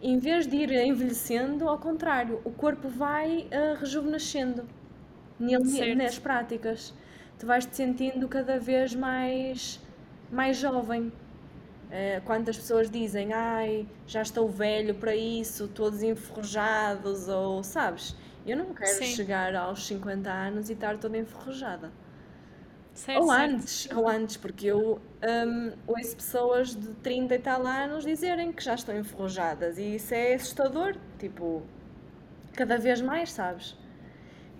em 0.00 0.18
vez 0.18 0.46
de 0.46 0.56
ir 0.56 0.72
envelhecendo, 0.72 1.68
ao 1.68 1.78
contrário, 1.78 2.40
o 2.44 2.50
corpo 2.50 2.88
vai 2.88 3.48
uh, 3.48 3.78
rejuvenescendo 3.78 4.66
nele, 5.38 5.94
nas 5.94 6.18
práticas. 6.18 6.94
Tu 7.38 7.46
vais 7.46 7.64
te 7.64 7.74
sentindo 7.76 8.28
cada 8.28 8.58
vez 8.58 8.94
mais, 8.94 9.80
mais 10.30 10.56
jovem. 10.58 11.12
Uh, 11.90 12.22
quantas 12.24 12.56
pessoas 12.56 12.88
dizem, 12.88 13.32
ai, 13.32 13.84
já 14.06 14.22
estou 14.22 14.48
velho 14.48 14.94
para 14.94 15.14
isso, 15.16 15.66
todos 15.66 16.04
enferrujados, 16.04 17.28
ou 17.28 17.64
sabes? 17.64 18.14
Eu 18.46 18.56
não 18.56 18.72
quero 18.72 18.98
Sim. 18.98 19.06
chegar 19.06 19.56
aos 19.56 19.84
50 19.86 20.30
anos 20.30 20.70
e 20.70 20.72
estar 20.72 20.96
toda 20.98 21.18
enferrujada. 21.18 21.90
Certo, 22.94 23.22
ou 23.22 23.30
antes, 23.30 23.72
certo. 23.82 23.98
ou 23.98 24.08
antes, 24.08 24.36
porque 24.36 24.66
eu 24.66 25.00
um, 25.22 25.72
ouço 25.86 26.16
pessoas 26.16 26.76
de 26.76 26.94
30 26.96 27.34
e 27.34 27.38
tal 27.38 27.66
anos 27.66 28.04
dizerem 28.04 28.52
que 28.52 28.62
já 28.62 28.74
estão 28.74 28.96
enferrujadas 28.96 29.78
e 29.78 29.96
isso 29.96 30.14
é 30.14 30.34
assustador, 30.34 30.96
tipo, 31.18 31.62
cada 32.52 32.76
vez 32.78 33.00
mais, 33.00 33.32
sabes? 33.32 33.76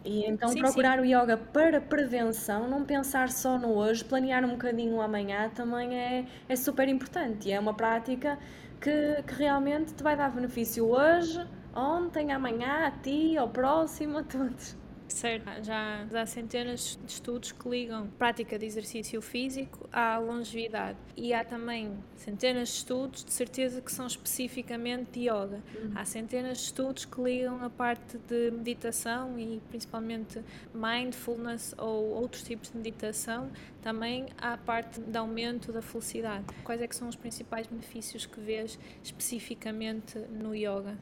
E 0.04 0.24
então 0.26 0.48
sim, 0.48 0.60
procurar 0.60 0.98
sim. 0.98 1.02
o 1.02 1.04
yoga 1.04 1.36
para 1.36 1.80
prevenção, 1.80 2.68
não 2.68 2.84
pensar 2.84 3.30
só 3.30 3.58
no 3.58 3.74
hoje, 3.74 4.04
planear 4.04 4.44
um 4.44 4.50
bocadinho 4.52 4.96
o 4.96 5.00
amanhã 5.00 5.50
também 5.50 5.94
é, 5.98 6.26
é 6.48 6.56
super 6.56 6.88
importante 6.88 7.48
e 7.48 7.52
é 7.52 7.60
uma 7.60 7.74
prática 7.74 8.38
que, 8.80 9.22
que 9.22 9.34
realmente 9.34 9.94
te 9.94 10.02
vai 10.02 10.16
dar 10.16 10.30
benefício 10.30 10.88
hoje, 10.88 11.46
ontem, 11.74 12.32
amanhã, 12.32 12.86
a 12.86 12.90
ti, 12.90 13.36
ao 13.36 13.48
próximo, 13.50 14.18
a 14.18 14.22
todos. 14.22 14.76
Certo, 15.12 15.44
já 15.64 16.06
há 16.14 16.26
centenas 16.26 16.98
de 17.04 17.12
estudos 17.12 17.52
que 17.52 17.68
ligam 17.68 18.08
prática 18.18 18.58
de 18.58 18.64
exercício 18.64 19.20
físico 19.20 19.88
à 19.92 20.18
longevidade. 20.18 20.96
E 21.16 21.34
há 21.34 21.44
também 21.44 21.92
centenas 22.16 22.68
de 22.68 22.74
estudos, 22.76 23.24
de 23.24 23.32
certeza, 23.32 23.80
que 23.80 23.90
são 23.90 24.06
especificamente 24.06 25.10
de 25.12 25.28
yoga. 25.28 25.60
Uhum. 25.74 25.92
Há 25.94 26.04
centenas 26.04 26.58
de 26.58 26.64
estudos 26.64 27.04
que 27.04 27.20
ligam 27.20 27.62
a 27.62 27.68
parte 27.68 28.18
de 28.18 28.50
meditação 28.50 29.38
e 29.38 29.60
principalmente 29.68 30.42
mindfulness 30.72 31.74
ou 31.76 32.10
outros 32.10 32.42
tipos 32.42 32.70
de 32.70 32.76
meditação 32.76 33.50
também 33.82 34.26
à 34.38 34.56
parte 34.56 35.00
de 35.00 35.18
aumento 35.18 35.72
da 35.72 35.82
felicidade. 35.82 36.44
Quais 36.62 36.80
é 36.80 36.86
que 36.86 36.94
são 36.94 37.08
os 37.08 37.16
principais 37.16 37.66
benefícios 37.66 38.26
que 38.26 38.40
vês 38.40 38.78
especificamente 39.02 40.18
no 40.18 40.54
yoga? 40.54 40.96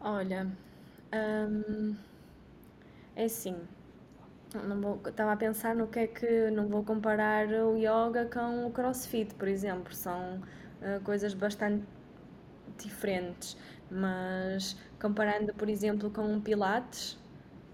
Olha, 0.00 0.50
hum, 1.12 1.94
é 3.16 3.24
assim, 3.24 3.56
não 4.54 4.80
vou, 4.80 5.00
estava 5.06 5.32
a 5.32 5.36
pensar 5.36 5.74
no 5.74 5.86
que 5.86 5.98
é 6.00 6.06
que 6.06 6.50
não 6.50 6.66
vou 6.68 6.82
comparar 6.82 7.48
o 7.48 7.76
yoga 7.76 8.28
com 8.32 8.66
o 8.66 8.70
crossfit, 8.70 9.34
por 9.34 9.48
exemplo, 9.48 9.94
são 9.94 10.38
uh, 10.80 11.00
coisas 11.04 11.34
bastante 11.34 11.84
diferentes, 12.78 13.56
mas 13.90 14.76
comparando, 15.00 15.54
por 15.54 15.68
exemplo, 15.68 16.10
com 16.10 16.22
um 16.22 16.40
pilates, 16.40 17.18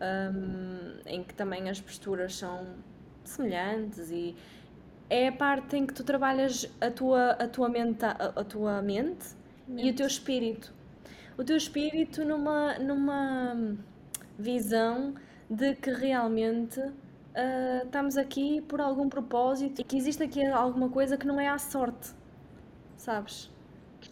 um, 0.01 1.01
em 1.07 1.23
que 1.23 1.35
também 1.35 1.71
as 1.71 1.81
posturas 1.81 2.35
são 2.35 2.75
semelhantes 3.25 4.11
e 4.11 4.37
é 5.09 5.29
a 5.29 5.33
parte 5.33 5.77
em 5.77 5.87
que 5.87 5.95
tu 5.95 6.05
trabalhas 6.05 6.71
a 6.81 6.91
tua, 6.91 7.31
a 7.33 7.49
tua, 7.49 7.69
mente, 7.69 8.05
a, 8.05 8.11
a 8.11 8.45
tua 8.45 8.83
mente, 8.83 9.35
mente, 9.67 9.87
e 9.87 9.91
o 9.91 9.95
teu 9.95 10.07
espírito. 10.07 10.73
O 11.39 11.45
teu 11.45 11.57
espírito 11.57 12.25
numa, 12.25 12.79
numa 12.79 13.77
visão 14.39 15.15
de 15.49 15.75
que 15.75 15.91
realmente 15.91 16.81
uh, 16.81 17.85
estamos 17.85 18.17
aqui 18.17 18.61
por 18.63 18.81
algum 18.81 19.09
propósito 19.09 19.81
e 19.81 19.85
que 19.85 19.97
existe 19.97 20.23
aqui 20.23 20.45
alguma 20.45 20.89
coisa 20.89 21.17
que 21.17 21.27
não 21.27 21.41
é 21.41 21.49
à 21.49 21.59
sorte, 21.59 22.13
sabes? 22.97 23.51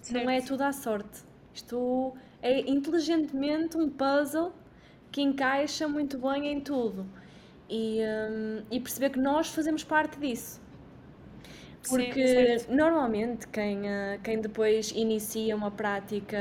Certo. 0.01 0.24
Não 0.24 0.30
é 0.30 0.41
tudo 0.41 0.62
à 0.62 0.72
sorte. 0.72 1.22
Isto 1.53 2.14
é 2.43 2.61
inteligentemente 2.70 3.76
um 3.76 3.89
puzzle 3.89 4.53
que 5.11 5.22
encaixa 5.22 5.87
muito 5.89 6.18
bem 6.18 6.49
em 6.49 6.61
tudo. 6.61 7.07
E, 7.68 8.01
um, 8.03 8.62
e 8.70 8.80
perceber 8.80 9.11
que 9.11 9.18
nós 9.18 9.49
fazemos 9.49 9.82
parte 9.82 10.18
disso. 10.18 10.61
Porque 11.89 12.59
Sim, 12.59 12.74
normalmente 12.74 13.47
quem, 13.49 13.89
eh, 13.89 14.18
quem 14.22 14.41
depois 14.41 14.91
inicia 14.91 15.55
uma 15.55 15.70
prática 15.70 16.39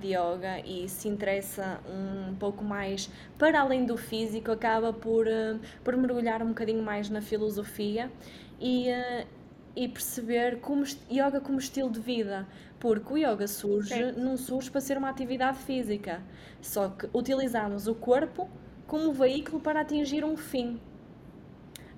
de 0.00 0.14
yoga 0.14 0.60
e 0.60 0.88
se 0.88 1.08
interessa 1.08 1.80
um 1.88 2.34
pouco 2.34 2.64
mais 2.64 3.10
para 3.38 3.60
além 3.60 3.84
do 3.84 3.96
físico, 3.96 4.50
acaba 4.50 4.92
por, 4.92 5.26
eh, 5.26 5.56
por 5.84 5.96
mergulhar 5.96 6.42
um 6.42 6.48
bocadinho 6.48 6.82
mais 6.82 7.10
na 7.10 7.20
filosofia 7.20 8.10
e, 8.58 8.88
eh, 8.88 9.26
e 9.74 9.86
perceber 9.86 10.60
como, 10.60 10.84
yoga 11.10 11.40
como 11.40 11.58
estilo 11.58 11.90
de 11.90 12.00
vida. 12.00 12.46
Porque 12.80 13.12
o 13.12 13.16
yoga 13.16 13.46
surge, 13.46 13.88
certo. 13.88 14.20
não 14.20 14.36
surge 14.36 14.70
para 14.70 14.80
ser 14.80 14.96
uma 14.96 15.08
atividade 15.08 15.58
física, 15.58 16.22
só 16.60 16.88
que 16.88 17.08
utilizamos 17.12 17.86
o 17.86 17.94
corpo 17.94 18.48
como 18.86 19.12
veículo 19.12 19.60
para 19.60 19.80
atingir 19.80 20.24
um 20.24 20.36
fim. 20.36 20.80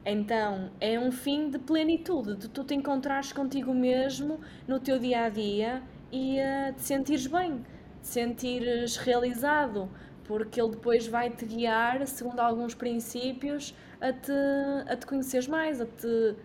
Então, 0.04 0.70
é 0.80 0.98
um 0.98 1.12
fim 1.12 1.50
de 1.50 1.58
plenitude, 1.58 2.36
de 2.36 2.48
tu 2.48 2.64
te 2.64 2.74
encontrares 2.74 3.32
contigo 3.32 3.74
mesmo 3.74 4.40
no 4.66 4.80
teu 4.80 4.98
dia 4.98 5.24
a 5.24 5.28
dia 5.28 5.82
e 6.10 6.38
uh, 6.38 6.72
te 6.72 6.82
sentires 6.82 7.26
bem, 7.26 7.64
te 8.00 8.08
sentires 8.08 8.96
realizado, 8.96 9.90
porque 10.24 10.60
ele 10.60 10.70
depois 10.70 11.06
vai 11.06 11.30
te 11.30 11.44
guiar, 11.44 12.06
segundo 12.06 12.40
alguns 12.40 12.74
princípios, 12.74 13.74
a 14.00 14.12
te, 14.12 14.32
a 14.88 14.96
te 14.96 15.06
conheceres 15.06 15.46
mais, 15.48 15.80
a 15.80 15.86
te, 15.86 16.36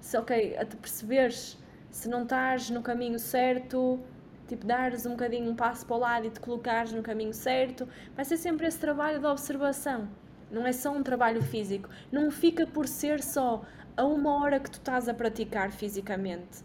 se, 0.00 0.16
okay, 0.18 0.56
a 0.56 0.64
te 0.64 0.76
perceberes 0.76 1.58
se 1.90 2.08
não 2.08 2.24
estás 2.24 2.70
no 2.70 2.82
caminho 2.82 3.18
certo, 3.18 4.00
tipo, 4.46 4.66
dares 4.66 5.06
um 5.06 5.10
bocadinho 5.10 5.50
um 5.50 5.56
passo 5.56 5.86
para 5.86 5.96
o 5.96 5.98
lado 5.98 6.26
e 6.26 6.30
te 6.30 6.40
colocares 6.40 6.92
no 6.92 7.02
caminho 7.02 7.32
certo. 7.32 7.88
Vai 8.14 8.24
ser 8.24 8.36
sempre 8.36 8.66
esse 8.66 8.78
trabalho 8.78 9.18
de 9.18 9.26
observação. 9.26 10.08
Não 10.50 10.66
é 10.66 10.72
só 10.72 10.92
um 10.92 11.02
trabalho 11.02 11.42
físico. 11.42 11.88
Não 12.10 12.30
fica 12.30 12.66
por 12.66 12.86
ser 12.86 13.22
só 13.22 13.64
a 13.96 14.04
uma 14.04 14.42
hora 14.42 14.60
que 14.60 14.70
tu 14.70 14.78
estás 14.78 15.08
a 15.08 15.14
praticar 15.14 15.72
fisicamente. 15.72 16.64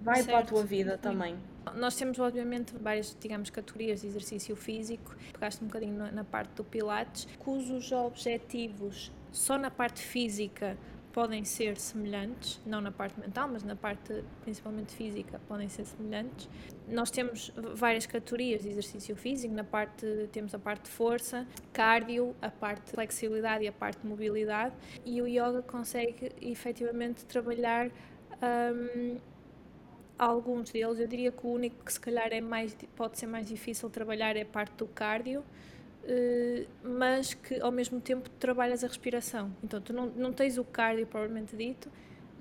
Vai 0.00 0.16
certo. 0.16 0.28
para 0.28 0.38
a 0.38 0.42
tua 0.42 0.64
vida 0.64 0.96
também. 0.96 1.36
Nós 1.74 1.96
temos, 1.96 2.18
obviamente, 2.18 2.72
várias, 2.80 3.16
digamos, 3.20 3.50
categorias 3.50 4.00
de 4.00 4.06
exercício 4.06 4.54
físico. 4.56 5.14
Pegaste 5.32 5.62
um 5.62 5.66
bocadinho 5.66 6.12
na 6.12 6.24
parte 6.24 6.52
do 6.52 6.64
Pilates, 6.64 7.26
cujos 7.38 7.92
objetivos 7.92 9.12
só 9.32 9.58
na 9.58 9.70
parte 9.70 10.00
física 10.00 10.76
podem 11.18 11.44
ser 11.44 11.76
semelhantes, 11.78 12.60
não 12.64 12.80
na 12.80 12.92
parte 12.92 13.18
mental, 13.18 13.48
mas 13.48 13.64
na 13.64 13.74
parte 13.74 14.22
principalmente 14.42 14.94
física, 14.94 15.40
podem 15.48 15.68
ser 15.68 15.84
semelhantes. 15.84 16.48
Nós 16.86 17.10
temos 17.10 17.52
várias 17.74 18.06
categorias 18.06 18.62
de 18.62 18.68
exercício 18.68 19.16
físico, 19.16 19.52
na 19.52 19.64
parte 19.64 20.06
temos 20.30 20.54
a 20.54 20.60
parte 20.60 20.84
de 20.84 20.90
força, 20.90 21.44
cardio, 21.72 22.36
a 22.40 22.52
parte 22.52 22.84
de 22.84 22.90
flexibilidade 22.92 23.64
e 23.64 23.66
a 23.66 23.72
parte 23.72 23.98
de 24.00 24.06
mobilidade, 24.06 24.76
e 25.04 25.20
o 25.20 25.26
yoga 25.26 25.60
consegue 25.60 26.30
efetivamente 26.40 27.24
trabalhar 27.24 27.90
um, 28.40 29.16
alguns 30.16 30.70
deles. 30.70 31.00
Eu 31.00 31.08
diria 31.08 31.32
que 31.32 31.44
o 31.44 31.50
único 31.50 31.84
que 31.84 31.92
se 31.92 31.98
calhar 31.98 32.28
é 32.30 32.40
mais 32.40 32.76
pode 32.94 33.18
ser 33.18 33.26
mais 33.26 33.48
difícil 33.48 33.90
trabalhar 33.90 34.36
é 34.36 34.42
a 34.42 34.46
parte 34.46 34.76
do 34.76 34.86
cardio 34.86 35.42
mas 36.82 37.34
que 37.34 37.60
ao 37.60 37.70
mesmo 37.70 38.00
tempo 38.00 38.28
trabalhas 38.30 38.82
a 38.84 38.86
respiração. 38.86 39.52
Então 39.62 39.80
tu 39.80 39.92
não, 39.92 40.06
não 40.06 40.32
tens 40.32 40.58
o 40.58 40.64
cardio 40.64 41.06
propriamente 41.06 41.56
dito, 41.56 41.90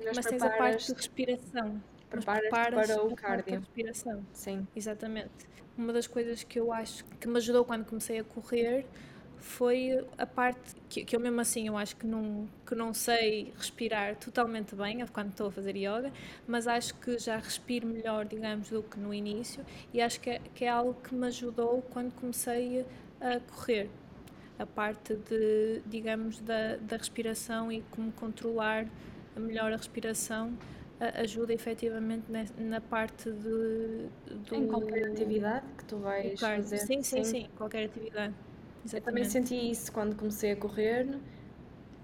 mas, 0.03 0.15
mas 0.17 0.25
tens 0.25 0.41
a 0.41 0.49
parte 0.49 0.87
de 0.87 0.93
respiração. 0.93 1.81
Preparas 2.09 2.49
para 2.49 3.03
o 3.03 3.15
cardio. 3.15 3.59
respiração. 3.59 4.25
Sim. 4.33 4.65
Exatamente. 4.75 5.29
Uma 5.77 5.93
das 5.93 6.07
coisas 6.07 6.43
que 6.43 6.59
eu 6.59 6.71
acho 6.71 7.03
que 7.19 7.27
me 7.27 7.37
ajudou 7.37 7.65
quando 7.65 7.85
comecei 7.85 8.19
a 8.19 8.23
correr 8.23 8.85
foi 9.39 10.05
a 10.17 10.25
parte 10.25 10.75
que, 10.89 11.05
que 11.05 11.15
eu 11.15 11.19
mesmo 11.19 11.39
assim 11.39 11.67
eu 11.67 11.77
acho 11.77 11.95
que 11.95 12.07
não, 12.07 12.47
que 12.65 12.73
não 12.73 12.93
sei 12.93 13.53
respirar 13.55 14.15
totalmente 14.15 14.75
bem 14.75 15.05
quando 15.07 15.29
estou 15.29 15.47
a 15.47 15.51
fazer 15.51 15.75
yoga, 15.75 16.11
mas 16.47 16.67
acho 16.67 16.95
que 16.95 17.17
já 17.19 17.37
respiro 17.37 17.87
melhor, 17.87 18.25
digamos, 18.25 18.69
do 18.69 18.81
que 18.81 18.99
no 18.99 19.13
início 19.13 19.63
e 19.93 20.01
acho 20.01 20.19
que 20.19 20.31
é, 20.31 20.41
que 20.55 20.65
é 20.65 20.69
algo 20.69 20.95
que 21.01 21.13
me 21.13 21.27
ajudou 21.27 21.81
quando 21.93 22.11
comecei 22.13 22.85
a 23.19 23.39
correr. 23.39 23.89
A 24.59 24.65
parte 24.65 25.15
de, 25.15 25.81
digamos, 25.85 26.39
da, 26.41 26.77
da 26.77 26.97
respiração 26.97 27.71
e 27.71 27.83
como 27.91 28.11
controlar 28.11 28.87
melhor 29.35 29.71
a 29.71 29.77
respiração 29.77 30.57
ajuda 30.99 31.53
efetivamente 31.53 32.25
na, 32.57 32.81
parte 32.81 33.31
de, 33.31 34.07
do, 34.49 34.55
em 34.55 34.67
qualquer 34.67 35.11
atividade 35.11 35.65
que 35.77 35.85
tu 35.85 35.97
vais 35.97 36.39
fazer. 36.39 36.77
Sim, 36.79 37.03
sim, 37.03 37.03
sim, 37.03 37.23
sim, 37.23 37.49
qualquer 37.55 37.85
atividade. 37.85 38.33
Exatamente. 38.83 38.95
Eu 38.95 39.01
também 39.01 39.23
senti 39.25 39.69
isso 39.69 39.91
quando 39.91 40.15
comecei 40.15 40.51
a 40.53 40.55
correr. 40.55 41.19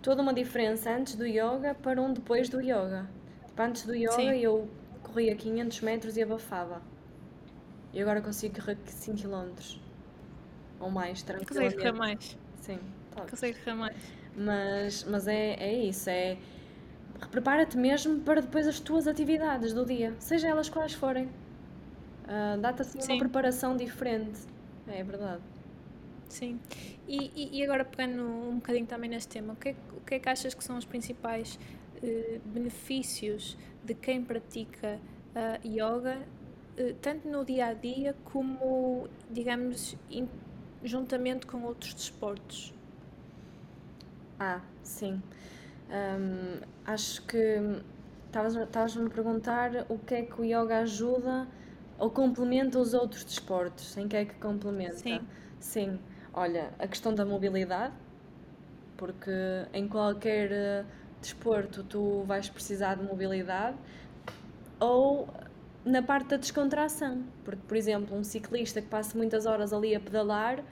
Toda 0.02 0.22
uma 0.22 0.34
diferença 0.34 0.92
antes 0.92 1.16
do 1.16 1.26
yoga 1.26 1.74
para 1.82 2.02
um 2.02 2.14
depois 2.14 2.50
do 2.50 2.62
yoga. 2.62 3.10
Tipo, 3.48 3.62
antes 3.62 3.84
do 3.84 3.96
yoga 3.96 4.12
sim. 4.12 4.30
eu 4.30 4.70
corria 5.02 5.36
500 5.36 5.82
metros 5.82 6.18
e 6.18 6.22
abafava. 6.22 6.82
E 7.92 8.02
agora 8.02 8.22
consigo 8.22 8.56
correr 8.56 8.78
5 8.86 9.18
km 9.18 9.80
ou 10.84 10.92
mais, 10.92 11.22
tranquilamente. 11.24 11.76
Consegue 11.76 11.92
correr 11.92 11.98
mais. 11.98 12.38
Sim. 12.62 12.80
Consegue 13.30 13.60
correr 13.60 13.76
mais. 13.76 13.96
Mas, 14.36 15.04
mas 15.06 15.28
é, 15.28 15.54
é 15.54 15.74
isso, 15.74 16.10
é 16.10 16.38
prepara-te 17.32 17.78
mesmo 17.78 18.20
para 18.22 18.42
depois 18.42 18.68
as 18.68 18.80
tuas 18.80 19.08
atividades 19.08 19.74
do 19.74 19.86
dia, 19.86 20.14
seja 20.20 20.48
elas 20.48 20.70
quais 20.70 20.94
forem. 20.94 21.26
Uh, 21.26 22.60
Dá-te 22.60 22.82
assim 22.82 22.98
uma 22.98 23.06
Sim. 23.06 23.18
preparação 23.20 23.78
diferente. 23.78 24.40
É, 24.88 25.00
é 25.00 25.04
verdade. 25.04 25.42
Sim. 26.30 26.60
E, 27.08 27.32
e, 27.36 27.60
e 27.60 27.64
agora 27.64 27.86
pegando 27.86 28.24
um 28.24 28.56
bocadinho 28.56 28.86
também 28.88 29.10
neste 29.10 29.30
tema, 29.30 29.54
o 29.54 29.56
que 29.56 29.70
é, 29.70 29.74
que- 29.74 29.80
o 29.98 30.02
que, 30.02 30.16
é 30.16 30.20
que 30.20 30.30
achas 30.30 30.54
que 30.54 30.64
são 30.64 30.78
os 30.78 30.86
principais 30.86 31.60
eh, 32.02 32.40
benefícios 32.46 33.56
de 33.84 33.94
quem 33.94 34.24
pratica 34.24 35.00
ah, 35.36 35.60
yoga, 35.64 36.18
eh, 36.78 36.96
tanto 37.02 37.28
no 37.28 37.46
dia 37.46 37.68
a 37.68 37.74
dia 37.74 38.16
como, 38.26 39.08
digamos, 39.30 39.96
in- 40.10 40.28
juntamente 40.84 41.48
com 41.48 41.64
outros 41.64 41.94
desportos? 41.94 42.74
Ah, 44.40 44.62
sim. 44.84 45.22
Hum, 45.90 46.60
acho 46.86 47.22
que 47.26 47.38
estavas- 48.28 48.56
estavas-me 48.56 49.08
a 49.08 49.10
perguntar 49.10 49.72
o 49.90 49.98
que 50.00 50.16
é 50.16 50.22
que 50.24 50.42
o 50.42 50.44
yoga 50.46 50.80
ajuda 50.80 51.48
ou 52.00 52.10
complementa 52.10 52.80
os 52.80 52.94
outros 52.94 53.24
desportos. 53.24 53.96
Em 53.98 54.08
que 54.08 54.16
é 54.18 54.26
que 54.26 54.36
complementa? 54.36 54.98
Sim. 55.00 55.28
Sim. 55.60 56.00
Olha, 56.34 56.74
a 56.80 56.88
questão 56.88 57.14
da 57.14 57.26
mobilidade, 57.26 57.94
porque 58.98 59.32
em 59.74 59.88
qualquer 59.88 60.52
eh, 60.52 60.86
desporto 61.22 61.84
tu 61.84 62.24
vais 62.26 62.50
precisar 62.50 62.96
de 62.96 63.04
mobilidade, 63.04 63.78
ou 64.80 65.28
na 65.86 66.02
parte 66.02 66.30
da 66.30 66.38
descontração, 66.38 67.24
porque, 67.44 67.62
por 67.68 67.76
exemplo, 67.76 68.18
um 68.18 68.24
ciclista 68.24 68.82
que 68.82 68.88
passa 68.88 69.18
muitas 69.18 69.46
horas 69.46 69.74
ali 69.74 69.96
a 69.96 70.00
pedalar 70.00 70.64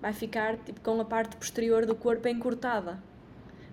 vai 0.00 0.12
ficar 0.12 0.56
tipo, 0.58 0.80
com 0.80 1.00
a 1.00 1.04
parte 1.04 1.36
posterior 1.36 1.86
do 1.86 1.94
corpo 1.94 2.28
encurtada. 2.28 2.98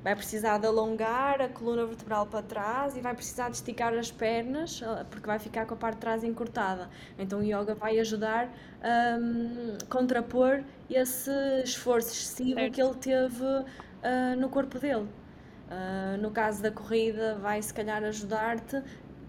Vai 0.04 0.16
precisar 0.16 0.60
de 0.60 0.68
alongar 0.68 1.42
a 1.42 1.50
coluna 1.50 1.86
vertebral 1.86 2.28
para 2.28 2.44
trás 2.44 2.96
e 2.96 3.02
vai 3.02 3.16
precisar 3.16 3.50
de 3.50 3.56
esticar 3.56 3.92
as 3.94 4.12
pernas, 4.12 4.82
ah, 4.84 5.04
porque 5.10 5.26
vai 5.26 5.40
ficar 5.40 5.66
com 5.66 5.74
a 5.74 5.78
parte 5.78 5.96
de 5.96 6.02
trás 6.02 6.24
encurtada. 6.24 6.90
Então 7.18 7.40
o 7.40 7.44
yoga 7.44 7.74
vai 7.74 8.00
ajudar 8.00 8.50
a 8.84 9.18
hum, 9.18 9.78
contrapor 9.90 10.64
esse 10.90 11.32
esforço 11.64 12.10
excessivo 12.10 12.60
Certo. 12.60 12.74
que 12.74 12.82
ele 12.82 12.94
teve 12.96 13.44
ah, 14.04 14.36
no 14.38 14.48
corpo 14.48 14.78
dele. 14.78 15.08
Ah, 15.70 16.16
no 16.20 16.30
caso 16.30 16.62
da 16.62 16.70
corrida, 16.70 17.36
vai 17.42 17.60
se 17.62 17.74
calhar 17.74 18.04
ajudar-te 18.04 18.84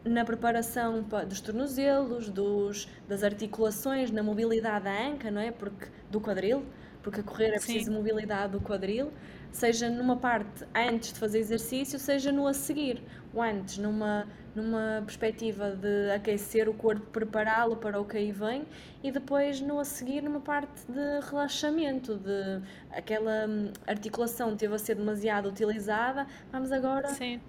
na 0.07 0.25
preparação 0.25 1.05
pa- 1.05 1.25
dos 1.25 1.41
tornozelos, 1.41 2.29
dos, 2.31 2.89
das 3.09 3.23
articulações, 3.23 4.11
na 4.11 4.23
mobilidade 4.23 4.85
da 4.85 4.93
anca, 5.09 5.31
não 5.31 5.41
é? 5.41 5.51
Porque, 5.51 5.87
do 6.11 6.21
quadril, 6.21 6.65
porque 7.03 7.21
a 7.21 7.23
correr 7.23 7.49
é 7.55 7.59
preciso 7.59 7.87
Sim. 7.87 7.93
mobilidade 7.93 8.53
do 8.53 8.61
quadril, 8.61 9.13
seja 9.53 9.89
numa 9.89 10.17
parte 10.17 10.65
antes 10.75 11.13
de 11.13 11.19
fazer 11.19 11.39
exercício, 11.39 11.99
seja 11.99 12.31
no 12.33 12.47
a 12.47 12.55
seguir. 12.55 13.03
O 13.33 13.43
antes, 13.43 13.77
numa, 13.77 14.27
numa 14.55 15.03
perspectiva 15.05 15.71
de 15.71 16.11
aquecer 16.11 16.69
o 16.69 16.75
corpo, 16.75 17.05
prepará-lo 17.11 17.77
para 17.77 18.01
o 18.01 18.05
que 18.05 18.17
aí 18.17 18.33
vem, 18.33 18.65
e 19.03 19.13
depois 19.13 19.61
no 19.61 19.79
a 19.79 19.85
seguir, 19.85 20.23
numa 20.23 20.41
parte 20.41 20.87
de 20.91 21.21
relaxamento, 21.29 22.17
de 22.17 22.63
aquela 22.91 23.47
hum, 23.47 23.71
articulação 23.87 24.57
teve 24.57 24.75
a 24.75 24.79
ser 24.79 24.95
demasiado 24.95 25.49
utilizada, 25.49 26.27
vamos 26.51 26.73
agora 26.73 27.09
sim. 27.09 27.41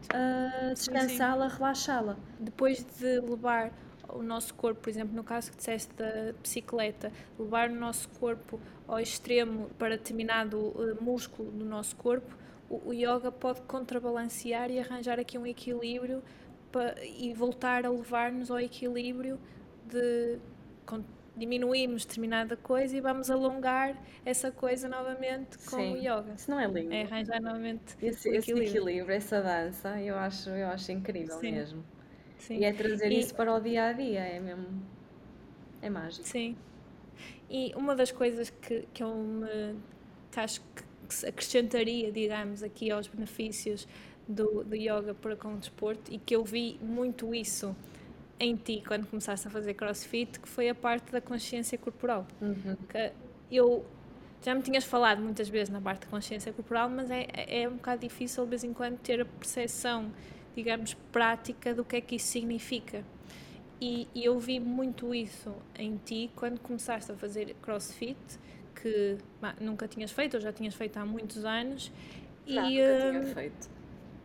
descansá-la, 0.73 1.47
relaxá-la. 1.47 2.17
depois 2.39 2.85
de 2.99 3.19
levar 3.21 3.71
o 4.09 4.21
nosso 4.21 4.53
corpo, 4.53 4.81
por 4.81 4.89
exemplo, 4.89 5.15
no 5.15 5.23
caso 5.23 5.51
que 5.51 5.57
disseste 5.57 5.93
da 5.95 6.33
bicicleta, 6.41 7.11
levar 7.37 7.69
o 7.69 7.75
nosso 7.75 8.09
corpo 8.19 8.59
ao 8.87 8.99
extremo 8.99 9.69
para 9.77 9.97
determinado 9.97 10.73
eh, 10.79 11.03
músculo 11.03 11.51
do 11.51 11.65
nosso 11.65 11.95
corpo, 11.95 12.35
o, 12.69 12.89
o 12.89 12.93
yoga 12.93 13.31
pode 13.31 13.61
contrabalancear 13.61 14.71
e 14.71 14.79
arranjar 14.79 15.19
aqui 15.19 15.37
um 15.37 15.45
equilíbrio 15.45 16.21
e 17.17 17.33
voltar 17.33 17.85
a 17.85 17.89
levar-nos 17.89 18.51
ao 18.51 18.59
equilíbrio 18.59 19.39
de 19.85 20.39
diminuirmos 21.35 22.03
determinada 22.03 22.57
coisa 22.57 22.97
e 22.97 23.01
vamos 23.01 23.29
alongar 23.29 23.95
essa 24.25 24.51
coisa 24.51 24.89
novamente 24.89 25.57
com 25.59 25.77
Sim. 25.77 25.93
o 25.93 25.97
yoga. 25.97 26.33
Isso 26.35 26.49
não 26.49 26.59
é 26.59 26.67
lindo? 26.67 26.93
É 26.93 27.03
arranjar 27.03 27.39
novamente 27.39 27.95
esse 28.01 28.29
equilíbrio. 28.29 28.69
equilíbrio, 28.69 29.15
essa 29.15 29.41
dança, 29.41 30.01
eu 30.01 30.15
acho, 30.15 30.49
eu 30.49 30.67
acho 30.67 30.91
incrível 30.91 31.39
Sim. 31.39 31.51
mesmo. 31.51 31.96
Sim. 32.37 32.57
E 32.59 32.63
é 32.65 32.73
trazer 32.73 33.11
E- 33.11 33.19
isso 33.19 33.33
para 33.35 33.53
o 33.53 33.59
dia 33.59 33.85
a 33.87 33.93
dia, 33.93 34.19
é 34.19 34.39
mesmo. 34.39 34.67
É 35.81 35.89
mágico. 35.89 36.25
Sim. 36.27 36.55
E 37.49 37.73
uma 37.75 37.95
das 37.95 38.11
coisas 38.11 38.49
que, 38.49 38.87
que 38.93 39.03
eu 39.03 39.13
me 39.15 39.75
que 40.31 40.39
acho 40.39 40.61
que, 40.61 41.25
acrescentaria, 41.25 42.11
digamos, 42.11 42.61
aqui 42.61 42.91
aos 42.91 43.07
benefícios 43.07 43.87
do, 44.27 44.63
do 44.63 44.75
yoga 44.75 45.13
para 45.13 45.35
com 45.35 45.53
o 45.53 45.57
desporto 45.57 46.13
e 46.13 46.17
que 46.19 46.35
eu 46.35 46.43
vi 46.43 46.77
muito 46.81 47.33
isso 47.33 47.73
em 48.39 48.55
ti 48.55 48.83
quando 48.85 49.07
começaste 49.07 49.47
a 49.47 49.49
fazer 49.49 49.73
crossfit, 49.73 50.39
que 50.39 50.47
foi 50.49 50.67
a 50.69 50.75
parte 50.75 51.11
da 51.11 51.21
consciência 51.21 51.77
corporal. 51.77 52.27
Uhum. 52.41 52.75
Que 52.89 53.11
eu 53.49 53.85
já 54.43 54.53
me 54.53 54.61
tinhas 54.61 54.83
falado 54.83 55.21
muitas 55.21 55.47
vezes 55.49 55.69
na 55.69 55.79
parte 55.81 56.01
da 56.01 56.07
consciência 56.07 56.51
corporal, 56.53 56.89
mas 56.89 57.09
é, 57.09 57.25
é 57.33 57.67
um 57.69 57.75
bocado 57.75 58.01
difícil 58.01 58.43
de 58.43 58.49
vez 58.49 58.63
em 58.65 58.73
quando 58.73 58.97
ter 58.99 59.21
a 59.21 59.25
percepção, 59.25 60.11
digamos, 60.57 60.95
prática 61.13 61.73
do 61.75 61.85
que 61.85 61.97
é 61.97 62.01
que 62.01 62.17
isso 62.17 62.27
significa. 62.27 63.05
E, 63.81 64.07
e 64.15 64.25
eu 64.25 64.39
vi 64.39 64.59
muito 64.59 65.13
isso 65.13 65.55
em 65.77 65.97
ti 65.97 66.31
quando 66.35 66.59
começaste 66.59 67.11
a 67.11 67.15
fazer 67.15 67.55
crossfit, 67.61 68.17
que 68.75 69.17
bah, 69.41 69.55
nunca 69.61 69.87
tinhas 69.87 70.11
feito, 70.11 70.35
ou 70.35 70.41
já 70.41 70.53
tinhas 70.53 70.75
feito 70.75 70.97
há 70.97 71.05
muitos 71.05 71.45
anos. 71.45 71.91
Não, 72.47 72.69
e, 72.69 72.79
nunca 72.79 72.95
tinha 72.95 73.21
hum, 73.21 73.35
feito. 73.35 73.69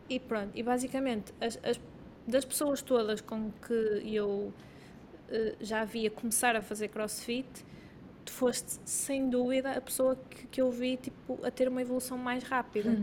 e 0.09 0.19
pronto, 0.19 0.51
e 0.55 0.63
basicamente 0.63 1.33
as, 1.41 1.59
as- 1.63 1.79
das 2.27 2.45
pessoas 2.45 2.81
todas 2.81 3.21
com 3.21 3.51
que 3.51 3.73
eu 4.15 4.53
eh, 5.29 5.55
já 5.61 5.85
via 5.85 6.09
começar 6.11 6.55
a 6.55 6.61
fazer 6.61 6.89
crossfit, 6.89 7.47
tu 8.25 8.31
foste 8.33 8.79
sem 8.85 9.29
dúvida 9.29 9.71
a 9.73 9.81
pessoa 9.81 10.15
que, 10.29 10.47
que 10.47 10.61
eu 10.61 10.71
vi 10.71 10.97
tipo, 10.97 11.39
a 11.45 11.51
ter 11.51 11.67
uma 11.67 11.81
evolução 11.81 12.17
mais 12.17 12.43
rápida. 12.43 12.97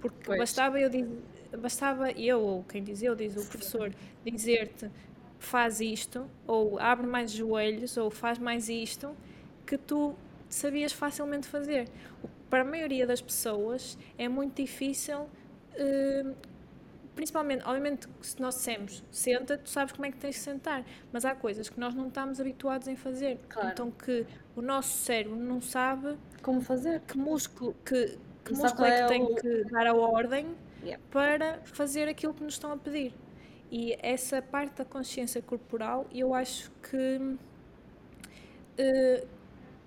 Porque 0.00 0.18
Pois. 0.24 0.32
bastava 0.32 0.80
eu 0.80 0.90
dizer, 0.90 1.08
bastava 1.58 2.10
eu, 2.12 2.40
ou 2.40 2.64
quem 2.64 2.82
diz 2.82 3.02
eu, 3.02 3.14
diz 3.14 3.36
o 3.36 3.48
professor, 3.48 3.92
dizer-te 4.24 4.90
faz 5.38 5.80
isto, 5.80 6.26
ou 6.46 6.78
abre 6.78 7.06
mais 7.06 7.30
os 7.32 7.36
joelhos, 7.36 7.96
ou 7.96 8.10
faz 8.10 8.38
mais 8.38 8.68
isto, 8.68 9.16
que 9.66 9.76
tu 9.76 10.14
sabias 10.48 10.92
facilmente 10.92 11.46
fazer. 11.48 11.88
Para 12.48 12.62
a 12.62 12.64
maioria 12.64 13.06
das 13.06 13.20
pessoas 13.20 13.98
é 14.18 14.28
muito 14.28 14.56
difícil, 14.62 15.26
eh, 15.74 16.24
principalmente, 17.14 17.64
obviamente, 17.66 18.08
se 18.22 18.40
nós 18.40 18.54
dissemos 18.56 19.02
senta, 19.10 19.58
tu 19.58 19.68
sabes 19.68 19.92
como 19.92 20.06
é 20.06 20.10
que 20.10 20.16
tens 20.18 20.36
de 20.36 20.40
sentar, 20.40 20.84
mas 21.12 21.24
há 21.24 21.34
coisas 21.34 21.68
que 21.68 21.78
nós 21.78 21.94
não 21.94 22.08
estamos 22.08 22.40
habituados 22.40 22.88
em 22.88 22.96
fazer. 22.96 23.38
Claro. 23.48 23.68
Então 23.70 23.90
que 23.90 24.24
o 24.56 24.62
nosso 24.62 24.96
cérebro 24.98 25.36
não 25.36 25.60
sabe 25.60 26.16
Como 26.42 26.60
fazer? 26.60 27.00
que 27.00 27.16
músculo, 27.18 27.74
que, 27.84 28.18
que 28.44 28.52
músculo 28.54 28.86
é 28.86 28.96
que 28.98 29.02
é 29.02 29.06
tem 29.06 29.22
o- 29.22 29.34
que 29.34 29.64
dar 29.64 29.86
a 29.86 29.94
ordem 29.94 30.46
Yeah. 30.82 31.00
para 31.10 31.60
fazer 31.64 32.08
aquilo 32.08 32.34
que 32.34 32.42
nos 32.42 32.54
estão 32.54 32.72
a 32.72 32.76
pedir. 32.76 33.14
E 33.70 33.96
essa 34.00 34.42
parte 34.42 34.76
da 34.78 34.84
consciência 34.84 35.40
corporal, 35.40 36.06
eu 36.12 36.34
acho 36.34 36.70
que, 36.82 37.36
eh, 38.76 39.26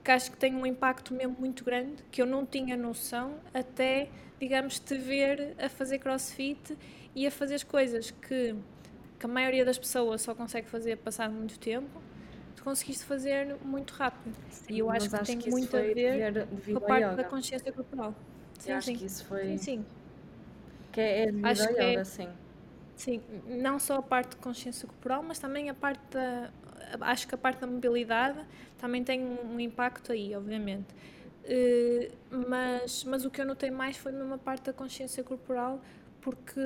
que 0.03 0.11
acho 0.11 0.31
que 0.31 0.37
tem 0.37 0.55
um 0.55 0.65
impacto 0.65 1.13
mesmo 1.13 1.35
muito 1.39 1.63
grande, 1.63 2.03
que 2.11 2.21
eu 2.21 2.25
não 2.25 2.45
tinha 2.45 2.77
noção 2.77 3.39
até, 3.53 4.09
digamos, 4.39 4.79
te 4.79 4.95
ver 4.97 5.55
a 5.59 5.69
fazer 5.69 5.99
crossfit 5.99 6.77
e 7.15 7.25
a 7.27 7.31
fazer 7.31 7.55
as 7.55 7.63
coisas 7.63 8.11
que, 8.11 8.55
que 9.19 9.25
a 9.25 9.29
maioria 9.29 9.65
das 9.65 9.77
pessoas 9.79 10.21
só 10.21 10.35
consegue 10.35 10.69
fazer 10.69 10.97
passado 10.97 11.33
muito 11.33 11.59
tempo, 11.59 12.01
tu 12.55 12.63
conseguiste 12.63 13.05
fazer 13.05 13.57
muito 13.63 13.93
rápido. 13.93 14.35
e 14.69 14.79
eu 14.79 14.87
Sim, 14.87 14.91
acho 14.91 15.09
que 15.11 15.19
tem 15.23 15.39
isso 15.39 15.49
muito 15.49 15.75
a 15.77 15.81
ver 15.81 16.47
com 16.71 16.77
a 16.77 16.81
parte 16.81 17.03
yoga. 17.05 17.15
da 17.15 17.23
consciência 17.23 17.71
corporal. 17.73 18.15
Sim, 18.59 18.71
Eu 18.71 18.77
acho 18.77 18.87
sim. 18.87 18.95
que 18.95 19.05
isso 19.05 19.25
foi. 19.25 19.57
Sim, 19.57 19.57
sim. 19.57 19.85
Que 20.95 21.01
é, 21.01 21.25
Acho 21.43 21.67
que 21.67 21.79
é- 21.81 21.91
yoga, 21.91 22.05
sim. 22.05 22.29
Sim, 22.95 23.21
não 23.45 23.77
só 23.77 23.97
a 23.97 24.01
parte 24.01 24.29
de 24.31 24.35
consciência 24.37 24.87
corporal, 24.87 25.21
mas 25.21 25.37
também 25.37 25.69
a 25.69 25.73
parte 25.73 25.99
da. 26.11 26.49
Acho 27.01 27.27
que 27.27 27.35
a 27.35 27.37
parte 27.37 27.59
da 27.59 27.67
mobilidade 27.67 28.39
também 28.77 29.03
tem 29.03 29.21
um, 29.21 29.59
impacto 29.59 30.13
aí, 30.13 30.33
obviamente. 30.33 30.87
Eh, 31.43 32.09
mas, 32.31 33.03
mas 33.03 33.25
o 33.25 33.29
que 33.29 33.41
eu 33.41 33.45
notei 33.45 33.69
mais 33.69 33.97
foi 33.97 34.13
mesmo 34.13 34.33
a 34.33 34.37
parte 34.37 34.63
da 34.67 34.73
consciência 34.73 35.21
corporal, 35.25 35.81
porque 36.21 36.61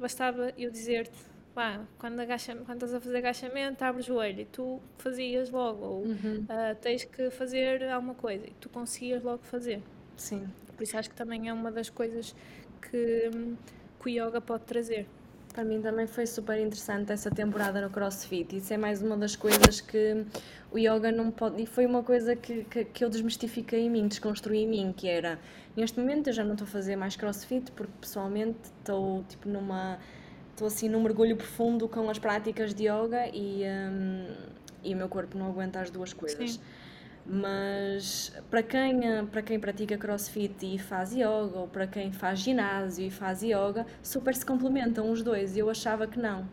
bastava 0.00 0.54
eu 0.56 0.70
dizer-te, 0.70 1.18
pá, 1.54 1.82
quando, 1.98 2.18
agacha, 2.20 2.56
quando 2.56 2.76
estás 2.84 2.94
a 2.94 3.00
fazer 3.00 3.18
agachamento, 3.18 3.84
abre 3.84 4.00
o 4.00 4.04
joelho 4.04 4.40
e 4.40 4.44
tu 4.46 4.80
fazias 4.96 5.50
logo, 5.50 5.84
ou 5.84 6.02
Uhum. 6.04 6.46
ah, 6.48 6.74
tens 6.80 7.04
que 7.04 7.30
fazer 7.30 7.84
alguma 7.90 8.14
coisa 8.14 8.46
e 8.46 8.52
tu 8.58 8.70
conseguias 8.70 9.22
logo 9.22 9.42
fazer. 9.44 9.82
Sim. 10.16 10.48
Por 10.76 10.82
isso 10.82 10.96
acho 10.96 11.10
que 11.10 11.16
também 11.16 11.48
é 11.48 11.52
uma 11.52 11.70
das 11.70 11.88
coisas 11.90 12.34
que, 12.90 13.30
hum, 13.34 13.56
que 14.02 14.06
o 14.06 14.08
yoga 14.08 14.40
pode 14.40 14.64
trazer. 14.64 15.06
Para 15.52 15.62
mim 15.62 15.80
também 15.80 16.06
foi 16.06 16.26
super 16.26 16.58
interessante 16.58 17.12
essa 17.12 17.30
temporada 17.30 17.80
no 17.80 17.88
CrossFit. 17.88 18.56
Isso 18.56 18.74
é 18.74 18.76
mais 18.76 19.00
uma 19.00 19.16
das 19.16 19.36
coisas 19.36 19.80
que 19.80 20.24
o 20.72 20.78
yoga 20.78 21.12
não 21.12 21.30
pode. 21.30 21.62
E 21.62 21.66
foi 21.66 21.86
uma 21.86 22.02
coisa 22.02 22.34
que, 22.34 22.64
que, 22.64 22.84
que 22.84 23.04
eu 23.04 23.08
desmistifiquei 23.08 23.82
em 23.82 23.90
mim, 23.90 24.08
desconstruí 24.08 24.64
em 24.64 24.68
mim, 24.68 24.92
que 24.96 25.06
era 25.06 25.38
neste 25.76 25.98
momento 25.98 26.28
eu 26.28 26.32
já 26.32 26.44
não 26.44 26.52
estou 26.52 26.66
a 26.66 26.68
fazer 26.68 26.96
mais 26.96 27.14
CrossFit 27.14 27.70
porque 27.72 27.92
pessoalmente 28.00 28.58
estou 28.80 29.24
tipo 29.28 29.48
numa 29.48 29.98
estou 30.50 30.66
assim 30.66 30.88
num 30.88 31.02
mergulho 31.02 31.36
profundo 31.36 31.88
com 31.88 32.08
as 32.08 32.18
práticas 32.18 32.72
de 32.74 32.84
yoga 32.88 33.28
e, 33.32 33.62
um, 33.64 34.26
e 34.82 34.94
o 34.94 34.96
meu 34.96 35.08
corpo 35.08 35.36
não 35.36 35.48
aguenta 35.48 35.80
as 35.80 35.90
duas 35.90 36.12
coisas. 36.12 36.52
Sim. 36.52 36.60
Mas 37.26 38.32
para 38.50 38.62
quem, 38.62 39.26
para 39.26 39.42
quem 39.42 39.58
pratica 39.58 39.96
crossfit 39.96 40.74
e 40.74 40.78
faz 40.78 41.12
yoga, 41.12 41.58
ou 41.58 41.68
para 41.68 41.86
quem 41.86 42.12
faz 42.12 42.40
ginásio 42.40 43.06
e 43.06 43.10
faz 43.10 43.42
yoga, 43.42 43.86
super 44.02 44.34
se 44.34 44.44
complementam 44.44 45.10
os 45.10 45.22
dois. 45.22 45.56
E 45.56 45.60
eu 45.60 45.70
achava 45.70 46.06
que 46.06 46.18
não. 46.18 46.46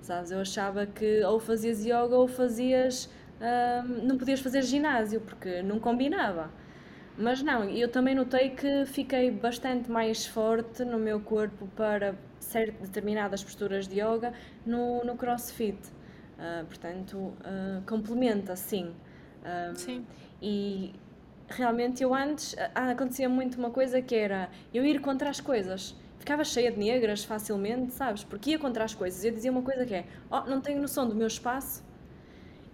Sabes? 0.00 0.30
Eu 0.30 0.40
achava 0.40 0.86
que 0.86 1.22
ou 1.24 1.38
fazias 1.40 1.84
yoga 1.84 2.16
ou 2.16 2.26
fazias. 2.26 3.10
Um, 3.40 4.06
não 4.06 4.16
podias 4.16 4.40
fazer 4.40 4.62
ginásio, 4.62 5.20
porque 5.20 5.62
não 5.62 5.78
combinava. 5.78 6.50
Mas 7.16 7.42
não, 7.42 7.64
eu 7.64 7.88
também 7.88 8.14
notei 8.14 8.50
que 8.50 8.84
fiquei 8.86 9.30
bastante 9.30 9.90
mais 9.90 10.26
forte 10.26 10.84
no 10.84 10.98
meu 10.98 11.20
corpo 11.20 11.68
para 11.76 12.16
certo, 12.40 12.80
determinadas 12.82 13.42
posturas 13.44 13.86
de 13.86 14.00
yoga 14.00 14.32
no, 14.66 15.04
no 15.04 15.16
crossfit. 15.16 15.78
Uh, 16.38 16.64
portanto, 16.66 17.16
uh, 17.16 17.82
complementa, 17.86 18.56
sim. 18.56 18.92
Um, 19.44 19.74
sim. 19.74 20.06
E 20.40 20.94
realmente 21.48 22.02
eu 22.02 22.14
antes 22.14 22.56
acontecia 22.74 23.28
muito 23.28 23.58
uma 23.58 23.70
coisa 23.70 24.00
que 24.00 24.14
era 24.14 24.48
eu 24.72 24.84
ir 24.84 25.00
contra 25.00 25.30
as 25.30 25.40
coisas. 25.40 25.94
Ficava 26.18 26.42
cheia 26.44 26.72
de 26.72 26.78
negras 26.78 27.24
facilmente, 27.24 27.92
sabes? 27.92 28.24
Porque 28.24 28.50
ia 28.50 28.58
contra 28.58 28.84
as 28.84 28.94
coisas. 28.94 29.22
Eu 29.24 29.32
dizia 29.32 29.50
uma 29.50 29.62
coisa 29.62 29.84
que 29.84 29.94
é: 29.94 30.06
Oh, 30.30 30.40
não 30.42 30.60
tenho 30.60 30.80
noção 30.80 31.06
do 31.08 31.14
meu 31.14 31.26
espaço. 31.26 31.84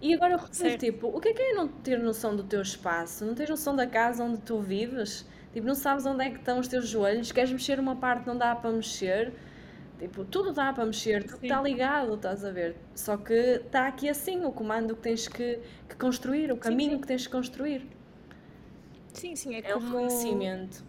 E 0.01 0.13
agora 0.15 0.33
eu 0.33 0.39
refiro, 0.39 0.77
tipo, 0.77 1.07
o 1.07 1.19
que 1.19 1.29
é 1.29 1.33
que 1.33 1.41
é 1.41 1.53
não 1.53 1.67
ter 1.67 1.99
noção 1.99 2.35
do 2.35 2.43
teu 2.43 2.61
espaço? 2.61 3.23
Não 3.23 3.35
tens 3.35 3.49
noção 3.49 3.75
da 3.75 3.85
casa 3.85 4.23
onde 4.23 4.39
tu 4.41 4.59
vives? 4.59 5.25
Tipo, 5.53 5.67
não 5.67 5.75
sabes 5.75 6.05
onde 6.05 6.23
é 6.25 6.29
que 6.31 6.37
estão 6.37 6.59
os 6.59 6.67
teus 6.67 6.87
joelhos? 6.87 7.31
Queres 7.31 7.51
mexer 7.51 7.79
uma 7.79 7.95
parte 7.95 8.25
não 8.25 8.35
dá 8.37 8.55
para 8.55 8.71
mexer? 8.71 9.31
Tipo, 10.01 10.25
tudo 10.25 10.51
dá 10.51 10.73
para 10.73 10.83
mexer, 10.83 11.23
tudo 11.23 11.43
está 11.43 11.61
ligado, 11.61 12.15
estás 12.15 12.43
a 12.43 12.49
ver? 12.49 12.75
Só 12.95 13.17
que 13.17 13.33
está 13.33 13.85
aqui 13.85 14.09
assim 14.09 14.43
o 14.43 14.51
comando 14.51 14.95
que 14.95 15.01
tens 15.03 15.27
que, 15.27 15.59
que 15.87 15.95
construir, 15.95 16.51
o 16.51 16.57
caminho 16.57 16.89
sim, 16.89 16.95
sim. 16.95 17.01
que 17.01 17.07
tens 17.07 17.27
que 17.27 17.31
construir. 17.31 17.87
Sim, 19.13 19.35
sim, 19.35 19.53
é, 19.53 19.59
é 19.59 19.73
como... 19.73 19.85
reconhecimento. 19.85 20.83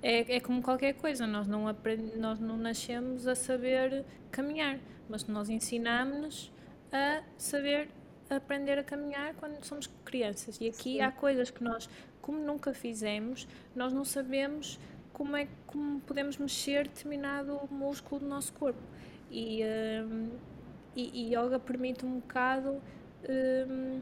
É, 0.00 0.36
é 0.36 0.38
como 0.38 0.62
qualquer 0.62 0.92
coisa, 0.92 1.26
nós 1.26 1.48
não, 1.48 1.66
aprend... 1.66 2.16
nós 2.18 2.38
não 2.38 2.56
nascemos 2.56 3.26
a 3.26 3.34
saber 3.34 4.04
caminhar, 4.30 4.78
mas 5.08 5.26
nós 5.26 5.50
ensinamos-nos 5.50 6.52
a 6.92 7.22
saber 7.36 7.88
aprender 8.28 8.78
a 8.78 8.84
caminhar 8.84 9.34
quando 9.34 9.60
somos 9.64 9.88
crianças. 10.04 10.60
E 10.60 10.68
aqui 10.68 10.94
sim. 10.94 11.00
há 11.00 11.10
coisas 11.10 11.50
que 11.50 11.64
nós, 11.64 11.90
como 12.22 12.38
nunca 12.38 12.72
fizemos, 12.72 13.48
nós 13.74 13.92
não 13.92 14.04
sabemos 14.04 14.78
como 15.20 15.36
é 15.36 15.46
como 15.66 16.00
podemos 16.00 16.38
mexer 16.38 16.84
determinado 16.84 17.60
músculo 17.70 18.22
do 18.22 18.26
nosso 18.26 18.54
corpo. 18.54 18.80
E, 19.30 19.62
um, 20.02 20.30
e, 20.96 21.26
e, 21.28 21.36
yoga 21.36 21.58
permite 21.58 22.06
um 22.06 22.20
bocado 22.20 22.80
um, 23.28 24.00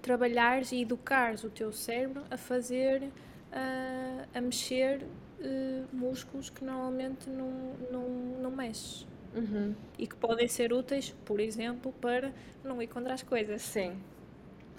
trabalhares 0.00 0.72
e 0.72 0.80
educares 0.80 1.44
o 1.44 1.50
teu 1.50 1.70
cérebro 1.70 2.24
a 2.30 2.38
fazer, 2.38 3.02
uh, 3.02 4.26
a 4.34 4.40
mexer 4.40 5.02
uh, 5.02 5.86
músculos 5.94 6.48
que 6.48 6.64
normalmente 6.64 7.28
não, 7.28 7.74
não, 7.90 8.08
não 8.40 8.50
mexes. 8.50 9.06
Uhum. 9.34 9.74
E 9.98 10.06
que 10.06 10.16
podem 10.16 10.48
ser 10.48 10.72
úteis, 10.72 11.14
por 11.26 11.40
exemplo, 11.40 11.92
para 12.00 12.32
não 12.64 12.80
ir 12.80 12.86
contra 12.86 13.12
as 13.12 13.22
coisas. 13.22 13.60
Sim. 13.60 14.00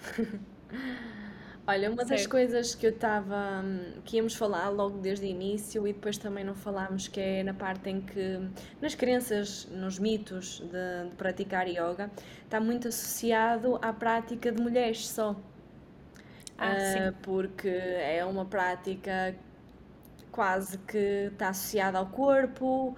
Olha, 1.66 1.90
uma 1.90 2.04
das 2.04 2.26
coisas 2.26 2.74
que 2.74 2.86
eu 2.86 2.90
estava. 2.90 3.62
Hum, 3.64 4.00
que 4.04 4.16
íamos 4.16 4.34
falar 4.34 4.68
logo 4.68 4.98
desde 4.98 5.24
o 5.24 5.28
início 5.28 5.88
e 5.88 5.92
depois 5.94 6.18
também 6.18 6.44
não 6.44 6.54
falámos, 6.54 7.08
que 7.08 7.18
é 7.18 7.42
na 7.42 7.54
parte 7.54 7.88
em 7.88 8.02
que, 8.02 8.38
nas 8.82 8.94
crenças, 8.94 9.66
nos 9.70 9.98
mitos 9.98 10.60
de, 10.60 11.08
de 11.08 11.16
praticar 11.16 11.66
yoga, 11.66 12.10
está 12.44 12.60
muito 12.60 12.88
associado 12.88 13.78
à 13.80 13.92
prática 13.92 14.52
de 14.52 14.60
mulheres 14.60 15.08
só. 15.08 15.34
Ah, 16.58 17.10
uh, 17.10 17.12
porque 17.22 17.68
é 17.68 18.24
uma 18.24 18.44
prática 18.44 19.34
quase 20.30 20.76
que 20.78 21.30
está 21.32 21.48
associada 21.48 21.98
ao 21.98 22.06
corpo, 22.06 22.90
uh, 22.90 22.96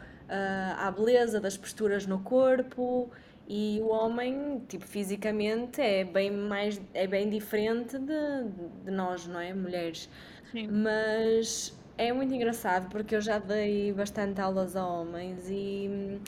à 0.76 0.90
beleza 0.90 1.40
das 1.40 1.56
posturas 1.56 2.04
no 2.04 2.18
corpo 2.18 3.10
e 3.48 3.80
o 3.80 3.88
homem, 3.88 4.62
tipo, 4.68 4.84
fisicamente 4.84 5.80
é 5.80 6.04
bem 6.04 6.30
mais, 6.30 6.80
é 6.92 7.06
bem 7.06 7.30
diferente 7.30 7.96
de, 7.98 8.48
de 8.84 8.90
nós, 8.90 9.26
não 9.26 9.38
é? 9.38 9.54
Mulheres. 9.54 10.08
Sim. 10.50 10.68
Mas 10.68 11.76
é 11.96 12.12
muito 12.12 12.34
engraçado 12.34 12.88
porque 12.90 13.14
eu 13.14 13.20
já 13.20 13.38
dei 13.38 13.92
bastante 13.92 14.40
aulas 14.40 14.74
a 14.74 14.86
homens 14.86 15.48
e, 15.48 16.20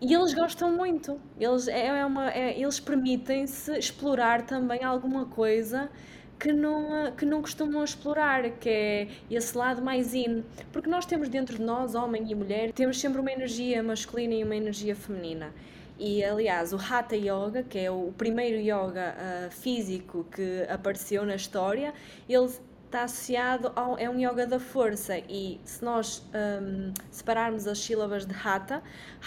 e 0.00 0.14
eles 0.14 0.32
gostam 0.32 0.72
muito. 0.72 1.20
Eles, 1.38 1.68
é, 1.68 1.88
é 1.88 2.06
uma, 2.06 2.30
é, 2.32 2.58
eles 2.58 2.80
permitem-se 2.80 3.72
explorar 3.78 4.46
também 4.46 4.82
alguma 4.82 5.26
coisa 5.26 5.90
que 6.38 6.52
não, 6.52 7.12
que 7.12 7.24
não 7.24 7.40
costumam 7.40 7.84
explorar, 7.84 8.50
que 8.58 8.68
é 8.68 9.08
esse 9.30 9.56
lado 9.56 9.82
mais 9.82 10.14
in. 10.14 10.42
Porque 10.72 10.88
nós 10.88 11.04
temos 11.04 11.28
dentro 11.28 11.56
de 11.56 11.62
nós, 11.62 11.94
homem 11.94 12.30
e 12.30 12.34
mulher, 12.34 12.72
temos 12.72 12.98
sempre 12.98 13.20
uma 13.20 13.32
energia 13.32 13.82
masculina 13.82 14.34
e 14.34 14.44
uma 14.44 14.56
energia 14.56 14.94
feminina. 14.94 15.52
E 15.98 16.22
aliás, 16.22 16.72
o 16.72 16.76
Hatha 16.76 17.16
Yoga, 17.16 17.62
que 17.62 17.78
é 17.78 17.90
o 17.90 18.12
primeiro 18.16 18.58
yoga 18.58 19.14
uh, 19.16 19.50
físico 19.50 20.26
que 20.30 20.66
apareceu 20.68 21.24
na 21.24 21.34
história, 21.34 21.94
ele 22.28 22.48
está 22.84 23.04
associado 23.04 23.72
ao 23.74 23.98
é 23.98 24.08
um 24.08 24.18
yoga 24.18 24.46
da 24.46 24.60
força. 24.60 25.18
E 25.18 25.60
se 25.64 25.84
nós 25.84 26.22
um, 26.62 26.92
separarmos 27.10 27.66
as 27.66 27.78
sílabas 27.78 28.26
de 28.26 28.34
Hatha, 28.34 28.82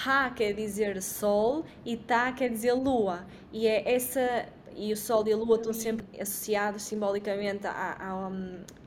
Ha 0.06 0.30
quer 0.30 0.54
dizer 0.54 1.02
sol 1.02 1.66
e 1.86 1.98
Ta 1.98 2.32
quer 2.32 2.50
dizer 2.50 2.74
lua. 2.74 3.26
E 3.52 3.68
é 3.68 3.94
essa 3.94 4.46
e 4.80 4.94
o 4.94 4.98
Sol 4.98 5.28
e 5.28 5.34
a 5.34 5.36
Lua 5.36 5.58
estão 5.58 5.74
sempre 5.74 6.06
associados 6.18 6.84
simbolicamente 6.84 7.68
à, 7.68 7.98
à, 8.00 8.32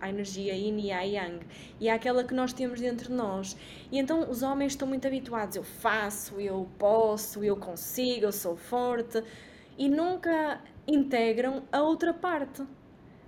à, 0.01 0.09
energia 0.09 0.55
Yin 0.55 0.79
e 0.81 0.91
à 0.91 1.03
Yang. 1.03 1.47
E 1.79 1.91
àquela 1.91 2.25
que 2.25 2.33
nós 2.33 2.55
temos 2.55 2.81
dentro 2.81 3.09
de 3.09 3.13
nós. 3.13 3.55
E 3.91 3.99
então 3.99 4.29
os 4.31 4.43
homens 4.43 4.73
estão 4.73 4.89
muito 4.89 5.07
habituados: 5.07 5.55
eu 5.55 5.63
faço, 5.63 6.41
eu 6.41 6.67
posso, 6.79 7.45
eu 7.45 7.57
consigo, 7.57 8.25
eu 8.25 8.33
sou 8.33 8.57
forte. 8.57 9.23
E 9.77 9.89
nunca 9.91 10.61
integram 10.87 11.63
a 11.71 11.83
outra 11.83 12.15
parte, 12.15 12.63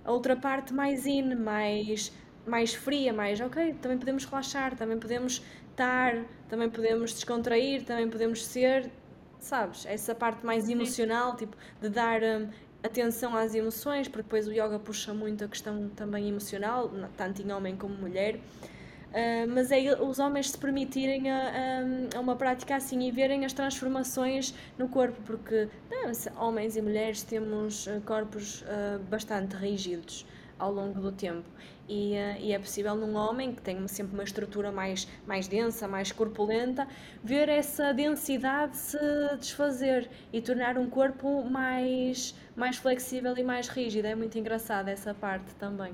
a 0.03 0.11
outra 0.11 0.35
parte 0.35 0.73
mais 0.73 1.05
in, 1.05 1.35
mais, 1.35 2.11
mais 2.47 2.73
fria, 2.73 3.13
mais 3.13 3.39
ok, 3.39 3.75
também 3.75 3.99
podemos 3.99 4.25
relaxar, 4.25 4.75
também 4.75 4.97
podemos 4.97 5.43
estar, 5.69 6.25
também 6.49 6.69
podemos 6.69 7.13
descontrair, 7.13 7.83
também 7.83 8.09
podemos 8.09 8.43
ser 8.43 8.91
sabes? 9.39 9.85
Essa 9.85 10.15
parte 10.15 10.45
mais 10.45 10.69
emocional, 10.69 11.35
tipo, 11.35 11.55
de 11.81 11.89
dar 11.89 12.21
um, 12.21 12.49
atenção 12.83 13.35
às 13.35 13.55
emoções, 13.55 14.07
porque 14.07 14.23
depois 14.23 14.47
o 14.47 14.51
yoga 14.51 14.79
puxa 14.79 15.13
muito 15.13 15.43
a 15.43 15.47
questão 15.47 15.89
também 15.89 16.29
emocional, 16.29 16.89
tanto 17.17 17.41
em 17.41 17.51
homem 17.51 17.75
como 17.75 17.95
mulher. 17.95 18.35
Uh, 18.35 19.47
mas 19.47 19.71
é 19.71 19.95
os 20.01 20.19
homens 20.19 20.49
se 20.49 20.57
permitirem 20.57 21.31
a, 21.31 21.37
a, 21.37 22.17
a, 22.17 22.19
uma 22.19 22.35
prática 22.35 22.75
assim 22.75 23.07
e 23.07 23.11
verem 23.11 23.45
as 23.45 23.53
transformações 23.53 24.53
no 24.77 24.89
corpo, 24.89 25.21
porque 25.25 25.69
não, 25.89 26.11
homens 26.45 26.75
e 26.75 26.81
mulheres 26.81 27.23
temos 27.23 27.87
uh, 27.87 28.01
corpos 28.05 28.63
uh, 28.63 28.99
bastante 29.09 29.55
rígidos 29.55 30.25
ao 30.59 30.69
longo 30.69 30.99
do 30.99 31.13
tempo 31.13 31.45
e, 31.87 32.13
uh, 32.13 32.41
e, 32.41 32.51
é 32.51 32.59
possível 32.59 32.95
num 32.95 33.15
homem 33.15 33.53
que 33.53 33.61
tem 33.61 33.87
sempre 33.87 34.13
uma 34.13 34.23
estrutura 34.23 34.71
mais, 34.71 35.07
mais 35.27 35.47
densa, 35.47 35.87
mais 35.87 36.11
corpulenta, 36.11 36.87
ver 37.23 37.47
essa 37.47 37.93
densidade 37.93 38.77
se 38.77 38.97
desfazer 39.39 40.09
e 40.33 40.41
tornar 40.41 40.77
um 40.77 40.89
corpo 40.89 41.43
mais, 41.43 42.35
mais 42.55 42.77
flexível 42.77 43.37
e 43.37 43.43
mais 43.43 43.67
rígido. 43.67 44.05
É 44.05 44.15
muito 44.15 44.37
engraçado 44.37 44.87
essa 44.87 45.13
parte 45.13 45.53
também. 45.55 45.93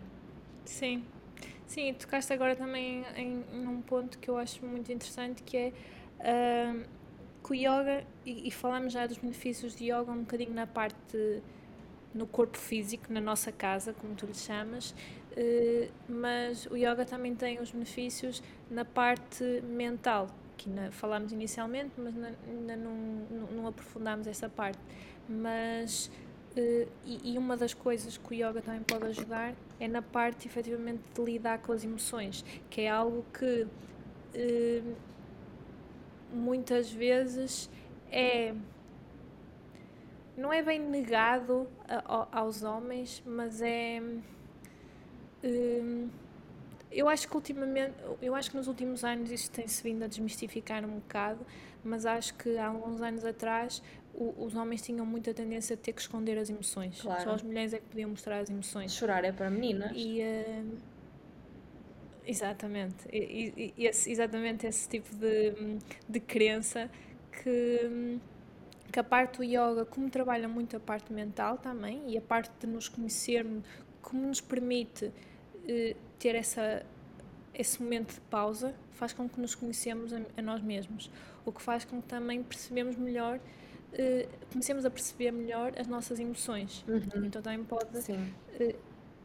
Sim, 0.63 1.03
sim, 1.67 1.93
tocaste 1.93 2.31
agora 2.31 2.55
também 2.55 3.03
em, 3.15 3.43
em 3.51 3.67
um 3.67 3.81
ponto 3.81 4.17
que 4.19 4.29
eu 4.29 4.37
acho 4.37 4.65
muito 4.65 4.91
interessante 4.91 5.43
que 5.43 5.57
é 5.57 5.73
uh, 6.19 6.85
que 7.43 7.51
o 7.51 7.55
yoga, 7.55 8.05
e, 8.25 8.47
e 8.47 8.51
falamos 8.51 8.93
já 8.93 9.05
dos 9.05 9.17
benefícios 9.17 9.75
de 9.75 9.85
yoga 9.91 10.11
um 10.11 10.19
bocadinho 10.19 10.53
na 10.53 10.67
parte 10.67 11.41
no 12.13 12.27
corpo 12.27 12.57
físico, 12.57 13.11
na 13.11 13.21
nossa 13.21 13.51
casa, 13.51 13.93
como 13.93 14.13
tu 14.15 14.25
lhe 14.25 14.33
chamas, 14.33 14.93
eh, 14.93 15.20
mas 16.07 16.65
o 16.67 16.75
yoga 16.75 17.05
também 17.05 17.35
tem 17.35 17.59
os 17.59 17.71
benefícios 17.71 18.43
na 18.69 18.83
parte 18.83 19.43
mental, 19.63 20.27
que 20.57 20.69
falámos 20.91 21.31
inicialmente, 21.31 21.91
mas 21.97 22.13
ainda 22.47 22.75
não, 22.75 22.95
não, 23.29 23.47
não 23.51 23.67
aprofundámos 23.67 24.27
essa 24.27 24.49
parte. 24.49 24.79
Mas, 25.27 26.11
eh, 26.55 26.87
e, 27.05 27.33
e, 27.33 27.37
uma 27.37 27.55
das 27.55 27.73
coisas 27.73 28.17
que 28.17 28.31
o 28.31 28.33
yoga 28.33 28.61
também 28.61 28.81
pode 28.81 29.05
ajudar 29.05 29.55
é 29.79 29.87
na 29.87 30.01
parte, 30.01 30.47
efetivamente, 30.47 31.01
de 31.13 31.21
lidar 31.23 31.59
com 31.59 31.71
as 31.71 31.83
emoções, 31.83 32.43
que 32.69 32.81
é 32.81 32.89
algo 32.89 33.25
que 33.33 33.67
eh, 34.33 34.81
muitas 36.31 36.91
vezes 36.91 37.69
é 38.11 38.53
não 40.37 40.51
é 40.51 40.63
bem 40.63 40.79
negado 40.79 41.67
a, 41.87 41.97
a, 41.97 42.39
aos 42.39 42.63
homens, 42.63 43.21
mas 43.25 43.61
é 43.61 44.01
Hum, 45.43 46.09
eu 46.91 47.07
acho 47.07 47.27
que 47.27 47.35
ultimamente, 47.35 47.93
eu 48.21 48.35
acho 48.35 48.51
que 48.51 48.57
nos 48.57 48.67
últimos 48.67 49.03
anos 49.03 49.31
isso 49.31 49.49
tem-se 49.49 49.81
vindo 49.81 50.03
a 50.03 50.07
desmistificar 50.07 50.83
um 50.83 50.95
bocado, 50.95 51.45
mas 51.83 52.05
acho 52.05 52.33
que 52.35 52.57
há 52.57 52.67
alguns 52.67 53.01
anos 53.01 53.23
atrás 53.23 53.81
o, 54.13 54.43
os 54.43 54.55
homens 54.55 54.81
tinham 54.81 55.05
muita 55.05 55.33
tendência 55.33 55.73
a 55.75 55.77
ter 55.77 55.93
que 55.93 56.01
esconder 56.01 56.37
as 56.37 56.49
emoções. 56.49 57.01
Claro. 57.01 57.23
Só 57.23 57.31
as 57.31 57.43
mulheres 57.43 57.73
é 57.73 57.79
que 57.79 57.85
podiam 57.85 58.09
mostrar 58.09 58.39
as 58.39 58.49
emoções. 58.49 58.93
Chorar 58.93 59.23
é 59.23 59.31
para 59.31 59.49
meninas. 59.49 59.91
E, 59.95 60.21
uh, 60.21 60.77
exatamente. 62.25 63.07
E, 63.11 63.73
e, 63.77 63.85
esse, 63.87 64.11
exatamente 64.11 64.67
esse 64.67 64.89
tipo 64.89 65.15
de, 65.15 65.77
de 66.09 66.19
crença 66.19 66.89
que, 67.31 68.19
que 68.91 68.99
a 68.99 69.03
parte 69.03 69.37
do 69.37 69.43
yoga, 69.45 69.85
como 69.85 70.09
trabalha 70.09 70.49
muito 70.49 70.75
a 70.75 70.79
parte 70.79 71.13
mental 71.13 71.57
também, 71.57 72.03
e 72.07 72.17
a 72.17 72.21
parte 72.21 72.51
de 72.59 72.67
nos 72.67 72.89
conhecermos, 72.89 73.63
como 74.01 74.27
nos 74.27 74.41
permite 74.41 75.09
uh, 75.63 75.95
ter 76.19 76.35
essa, 76.35 76.85
esse 77.53 77.81
momento 77.81 78.13
de 78.13 78.21
pausa, 78.21 78.75
faz 78.91 79.13
com 79.13 79.27
que 79.27 79.39
nos 79.39 79.55
conhecemos 79.55 80.13
a, 80.13 80.21
a 80.37 80.41
nós 80.41 80.61
mesmos. 80.61 81.11
O 81.45 81.51
que 81.51 81.61
faz 81.61 81.85
com 81.85 82.01
que 82.01 82.07
também 82.07 82.43
percebemos 82.43 82.95
melhor 82.95 83.39
uh, 83.93 84.47
comecemos 84.51 84.85
a 84.85 84.89
perceber 84.89 85.31
melhor 85.31 85.73
as 85.77 85.87
nossas 85.87 86.19
emoções. 86.19 86.83
Uhum. 86.87 87.25
Então 87.25 87.41
também 87.41 87.63
pode. 87.63 87.97
Uh, 87.99 88.75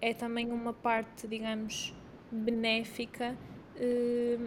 é 0.00 0.12
também 0.12 0.52
uma 0.52 0.72
parte, 0.72 1.26
digamos, 1.26 1.94
benéfica, 2.30 3.36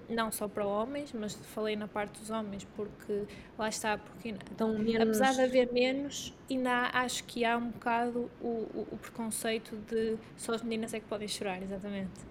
não 0.10 0.32
só 0.32 0.48
para 0.48 0.66
homens, 0.66 1.14
mas 1.14 1.36
falei 1.36 1.76
na 1.76 1.88
parte 1.88 2.20
dos 2.20 2.30
homens, 2.30 2.66
porque 2.76 3.26
lá 3.58 3.70
está, 3.70 3.98
porque 3.98 4.30
então, 4.30 4.78
menos... 4.78 5.02
apesar 5.02 5.34
de 5.34 5.42
haver 5.42 5.72
menos, 5.72 6.36
ainda 6.50 6.72
há, 6.72 7.02
acho 7.02 7.24
que 7.26 7.46
há 7.46 7.58
um 7.58 7.70
bocado 7.70 8.30
o, 8.42 8.48
o, 8.48 8.88
o, 8.92 8.98
preconceito 8.98 9.76
de 9.88 10.18
só 10.36 10.54
as 10.54 10.64
meninas 10.64 10.94
é 10.94 11.00
que 11.00 11.06
podem 11.06 11.28
chorar, 11.28 11.62
exatamente. 11.62 12.22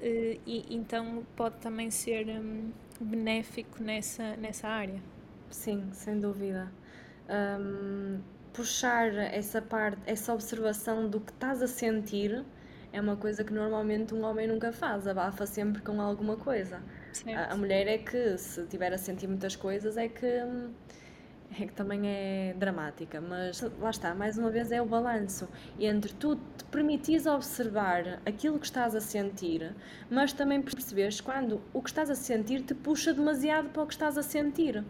e 0.00 0.66
então 0.70 1.24
pode 1.36 1.56
também 1.56 1.90
ser 1.90 2.28
um, 2.28 2.70
benéfico 3.00 3.82
nessa, 3.82 4.36
nessa 4.36 4.68
área. 4.68 5.00
Sim, 5.50 5.90
sem 5.92 6.18
dúvida 6.18 6.72
um, 7.28 8.20
puxar 8.52 9.14
essa 9.14 9.62
parte, 9.62 9.98
essa 10.06 10.32
observação 10.32 11.08
do 11.08 11.20
que 11.20 11.32
estás 11.32 11.62
a 11.62 11.66
sentir 11.66 12.44
é 12.92 13.00
uma 13.00 13.16
coisa 13.16 13.42
que 13.42 13.52
normalmente 13.52 14.14
um 14.14 14.22
homem 14.22 14.46
nunca 14.46 14.70
faz, 14.72 15.06
abafa 15.06 15.46
sempre 15.46 15.80
com 15.80 16.00
alguma 16.00 16.36
coisa. 16.36 16.80
A, 17.34 17.54
a, 17.54 17.56
mulher 17.56 17.88
é 17.88 17.98
que, 17.98 18.36
se 18.36 18.66
tiver 18.66 18.92
a 18.92 18.98
sentir 18.98 19.26
muitas 19.26 19.56
coisas, 19.56 19.96
é 19.96 20.08
que, 20.08 20.26
é 20.26 21.66
que 21.66 21.72
também 21.72 22.02
é 22.06 22.54
dramática. 22.56 23.20
Mas 23.20 23.62
lá 23.80 23.90
está, 23.90 24.14
mais 24.14 24.36
uma 24.36 24.50
vez, 24.50 24.70
é 24.70 24.82
o 24.82 24.86
balanço 24.86 25.48
entre 25.80 26.12
tu 26.12 26.36
te 26.36 26.64
permitires 26.70 27.26
observar 27.26 28.20
aquilo 28.26 28.58
que 28.58 28.66
estás 28.66 28.94
a 28.94 29.00
sentir, 29.00 29.74
mas 30.10 30.32
também 30.32 30.60
perceberes 30.60 31.20
quando 31.20 31.62
o 31.72 31.80
que 31.80 31.88
estás 31.88 32.10
a 32.10 32.14
sentir 32.14 32.62
te 32.62 32.74
puxa 32.74 33.14
demasiado 33.14 33.70
para 33.70 33.82
o 33.82 33.86
que 33.86 33.94
estás 33.94 34.18
a 34.18 34.22
sentir 34.22 34.84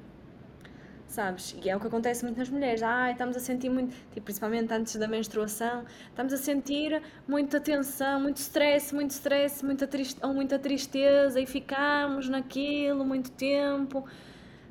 sabes? 1.12 1.54
E 1.62 1.68
é 1.68 1.76
o 1.76 1.80
que 1.80 1.86
acontece 1.86 2.24
muito 2.24 2.38
nas 2.38 2.48
mulheres. 2.48 2.82
Ai, 2.82 3.12
estamos 3.12 3.36
a 3.36 3.40
sentir 3.40 3.68
muito, 3.68 3.94
tipo, 4.12 4.22
principalmente 4.22 4.72
antes 4.72 4.96
da 4.96 5.06
menstruação, 5.06 5.84
estamos 6.08 6.32
a 6.32 6.38
sentir 6.38 7.02
muita 7.28 7.60
tensão, 7.60 8.20
muito 8.20 8.38
stress, 8.38 8.94
muito 8.94 9.10
stress, 9.10 9.64
muita 9.64 9.86
triste, 9.86 10.18
ou 10.24 10.32
muita 10.32 10.58
tristeza 10.58 11.38
e 11.38 11.46
ficamos 11.46 12.28
naquilo 12.28 13.04
muito 13.04 13.30
tempo. 13.32 14.04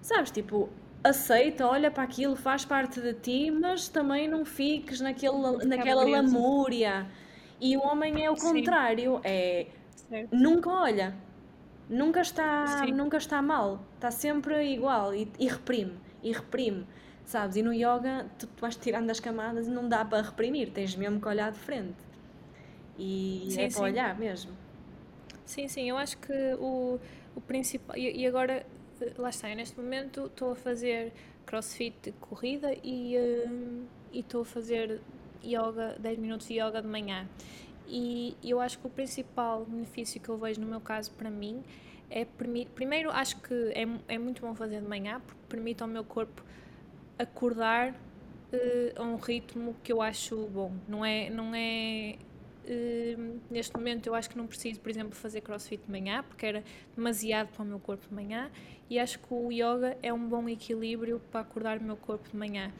Sabes? 0.02 0.32
Tipo, 0.32 0.68
aceita, 1.04 1.68
olha 1.68 1.92
para 1.92 2.04
aquilo, 2.04 2.36
faz 2.36 2.66
parte 2.66 3.00
de 3.00 3.14
ti, 3.14 3.52
mas 3.52 3.88
também 3.88 4.28
não 4.28 4.44
fiques 4.44 5.00
naquele, 5.00 5.66
naquela 5.66 6.04
lamúria. 6.04 7.06
E 7.60 7.78
o 7.78 7.82
homem 7.82 8.26
é 8.26 8.32
o 8.32 8.36
contrário, 8.36 9.22
é 9.24 9.68
certo. 10.10 10.36
nunca 10.36 10.72
olha, 10.72 11.16
nunca 11.88 12.20
está, 12.22 12.84
nunca 12.88 13.18
está 13.18 13.40
mal, 13.40 13.86
está 13.94 14.10
sempre 14.10 14.74
igual 14.74 15.14
e, 15.14 15.32
e 15.38 15.48
reprime 15.48 15.94
e 16.24 16.32
reprime, 16.32 16.86
sabes? 17.26 17.56
E 17.56 17.62
no 17.62 17.74
yoga 17.74 18.26
tu, 18.38 18.48
tu 18.48 18.62
vais 18.62 18.76
tirando 18.76 19.10
as 19.10 19.20
camadas 19.20 19.68
e 19.68 19.70
não 19.70 19.88
dá 19.88 20.04
para 20.06 20.22
reprimir, 20.22 20.72
tens 20.72 20.96
mesmo 20.96 21.20
que 21.20 21.28
olhar 21.28 21.52
de 21.52 21.60
frente. 21.60 21.98
E 22.98 23.48
sim, 23.50 23.62
é 23.62 23.64
para 23.64 23.70
sim. 23.72 23.82
olhar 23.82 24.18
mesmo. 24.18 24.52
Sim, 25.46 25.68
sim, 25.68 25.90
eu 25.90 25.98
acho 25.98 26.18
que 26.18 26.34
o, 26.60 27.00
o 27.36 27.42
principal. 27.42 27.98
E, 27.98 28.22
e 28.22 28.28
agora, 28.28 28.66
lá 29.18 29.30
está, 29.30 29.50
eu 29.50 29.56
neste 29.56 29.80
momento 29.80 30.28
estou 30.28 30.52
a 30.52 30.56
fazer 30.56 31.12
crossfit 31.46 32.14
corrida 32.20 32.74
e 32.84 33.16
uh, 33.18 33.86
estou 34.14 34.44
a 34.44 34.46
fazer 34.46 35.02
yoga, 35.44 35.96
10 36.00 36.20
minutos 36.20 36.48
de 36.48 36.60
yoga 36.60 36.82
de 36.82 36.88
manhã. 36.88 37.28
E 37.88 38.38
eu 38.44 38.62
acho 38.62 38.80
que 38.80 38.88
o 38.88 38.90
principal 38.90 39.66
benefício 39.66 40.22
que 40.22 40.30
eu 40.30 40.38
vejo 40.38 40.62
no 40.62 40.68
meu 40.68 40.80
caso 40.80 41.12
para 41.12 41.30
mim 41.30 41.62
é 42.12 42.26
primeiro 42.76 43.10
acho 43.10 43.38
que 43.42 43.54
é, 43.74 43.88
é 44.14 44.18
muito 44.18 44.42
bom 44.42 44.54
fazer 44.54 44.82
de 44.82 44.88
manhã 44.88 45.22
porque 45.26 45.42
permite 45.48 45.82
ao 45.82 45.88
meu 45.88 46.04
corpo 46.04 46.44
acordar 47.18 47.92
uh, 47.92 49.02
a 49.02 49.04
um 49.04 49.16
ritmo 49.16 49.76
que 49.82 49.92
eu 49.92 50.02
acho 50.02 50.46
bom. 50.48 50.74
Não 50.88 51.06
é 51.06 51.30
não 51.30 51.56
é 51.56 52.18
uh, 52.66 53.40
neste 53.50 53.74
momento 53.74 54.08
eu 54.08 54.14
acho 54.14 54.30
que 54.30 54.38
não 54.38 54.46
preciso 54.46 54.80
por 54.82 54.90
exemplo 54.90 55.16
fazer 55.16 55.40
crossfit 55.40 55.82
de 55.86 55.90
manhã 55.90 56.24
porque 56.28 56.46
era 56.46 56.64
demasiado 56.96 57.48
para 57.48 57.64
o 57.64 57.66
meu 57.66 57.80
corpo 57.80 58.06
de 58.08 58.14
manhã 58.14 58.52
e 58.90 59.00
acho 59.00 59.18
que 59.18 59.34
o 59.34 59.50
yoga 59.50 59.98
é 60.04 60.12
um 60.12 60.28
bom 60.28 60.50
equilíbrio 60.50 61.22
para 61.32 61.42
acordar 61.42 61.78
o 61.78 61.84
meu 61.84 61.96
corpo 61.96 62.30
de 62.30 62.36
manhã. 62.36 62.72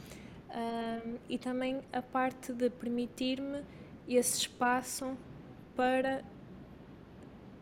Uh, 0.50 1.18
e 1.30 1.38
também 1.38 1.80
a 1.94 2.02
parte 2.02 2.52
de 2.52 2.70
permitir-me 2.70 3.64
esse 4.06 4.40
espaço 4.40 5.18
para 5.74 6.22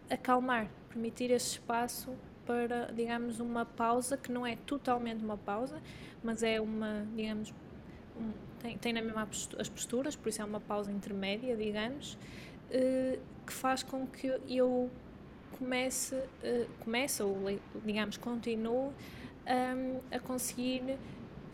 acalmar 0.10 0.68
permitir 0.90 1.32
esse 1.32 1.52
espaço 1.52 2.14
para, 2.46 2.92
digamos, 2.92 3.40
uma 3.40 3.66
pausa 3.66 4.18
que 4.18 4.32
não 4.32 4.46
é 4.46 4.56
totalmente 4.56 5.24
uma 5.24 5.38
pausa, 5.38 5.82
mas 6.24 6.42
é 6.42 6.60
uma, 6.60 7.06
digamos, 7.16 7.54
um, 8.20 8.32
tem, 8.60 8.78
tem 8.78 8.94
na 8.94 9.02
mesma 9.02 9.28
as 9.60 9.70
posturas, 9.70 10.16
por 10.16 10.30
isso 10.30 10.42
é 10.42 10.46
uma 10.46 10.60
pausa 10.60 10.92
intermédia, 10.92 11.56
digamos, 11.56 12.14
uh, 12.16 13.20
que 13.46 13.54
faz 13.54 13.84
com 13.84 14.08
que 14.08 14.28
eu 14.48 14.90
comece, 15.58 16.16
uh, 16.16 16.68
comece 16.80 17.22
ou, 17.22 17.38
digamos, 17.86 18.18
continue 18.18 18.92
um, 19.50 20.00
a 20.12 20.20
conseguir 20.20 20.98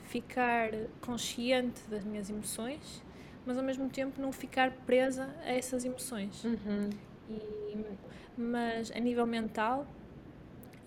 ficar 0.06 0.70
consciente 1.02 1.82
das 1.90 2.04
minhas 2.04 2.30
emoções, 2.30 3.04
mas 3.46 3.58
ao 3.58 3.64
mesmo 3.64 3.90
tempo 3.90 4.22
não 4.22 4.32
ficar 4.32 4.72
presa 4.86 5.30
a 5.44 5.52
essas 5.52 5.84
emoções. 5.84 6.44
Uhum. 6.44 6.90
E, 7.30 7.34
mas 8.38 8.92
a 8.92 9.00
nível 9.00 9.26
mental, 9.26 9.86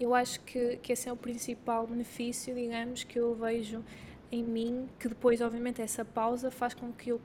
eu 0.01 0.15
acho 0.15 0.41
que, 0.41 0.77
que 0.77 0.93
esse 0.93 1.09
é 1.09 1.13
o 1.13 1.17
principal 1.17 1.87
benefício, 1.87 2.55
digamos, 2.55 3.05
que 3.05 3.19
eu 3.19 3.35
vejo 3.35 3.85
em 4.31 4.45
mim, 4.45 4.89
que 4.99 5.09
depois, 5.09 5.41
obviamente, 5.41 5.81
essa 5.81 6.05
pausa 6.05 6.51
faz 6.51 6.75
com 6.75 6.93
que 6.93 7.11
eu 7.11 7.21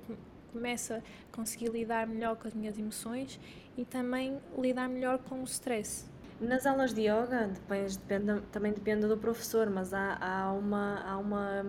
comece 0.51 0.93
a 0.93 1.01
conseguir 1.31 1.69
lidar 1.69 2.07
melhor 2.07 2.35
com 2.35 2.47
as 2.47 2.53
minhas 2.53 2.77
emoções 2.77 3.39
e 3.77 3.83
também 3.83 4.39
lidar 4.57 4.87
melhor 4.87 5.19
com 5.19 5.41
o 5.41 5.43
stress. 5.43 6.05
Nas 6.39 6.65
aulas 6.65 6.93
de 6.93 7.01
yoga, 7.01 7.49
depois 7.53 7.95
depende, 7.97 8.41
também 8.51 8.71
depende 8.71 9.07
do 9.07 9.17
professor, 9.17 9.69
mas 9.69 9.93
há, 9.93 10.17
há, 10.19 10.51
uma, 10.51 11.01
há 11.05 11.17
uma, 11.17 11.65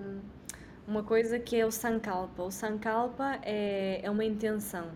uma 0.87 1.03
coisa 1.03 1.39
que 1.39 1.57
é 1.57 1.67
o 1.67 1.71
Sankalpa. 1.71 2.43
O 2.43 2.51
Sankalpa 2.51 3.39
é, 3.43 4.01
é 4.03 4.11
uma 4.11 4.25
intenção 4.25 4.91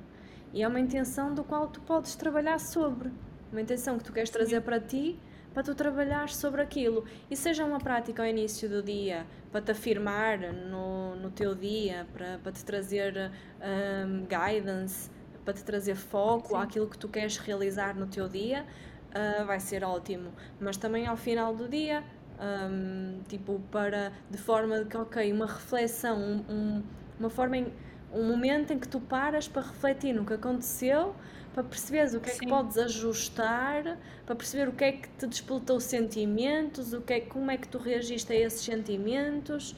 e 0.53 0.63
é 0.63 0.69
uma 0.69 0.81
intenção 0.81 1.35
do 1.35 1.45
qual 1.45 1.69
tu 1.69 1.81
podes 1.83 2.17
trabalhar 2.17 2.59
sobre 2.59 3.11
uma 3.51 3.61
intenção 3.61 3.99
que 3.99 4.05
tu 4.05 4.13
queres 4.13 4.31
trazer 4.31 4.61
para 4.61 4.81
ti, 4.81 5.19
para 5.53 5.63
tu 5.63 5.75
trabalhar 5.75 6.29
sobre 6.29 6.63
aquilo. 6.63 7.05
E 7.31 7.37
seja 7.37 7.65
uma 7.65 7.79
prática 7.79 8.23
ao 8.23 8.29
início 8.29 8.69
do 8.69 8.83
dia, 8.83 9.27
para 9.51 9.61
te 9.61 9.71
afirmar 9.73 10.39
no, 10.39 11.17
no 11.17 11.31
teu 11.31 11.55
dia, 11.55 12.07
para, 12.13 12.39
para 12.39 12.53
te 12.53 12.65
trazer 12.65 13.31
um, 13.61 14.27
guidance, 14.27 15.11
para 15.45 15.55
te 15.55 15.65
trazer 15.65 15.97
foco 15.97 16.49
Sim. 16.49 16.63
àquilo 16.63 16.87
que 16.89 16.99
tu 16.99 17.09
queres 17.09 17.39
realizar 17.39 17.97
no 17.97 18.07
teu 18.07 18.29
dia, 18.29 18.65
uh, 19.11 19.47
vai 19.47 19.59
ser 19.59 19.83
ótimo. 19.83 20.33
Mas 20.61 20.77
também 20.77 21.07
ao 21.07 21.17
final 21.17 21.55
do 21.55 21.69
dia, 21.69 22.05
um, 22.39 23.21
tipo, 23.29 23.61
para, 23.71 24.13
de 24.31 24.39
forma 24.39 24.81
de 24.81 24.85
que, 24.85 24.97
ok, 24.97 25.33
uma 25.33 25.47
reflexão, 25.47 26.45
um, 26.49 26.83
uma 27.19 27.31
forma 27.31 27.57
em, 27.57 27.73
um 28.13 28.25
momento 28.25 28.73
em 28.73 28.79
que 28.79 28.89
tu 28.89 29.01
paras 29.01 29.49
para 29.49 29.63
refletir 29.63 30.13
no 30.13 30.25
que 30.25 30.35
aconteceu, 30.35 31.15
para 31.59 31.65
perceberes 31.65 32.15
o 32.15 32.21
que 32.21 32.31
é 32.31 32.35
que 32.35 32.47
podes 32.47 32.79
ajustar, 32.79 33.99
para 34.25 34.37
perceber 34.37 34.69
o 34.69 34.73
que 34.73 34.85
é 34.85 34.93
que 34.93 35.09
te 35.09 35.27
despoltou 35.27 35.81
sentimentos, 35.81 36.93
o 36.93 37.01
que 37.01 37.15
é, 37.15 37.21
como 37.21 37.51
é 37.51 37.57
que 37.57 37.67
tu 37.67 37.79
reagiste 37.79 38.33
a 38.33 38.37
esses 38.37 38.61
sentimentos. 38.61 39.75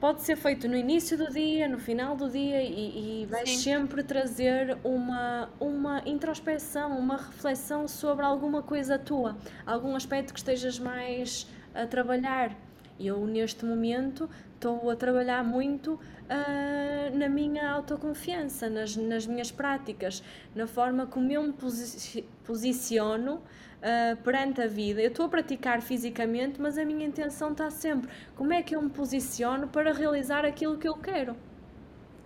Pode 0.00 0.22
ser 0.22 0.34
feito 0.34 0.66
no 0.66 0.76
início 0.76 1.16
do 1.16 1.30
dia, 1.30 1.68
no 1.68 1.78
final 1.78 2.16
do 2.16 2.28
dia 2.28 2.60
e, 2.60 3.22
e 3.22 3.26
vais 3.26 3.48
Sim. 3.48 3.56
sempre 3.56 4.02
trazer 4.02 4.76
uma, 4.82 5.48
uma 5.60 6.02
introspeção, 6.04 6.98
uma 6.98 7.18
reflexão 7.18 7.86
sobre 7.86 8.24
alguma 8.24 8.62
coisa 8.62 8.98
tua, 8.98 9.36
algum 9.64 9.94
aspecto 9.94 10.34
que 10.34 10.40
estejas 10.40 10.76
mais 10.76 11.46
a 11.72 11.86
trabalhar. 11.86 12.50
Eu, 12.98 13.26
neste 13.26 13.64
momento, 13.64 14.28
estou 14.56 14.90
a 14.90 14.96
trabalhar 14.96 15.44
muito 15.44 15.94
uh, 15.94 17.16
na 17.16 17.28
minha 17.28 17.70
autoconfiança, 17.70 18.68
nas, 18.68 18.96
nas 18.96 19.26
minhas 19.26 19.52
práticas, 19.52 20.22
na 20.54 20.66
forma 20.66 21.06
como 21.06 21.30
eu 21.30 21.42
me 21.42 21.52
posi 21.52 22.24
posiciono 22.44 23.34
uh, 23.34 24.16
perante 24.22 24.60
a 24.60 24.66
vida. 24.66 25.00
Eu 25.00 25.08
estou 25.08 25.26
a 25.26 25.28
praticar 25.28 25.80
fisicamente, 25.82 26.60
mas 26.60 26.76
a 26.78 26.84
minha 26.84 27.06
intenção 27.06 27.52
está 27.52 27.70
sempre 27.70 28.10
como 28.34 28.52
é 28.52 28.62
que 28.62 28.74
eu 28.74 28.82
me 28.82 28.90
posiciono 28.90 29.68
para 29.68 29.92
realizar 29.92 30.44
aquilo 30.44 30.76
que 30.78 30.88
eu 30.88 30.96
quero. 30.96 31.36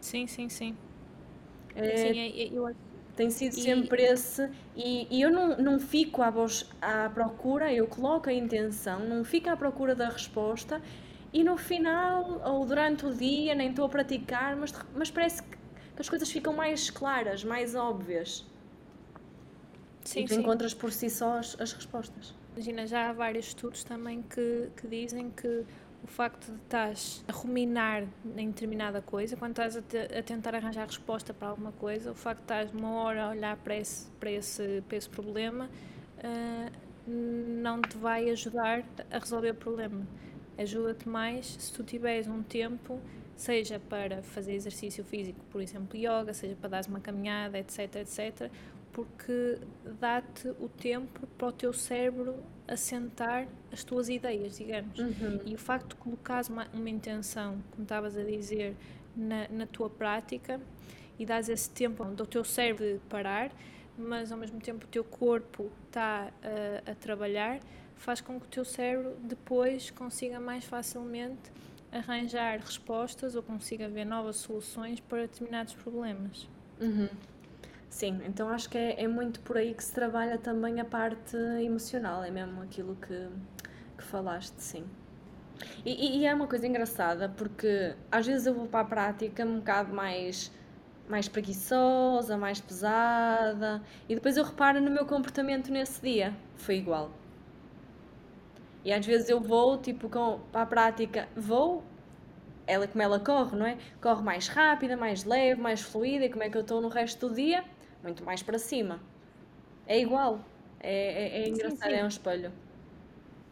Sim, 0.01 0.26
sim, 0.26 0.49
sim. 0.49 0.76
É, 1.74 1.97
sim, 1.97 2.18
é, 2.18 2.43
é, 2.43 2.49
eu 2.53 2.74
tem 3.16 3.28
sido 3.28 3.53
e... 3.53 3.61
sempre 3.61 4.03
esse, 4.03 4.49
e, 4.74 5.07
e, 5.11 5.20
eu 5.20 5.31
não, 5.31 5.57
não 5.59 5.78
fico 5.78 6.22
à, 6.22 6.33
à 6.81 7.11
procura, 7.11 7.72
eu 7.72 7.87
coloco 7.87 8.31
a 8.31 8.33
intenção, 8.33 9.01
não 9.01 9.24
fico 9.24 9.51
à 9.51 9.57
procura 9.57 9.95
da 9.95 10.09
resposta, 10.09 10.81
e 11.33 11.45
no 11.45 11.57
final, 11.57 12.41
ou 12.45 12.66
durante 12.66 13.07
o 13.07 13.14
dia, 13.14 13.55
nem 13.55 13.70
estou 13.70 13.85
a 13.85 13.89
praticar, 13.89 14.57
mas, 14.57 14.72
mas 14.95 15.11
parece 15.11 15.43
que, 15.43 15.51
que 15.51 16.01
as 16.01 16.09
coisas 16.09 16.31
ficam 16.31 16.53
mais 16.53 16.91
claras, 16.91 17.45
mais 17.45 17.74
óbvias. 17.74 18.45
Sim, 20.05 20.20
e 20.20 20.24
tu 20.24 20.35
sim. 20.35 20.41
encontras 20.41 20.74
por 20.74 20.93
si 20.93 21.09
só 21.09 21.39
as, 21.39 21.61
as 21.61 21.72
respostas. 21.72 22.35
Imagina, 22.55 22.87
já 22.87 23.11
há 23.11 23.12
vários 23.12 23.47
estudos 23.49 23.85
também 23.85 24.22
que, 24.22 24.70
que 24.76 24.89
dizem 24.89 25.31
que 25.31 25.64
o 26.03 26.07
facto 26.07 26.51
de 26.51 26.59
estás 26.62 27.24
a 27.28 27.33
ruminar 27.33 28.05
em 28.37 28.49
determinada 28.49 29.01
coisa, 29.01 29.37
quando 29.37 29.53
estás 29.53 29.76
a, 29.76 29.83
te, 29.83 29.99
a, 29.99 30.22
tentar 30.22 30.55
arranjar 30.55 30.87
resposta 30.87 31.33
para 31.33 31.49
alguma 31.49 31.72
coisa, 31.72 32.11
o 32.11 32.14
facto 32.14 32.39
de 32.39 32.45
estás 32.45 32.72
uma 32.72 32.91
hora 33.03 33.26
a 33.26 33.31
olhar 33.31 33.57
para 33.59 33.76
esse, 33.76 34.11
para 34.12 34.31
esse, 34.31 34.83
para 34.89 34.97
esse 34.97 35.09
problema 35.09 35.68
uh, 36.18 36.91
não 37.07 37.81
te 37.83 37.97
vai 37.97 38.31
ajudar 38.31 38.83
a 39.11 39.18
resolver 39.18 39.51
o 39.51 39.55
problema. 39.55 40.07
Ajuda-te 40.61 41.09
mais 41.09 41.47
se 41.47 41.73
tu 41.73 41.83
tiveres 41.83 42.29
um 42.29 42.43
tempo, 42.43 43.01
seja 43.35 43.81
para 43.89 44.23
fazer 44.23 44.53
exercício 44.53 45.03
físico, 45.03 45.41
por 45.51 45.63
exemplo, 45.63 45.97
yoga, 45.97 46.35
seja 46.35 46.55
para 46.55 46.69
dar 46.69 46.87
uma 46.87 47.01
caminhada, 47.01 47.59
etc, 47.59 47.97
etc, 47.97 48.51
porque 48.93 49.59
dá-te 49.99 50.49
o 50.61 50.69
tempo 50.69 51.27
para 51.39 51.49
o 51.49 51.53
teu 51.53 51.73
cérebro 51.73 52.35
assentar 52.69 53.49
as 53.73 53.83
tuas 53.83 54.09
ideias, 54.09 54.59
digamos. 54.59 54.99
Uhum. 54.99 55.41
E 55.47 55.55
o 55.55 55.59
facto 55.59 55.91
de 55.91 55.95
colocares 55.97 56.49
uma, 56.49 56.67
uma 56.75 56.91
intenção, 56.91 57.63
como 57.71 57.85
estavas 57.85 58.17
a 58.17 58.23
dizer, 58.23 58.77
na, 59.17 59.49
na 59.49 59.67
tua 59.67 59.89
prática 59.89 60.61
e 61.19 61.25
dás 61.27 61.49
esse 61.49 61.71
tempo 61.71 62.05
do 62.05 62.27
teu 62.27 62.45
cérebro 62.45 62.85
de 62.85 63.01
parar, 63.09 63.51
mas 63.97 64.33
ao 64.33 64.39
mesmo 64.39 64.61
tempo 64.61 64.85
o 64.85 64.89
teu 64.89 65.05
corpo 65.05 65.71
está 65.87 66.33
a, 66.43 66.91
a 66.91 66.95
trabalhar, 66.95 67.61
faz 68.01 68.21
com 68.21 68.41
que 68.41 68.47
o 68.47 68.49
teu 68.49 68.65
cérebro 68.65 69.15
depois 69.23 69.91
consiga 69.91 70.41
mais 70.41 70.65
facilmente 70.65 71.53
arranjar 71.93 72.59
respostas 72.59 73.35
ou 73.35 73.43
consiga 73.43 73.89
ver 73.89 74.07
novas 74.07 74.37
soluções 74.37 75.01
para 75.01 75.23
determinados 75.23 75.75
problemas. 75.75 76.49
Uhum. 76.81 77.09
Sim, 77.91 78.21
então 78.25 78.49
acho 78.49 78.71
que 78.71 78.79
é, 78.79 79.03
é, 79.03 79.09
muito 79.09 79.41
por 79.41 79.59
aí 79.59 79.75
que 79.75 79.85
se 79.85 79.93
trabalha 79.93 80.39
também 80.39 80.81
a 80.81 80.85
parte 80.85 81.37
emocional, 81.63 82.23
é 82.25 82.31
mesmo 82.31 82.63
aquilo 82.63 82.97
que, 82.97 83.29
que 83.99 84.05
falaste, 84.05 84.55
sim. 84.59 84.85
E, 85.85 86.21
e, 86.21 86.27
é 86.27 86.33
uma 86.33 86.47
coisa 86.47 86.67
engraçada 86.67 87.29
porque 87.29 87.95
às 88.11 88.27
vezes 88.27 88.47
eu 88.47 88.55
vou 88.55 88.67
para 88.67 88.81
a 88.81 88.85
prática 88.85 89.45
um 89.45 89.59
bocado 89.59 89.93
mais, 89.93 90.51
mais 91.07 91.29
preguiçosa, 91.29 92.39
mais 92.39 92.61
pesada, 92.61 93.83
e 94.09 94.15
depois 94.15 94.39
eu 94.39 94.45
reparo 94.45 94.81
no 94.81 94.91
meu 94.91 95.05
comportamento 95.05 95.71
nesse 95.71 96.01
dia, 96.01 96.33
foi 96.57 96.77
igual. 96.77 97.20
E 98.85 98.93
às 98.93 99.05
vezes 99.05 99.28
eu 99.28 99.41
vou, 99.41 99.78
tipo, 99.78 100.09
com, 100.09 100.41
para 100.51 100.62
a 100.62 100.66
prática, 100.66 101.28
vou, 101.37 101.83
ela 102.66 102.87
como 102.87 103.03
ela 103.03 103.20
corre, 103.20 103.57
não 103.57 103.66
é? 103.66 103.76
Corre 104.01 104.22
mais 104.22 104.49
rápida, 104.49 104.97
mais 104.97 105.24
leve, 105.24 105.61
mais 105.61 105.83
fluida, 105.83 106.24
e 106.24 106.31
como 106.31 106.43
é 106.43 106.51
que 106.51 106.57
eu 106.57 106.62
estou 106.62 106.81
no 106.81 106.89
resto 106.89 107.28
do 107.28 107.35
dia? 107.35 107.64
muito 108.03 108.24
mais 108.24 108.43
para 108.43 108.59
cima. 108.59 109.01
É 109.87 109.99
igual. 109.99 110.41
É, 110.81 110.93
é, 110.93 111.43
é 111.43 111.49
engraçado, 111.49 111.83
sim, 111.83 111.91
sim. 111.91 112.01
é 112.01 112.05
um 112.05 112.09
espelho. 112.09 112.53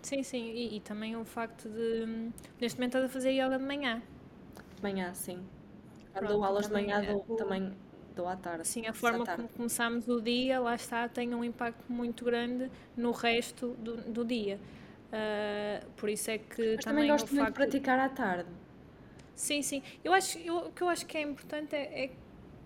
Sim, 0.03 0.23
sim. 0.23 0.51
E, 0.51 0.77
e, 0.77 0.81
também 0.81 1.17
o 1.17 1.25
facto 1.25 1.69
de. 1.69 2.31
Neste 2.61 2.79
momento 2.79 2.97
estás 2.97 3.05
a 3.05 3.09
fazer 3.09 3.33
yoga 3.33 3.59
de 3.59 3.65
manhã. 3.65 4.03
De 4.77 4.83
manhã, 4.83 5.13
sim. 5.13 5.45
Quando 6.13 6.29
dou 6.29 6.45
aulas 6.45 6.67
de 6.67 6.73
manhã, 6.73 7.03
dou, 7.03 7.25
o... 7.29 7.37
também 7.37 7.73
dou 8.15 8.27
à 8.27 8.37
tarde. 8.37 8.67
Sim, 8.67 8.87
a 8.87 8.93
forma 8.93 9.27
como 9.27 9.49
começamos 9.49 10.09
o 10.09 10.21
dia, 10.21 10.61
lá 10.61 10.75
está, 10.75 11.09
tem 11.09 11.35
um 11.35 11.45
impacto 11.45 11.85
muito 11.93 12.25
grande 12.25 12.71
no 12.97 13.11
resto 13.11 13.77
do, 13.79 13.97
do 13.97 14.25
dia. 14.25 14.59
Uh, 15.09 15.91
por 15.93 16.09
isso 16.09 16.31
é 16.31 16.39
que 16.39 16.77
Mas 16.77 16.85
também, 16.85 17.05
também 17.05 17.11
gosto 17.11 17.35
muito 17.35 17.45
facto... 17.45 17.53
de 17.53 17.55
praticar 17.55 17.99
à 17.99 18.09
tarde. 18.09 18.49
Sim, 19.35 19.63
sim. 19.63 19.83
Eu 20.05 20.13
acho, 20.13 20.39
eu, 20.39 20.57
o 20.57 20.73
que 20.73 20.83
eu 20.83 20.89
acho 20.89 21.07
que 21.07 21.17
é 21.17 21.23
importante 21.23 21.75
é, 21.75 22.05
é 22.05 22.11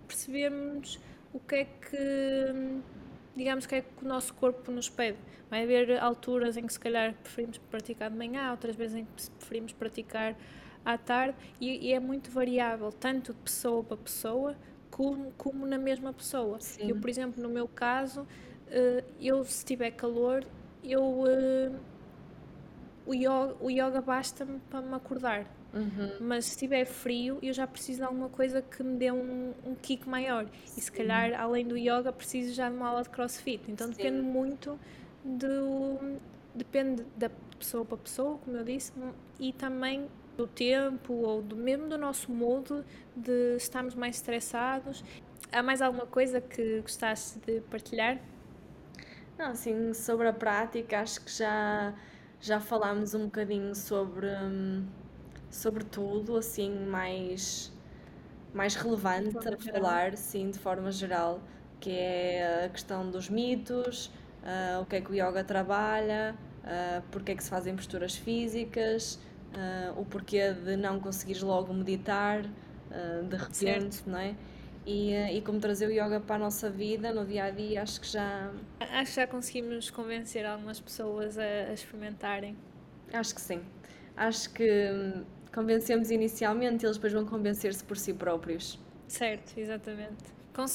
percebermos 0.09 0.99
o 1.33 1.39
que 1.39 1.55
é 1.55 1.65
que, 1.65 2.81
digamos, 3.37 3.67
que 3.67 3.77
é 3.77 3.81
que 3.83 4.05
o 4.05 4.09
nosso 4.09 4.35
corpo 4.35 4.71
nos 4.73 4.89
pede. 4.89 5.19
Vai 5.51 5.63
haver 5.63 5.99
alturas 5.99 6.57
em 6.57 6.67
que 6.67 6.73
se 6.73 6.81
calhar 6.81 7.15
preferimos 7.15 7.59
praticar 7.59 8.11
de 8.11 8.17
manhã, 8.17 8.51
outras 8.51 8.75
vezes 8.75 8.97
em 8.97 9.05
que 9.05 9.31
preferimos 9.39 9.73
praticar 9.73 10.35
à 10.85 10.99
tarde 10.99 11.37
e, 11.61 11.89
e 11.89 11.93
é 11.93 12.01
muito 12.01 12.31
variável, 12.31 12.91
tanto 12.91 13.33
de 13.33 13.39
pessoa 13.41 13.85
para 13.85 13.97
pessoa 13.99 14.57
como, 14.91 15.33
como 15.33 15.67
na 15.67 15.79
mesma 15.79 16.13
pessoa. 16.13 16.61
Sim. 16.61 16.89
Eu, 16.89 16.97
por 16.97 17.09
exemplo, 17.09 17.43
no 17.43 17.49
meu 17.49 17.69
caso, 17.69 18.27
eh, 18.69 19.05
eu 19.21 19.45
se 19.45 19.65
tiver 19.65 19.91
calor, 19.93 20.45
eu 20.83 21.25
eh, 21.27 21.71
o 23.07 23.15
yoga, 23.15 23.57
o 23.61 23.71
yoga 23.71 24.01
basta-me 24.01 24.61
para 24.71 24.81
me 24.81 24.95
acordar. 24.95 25.47
Uhum. 25.73 26.17
Mas 26.21 26.45
se 26.47 26.51
estiver 26.53 26.85
frio, 26.85 27.39
eu 27.43 27.53
já 27.53 27.67
preciso 27.67 28.01
de 28.01 28.05
alguma 28.05 28.29
coisa 28.29 28.61
que 28.61 28.83
me 28.83 28.97
dê 28.99 29.11
um, 29.11 29.55
um 29.65 29.75
kick 29.75 30.09
maior. 30.09 30.47
Sim. 30.67 30.75
E 30.77 30.81
se 30.81 30.93
calhar, 30.93 31.33
além 31.41 31.67
do 31.67 31.77
yoga, 31.77 32.13
preciso 32.13 32.53
já 32.53 32.69
de 32.69 32.77
uma 32.77 32.89
aula 32.89 33.03
de 33.03 33.11
crossfit. 33.11 33.63
Então 33.71 33.87
Sim. 33.87 33.95
depende 33.95 34.21
muito 34.21 34.79
do. 35.25 36.19
Depende 36.55 37.03
da 37.17 37.31
pessoa 37.59 37.85
para 37.85 37.97
pessoa, 37.97 38.39
como 38.39 38.57
eu 38.57 38.65
disse, 38.65 38.93
e 39.41 39.53
também 39.55 40.07
do 40.37 40.47
tempo 40.47 41.15
ou 41.15 41.41
do 41.41 41.57
mesmo 41.57 41.89
do 41.89 41.97
nosso 41.97 42.31
modo 42.31 42.85
de 43.17 43.57
estarmos 43.57 43.95
mais 43.95 44.17
estressados. 44.17 45.03
Há 45.51 45.63
mais 45.63 45.81
alguma 45.81 46.07
coisa 46.07 46.41
que 46.41 46.81
gostaste 46.81 47.39
de 47.41 47.61
partilhar? 47.63 48.19
Não, 49.39 49.51
assim, 49.51 49.93
sobre 49.95 50.29
a 50.29 50.33
prática, 50.33 51.01
acho 51.01 51.25
que 51.25 51.31
já, 51.31 51.95
já 52.43 52.61
falámos 52.61 53.15
um 53.15 53.25
bocadinho 53.25 53.75
sobre. 53.75 54.27
Hum 54.27 54.85
sobretudo, 55.53 56.37
assim, 56.37 56.87
mais, 56.87 57.71
mais 58.55 58.75
relevante 58.75 59.37
a 59.47 59.57
falar, 59.59 60.17
sim, 60.17 60.51
de 60.51 60.59
forma 60.59 60.91
geral, 60.91 61.41
que 61.79 61.91
é 61.91 62.65
a 62.65 62.69
questão 62.71 63.09
dos 63.11 63.29
mitos, 63.29 64.07
uh, 64.07 64.81
o 64.81 64.87
que 64.87 64.97
é 64.97 65.01
que 65.03 65.11
o 65.11 65.15
yoga 65.15 65.45
trabalha, 65.45 66.35
uh, 66.65 67.03
porque 67.11 67.33
é 67.33 67.35
que 67.37 67.45
se 67.45 67.51
fazem 67.51 67.77
posturas 67.77 68.17
físicas, 68.17 69.17
uh, 69.55 70.01
o 70.01 70.07
porquê 70.07 70.55
de 70.55 70.75
não 70.75 70.99
conseguires 70.99 71.43
logo 71.43 71.73
meditar 71.75 72.47
uh, 72.47 73.23
de 73.29 73.37
repente, 73.37 73.97
certo. 73.97 74.11
não 74.11 74.19
é? 74.19 74.35
E, 74.85 75.15
e 75.15 75.41
como 75.43 75.61
trazer 75.61 75.87
o 75.87 75.93
yoga 75.93 76.21
para 76.21 76.37
a 76.37 76.39
nossa 76.39 76.69
vida 76.69 77.13
no 77.13 77.25
dia 77.25 77.45
a 77.45 77.51
dia, 77.51 77.83
acho 77.83 78.01
que 78.01 78.09
já. 78.09 78.51
Acho 78.81 79.11
que 79.13 79.17
já 79.17 79.27
conseguimos 79.27 79.91
convencer 79.91 80.45
algumas 80.45 80.81
pessoas 80.81 81.39
a, 81.39 81.43
a 81.43 81.73
experimentarem. 81.73 82.57
Acho 83.13 83.35
que 83.35 83.41
sim. 83.41 83.61
Acho 84.17 84.53
que 84.53 84.91
hum, 84.91 85.25
convencemos 85.55 86.11
inicialmente, 86.11 86.85
eles 86.85 86.97
depois 86.97 87.13
vão 87.13 87.25
convencer-se 87.25 87.85
por 87.85 87.97
si 87.97 88.13
próprios. 88.13 88.79
Certo, 89.07 89.57
exatamente. 89.57 90.25
Con 90.53 90.67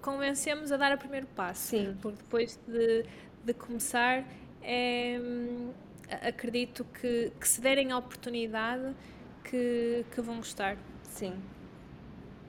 convencemos 0.00 0.70
a 0.70 0.76
dar 0.76 0.94
o 0.94 0.98
primeiro 0.98 1.26
passo. 1.28 1.68
Sim. 1.68 1.96
Porque 2.02 2.18
depois 2.18 2.60
de, 2.68 3.04
de 3.44 3.54
começar, 3.54 4.24
é, 4.62 5.18
acredito 6.22 6.84
que, 6.84 7.32
que 7.40 7.48
se 7.48 7.60
derem 7.60 7.92
a 7.92 7.98
oportunidade 7.98 8.94
que, 9.42 10.04
que 10.12 10.20
vão 10.20 10.36
gostar. 10.36 10.76
Sim, 11.02 11.34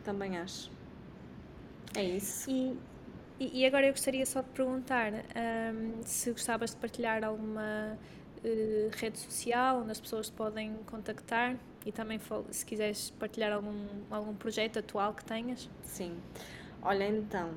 também 0.03 0.37
acho. 0.37 0.74
É 1.95 2.03
isso. 2.03 2.49
E, 2.49 2.77
e 3.39 3.65
agora 3.65 3.85
eu 3.85 3.91
gostaria 3.91 4.25
só 4.25 4.41
de 4.41 4.49
perguntar 4.49 5.11
um, 5.13 6.01
se 6.03 6.31
gostavas 6.31 6.71
de 6.71 6.77
partilhar 6.77 7.23
alguma 7.23 7.97
uh, 8.43 8.89
rede 8.91 9.19
social 9.19 9.81
onde 9.81 9.91
as 9.91 9.99
pessoas 9.99 10.29
podem 10.29 10.73
contactar 10.85 11.57
e 11.85 11.91
também 11.91 12.19
se 12.49 12.65
quiseres 12.65 13.11
partilhar 13.11 13.53
algum, 13.53 13.87
algum 14.09 14.33
projeto 14.33 14.79
atual 14.79 15.13
que 15.13 15.23
tenhas. 15.23 15.69
Sim. 15.83 16.17
Olha, 16.81 17.07
então, 17.07 17.51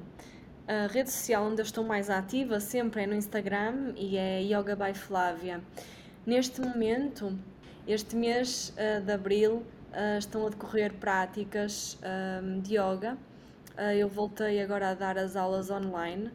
a 0.66 0.86
rede 0.86 1.10
social 1.10 1.44
onde 1.44 1.62
eu 1.62 1.64
estou 1.64 1.84
mais 1.84 2.10
ativa 2.10 2.60
sempre 2.60 3.02
é 3.02 3.06
no 3.06 3.14
Instagram 3.14 3.94
e 3.96 4.16
é 4.16 4.42
Yoga 4.42 4.76
by 4.76 4.92
Flávia. 4.94 5.62
Neste 6.26 6.60
momento, 6.60 7.38
este 7.86 8.14
mês 8.14 8.74
uh, 8.76 9.00
de 9.00 9.12
abril, 9.12 9.64
uh, 9.92 10.18
estão 10.18 10.46
a 10.46 10.50
decorrer 10.50 10.92
práticas 10.94 11.94
uh, 11.94 12.60
de 12.60 12.74
yoga. 12.74 13.16
Eu 13.96 14.08
voltei 14.08 14.60
agora 14.60 14.90
a 14.90 14.94
dar 14.94 15.18
as 15.18 15.36
aulas 15.36 15.70
online 15.70 16.30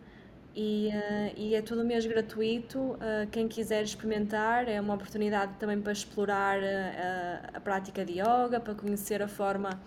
e, 0.56 0.90
uh, 0.90 1.34
e 1.36 1.56
é 1.56 1.62
todo 1.62 1.84
mês 1.84 2.06
gratuito. 2.06 2.80
Uh, 2.80 3.28
quem 3.32 3.48
quiser 3.48 3.84
experimentar, 3.84 4.68
é 4.68 4.80
uma 4.80 4.94
oportunidade 4.94 5.54
também 5.60 5.82
para 5.82 5.92
explorar 5.92 6.60
uh, 6.60 7.50
a 7.54 7.60
prática 7.60 8.06
de 8.06 8.20
yoga, 8.20 8.60
para 8.60 8.76
conhecer 8.76 9.22
a 9.22 9.28
forma 9.28 9.82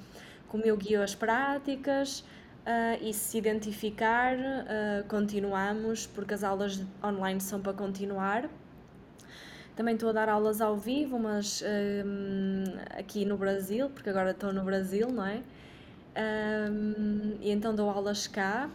como 0.49 0.65
eu 0.65 0.77
guio 0.77 1.03
as 1.03 1.15
práticas. 1.15 2.25
e 3.01 3.13
se 3.13 3.39
identificar, 3.39 4.37
continuamos, 5.09 6.07
porque 6.07 6.35
as 6.35 6.43
aulas 6.43 6.83
online 7.03 7.41
são 7.41 7.61
para 7.61 7.73
continuar. 7.73 8.49
Também 9.77 9.95
estou 9.95 10.09
a 10.09 10.13
dar 10.13 10.29
aulas 10.29 10.61
ao 10.61 10.77
vivo, 10.77 11.19
mas 11.19 11.63
um, 11.63 12.65
aqui 12.99 13.25
no 13.25 13.37
Brasil, 13.37 13.91
porque 13.91 14.11
agora 14.11 14.31
estou 14.33 14.53
no 14.53 14.65
Brasil, 14.65 15.13
não 15.13 15.25
é? 15.25 15.43
Um, 16.17 17.37
e 17.41 17.51
então 17.51 17.75
dou 17.75 17.91
aulas 17.91 18.27
cá. 18.27 18.71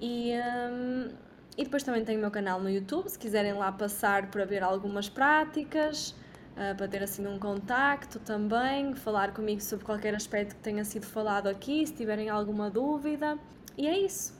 E, 0.00 0.32
um, 0.32 1.08
e 1.56 1.64
depois 1.64 1.82
também 1.82 2.04
tenho 2.04 2.18
o 2.18 2.20
meu 2.22 2.30
canal 2.30 2.60
no 2.60 2.68
YouTube, 2.68 3.08
se 3.08 3.18
quiserem 3.18 3.52
lá 3.52 3.70
passar 3.70 4.30
para 4.30 4.44
ver 4.44 4.62
algumas 4.62 5.08
práticas, 5.08 6.10
uh, 6.56 6.74
para 6.76 6.88
ter 6.88 7.02
assim 7.02 7.26
um 7.26 7.38
contacto 7.38 8.18
também, 8.18 8.94
falar 8.94 9.32
comigo 9.32 9.60
sobre 9.60 9.84
qualquer 9.84 10.14
aspecto 10.14 10.56
que 10.56 10.62
tenha 10.62 10.84
sido 10.84 11.06
falado 11.06 11.48
aqui, 11.48 11.86
se 11.86 11.92
tiverem 11.92 12.28
alguma 12.28 12.70
dúvida. 12.70 13.38
E 13.76 13.86
é 13.86 13.98
isso. 13.98 14.38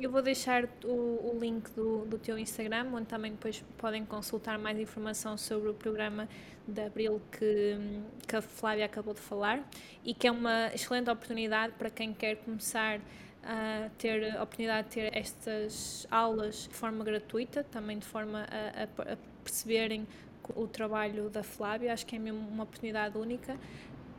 Eu 0.00 0.10
vou 0.10 0.22
deixar 0.22 0.64
o, 0.84 1.34
o 1.34 1.38
link 1.38 1.70
do, 1.72 2.06
do 2.06 2.16
teu 2.16 2.38
Instagram, 2.38 2.86
onde 2.94 3.06
também 3.06 3.32
depois 3.32 3.62
podem 3.76 4.04
consultar 4.04 4.58
mais 4.58 4.78
informação 4.78 5.36
sobre 5.36 5.68
o 5.68 5.74
programa 5.74 6.26
de 6.70 6.80
Abril 6.80 7.20
que, 7.32 7.78
que 8.26 8.36
a 8.36 8.42
Flávia 8.42 8.86
acabou 8.86 9.14
de 9.14 9.20
falar 9.20 9.68
e 10.04 10.14
que 10.14 10.26
é 10.26 10.30
uma 10.30 10.68
excelente 10.74 11.10
oportunidade 11.10 11.74
para 11.78 11.90
quem 11.90 12.12
quer 12.12 12.36
começar 12.36 13.00
a 13.42 13.88
ter 13.96 14.36
a 14.36 14.42
oportunidade 14.42 14.88
de 14.88 14.94
ter 14.94 15.16
estas 15.16 16.06
aulas 16.10 16.68
de 16.68 16.74
forma 16.74 17.04
gratuita, 17.04 17.64
também 17.64 17.98
de 17.98 18.06
forma 18.06 18.46
a, 18.50 18.82
a, 18.82 19.12
a 19.14 19.16
perceberem 19.42 20.06
o 20.54 20.66
trabalho 20.66 21.30
da 21.30 21.42
Flávia, 21.42 21.92
acho 21.92 22.04
que 22.06 22.16
é 22.16 22.18
mesmo 22.18 22.40
uma 22.40 22.64
oportunidade 22.64 23.16
única. 23.16 23.56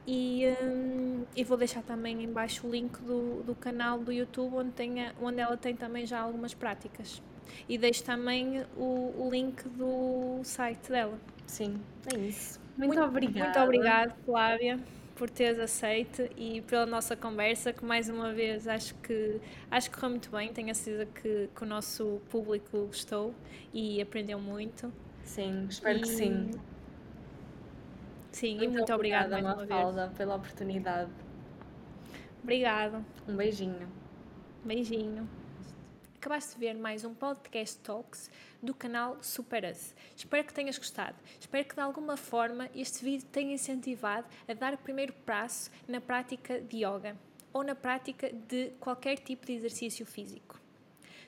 E, 0.08 0.46
um, 0.64 1.26
e 1.36 1.44
vou 1.44 1.58
deixar 1.58 1.84
também 1.84 2.24
embaixo 2.24 2.66
o 2.66 2.72
link 2.72 3.00
do, 3.02 3.44
do 3.44 3.54
canal 3.54 4.00
do 4.00 4.12
YouTube 4.12 4.56
onde, 4.56 4.72
tenha, 4.72 5.14
onde 5.22 5.40
ela 5.40 5.56
tem 5.56 5.76
também 5.76 6.06
já 6.06 6.20
algumas 6.20 6.54
práticas. 6.54 7.22
E 7.68 7.78
deixo 7.78 8.04
também 8.04 8.66
o, 8.78 9.14
o 9.18 9.30
link 9.32 9.68
do 9.70 10.42
site 10.44 10.90
dela. 10.90 11.18
Sim, 11.46 11.80
é 12.14 12.18
isso. 12.18 12.60
Muito, 12.78 12.94
muito 12.94 13.04
obrigada. 13.08 13.46
Muito 13.46 13.60
obrigada, 13.60 14.16
Flávia 14.26 14.80
por 15.22 15.30
teres 15.30 15.60
aceito 15.60 16.28
e 16.36 16.62
pela 16.62 16.84
nossa 16.84 17.16
conversa, 17.16 17.72
que 17.72 17.86
mais 17.86 18.10
uma 18.10 18.34
vez 18.34 18.68
acho 18.68 18.96
que 18.96 19.40
acho 19.70 19.88
que 19.88 19.96
correu 19.96 20.10
muito 20.10 20.32
bem. 20.32 20.52
Tenho 20.52 20.72
a 20.72 20.74
certeza 20.74 21.06
que, 21.06 21.48
que 21.56 21.64
o 21.64 21.66
nosso 21.68 22.20
público 22.28 22.88
gostou 22.88 23.32
e 23.72 24.02
aprendeu 24.02 24.40
muito. 24.40 24.92
Sim, 25.24 25.68
espero 25.70 26.00
e... 26.00 26.02
que 26.02 26.08
sim. 26.08 26.50
Sim, 28.32 28.58
muito 28.58 28.64
e 28.64 28.68
muito 28.70 28.94
obrigada, 28.94 29.38
obrigada 29.38 29.58
mais 29.58 29.70
Mafalda, 29.70 30.12
pela 30.18 30.36
oportunidade. 30.38 31.12
Obrigado. 32.42 33.06
Um 33.28 33.36
beijinho. 33.36 33.88
Beijinho. 34.66 35.30
Acabaste 36.22 36.54
de 36.54 36.60
ver 36.60 36.76
mais 36.76 37.04
um 37.04 37.16
podcast 37.16 37.80
Talks 37.80 38.30
do 38.62 38.76
canal 38.76 39.18
Super 39.24 39.64
Us. 39.64 39.96
Espero 40.16 40.44
que 40.44 40.54
tenhas 40.54 40.78
gostado. 40.78 41.16
Espero 41.40 41.68
que 41.68 41.74
de 41.74 41.82
alguma 41.82 42.16
forma 42.16 42.70
este 42.76 43.04
vídeo 43.04 43.28
tenha 43.32 43.56
incentivado 43.56 44.28
a 44.48 44.54
dar 44.54 44.76
o 44.76 44.78
primeiro 44.78 45.14
passo 45.26 45.72
na 45.88 46.00
prática 46.00 46.62
de 46.62 46.86
yoga 46.86 47.18
ou 47.52 47.64
na 47.64 47.74
prática 47.74 48.32
de 48.32 48.70
qualquer 48.80 49.18
tipo 49.18 49.48
de 49.48 49.54
exercício 49.54 50.06
físico. 50.06 50.62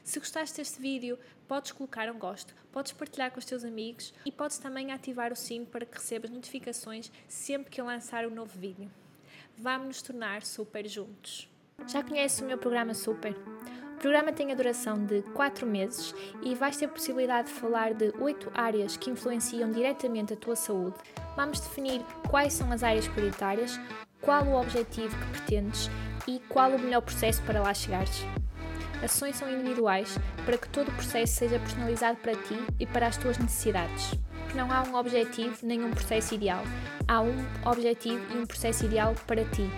Se 0.03 0.19
gostaste 0.19 0.57
deste 0.57 0.79
vídeo, 0.79 1.17
podes 1.47 1.71
colocar 1.71 2.07
um 2.11 2.19
gosto, 2.19 2.53
podes 2.71 2.91
partilhar 2.91 3.31
com 3.31 3.39
os 3.39 3.45
teus 3.45 3.63
amigos 3.63 4.13
e 4.23 4.31
podes 4.31 4.59
também 4.59 4.91
ativar 4.91 5.33
o 5.33 5.35
sino 5.35 5.65
para 5.65 5.87
que 5.87 5.97
recebas 5.97 6.29
notificações 6.29 7.11
sempre 7.27 7.71
que 7.71 7.81
eu 7.81 7.85
lançar 7.85 8.27
um 8.27 8.35
novo 8.35 8.59
vídeo. 8.59 8.91
Vamos 9.57 9.87
nos 9.87 10.01
tornar 10.03 10.43
super 10.43 10.87
juntos. 10.87 11.49
Já 11.87 12.03
conheces 12.03 12.41
o 12.41 12.45
meu 12.45 12.59
programa 12.59 12.93
Super? 12.93 13.35
Programa 13.93 14.31
tem 14.31 14.51
a 14.51 14.55
duração 14.55 15.05
de 15.05 15.21
4 15.33 15.65
meses 15.65 16.13
e 16.41 16.55
vais 16.55 16.77
ter 16.77 16.85
a 16.85 16.89
possibilidade 16.89 17.47
de 17.47 17.53
falar 17.53 17.93
de 17.93 18.13
8 18.19 18.51
áreas 18.53 18.97
que 18.97 19.09
influenciam 19.09 19.71
diretamente 19.71 20.33
a 20.33 20.37
tua 20.37 20.55
saúde. 20.55 20.95
Vamos 21.35 21.59
definir 21.59 22.01
quais 22.29 22.53
são 22.53 22.71
as 22.71 22.83
áreas 22.83 23.07
prioritárias, 23.07 23.79
qual 24.21 24.45
o 24.45 24.59
objetivo 24.59 25.15
que 25.17 25.39
pretendes 25.39 25.89
e 26.27 26.39
qual 26.49 26.71
o 26.71 26.79
melhor 26.79 27.01
processo 27.01 27.41
para 27.43 27.61
lá 27.61 27.73
chegares. 27.73 28.25
Ações 29.03 29.35
são 29.35 29.51
individuais 29.51 30.17
para 30.45 30.57
que 30.57 30.69
todo 30.69 30.89
o 30.89 30.93
processo 30.93 31.35
seja 31.35 31.59
personalizado 31.59 32.17
para 32.19 32.35
ti 32.35 32.57
e 32.79 32.85
para 32.85 33.07
as 33.07 33.17
tuas 33.17 33.37
necessidades. 33.37 34.13
Não 34.55 34.71
há 34.71 34.83
um 34.83 34.95
objetivo 34.95 35.57
nem 35.63 35.83
um 35.83 35.91
processo 35.91 36.35
ideal. 36.35 36.63
Há 37.07 37.21
um 37.21 37.35
objetivo 37.65 38.23
e 38.33 38.37
um 38.37 38.45
processo 38.45 38.85
ideal 38.85 39.13
para 39.27 39.43
ti 39.45 39.69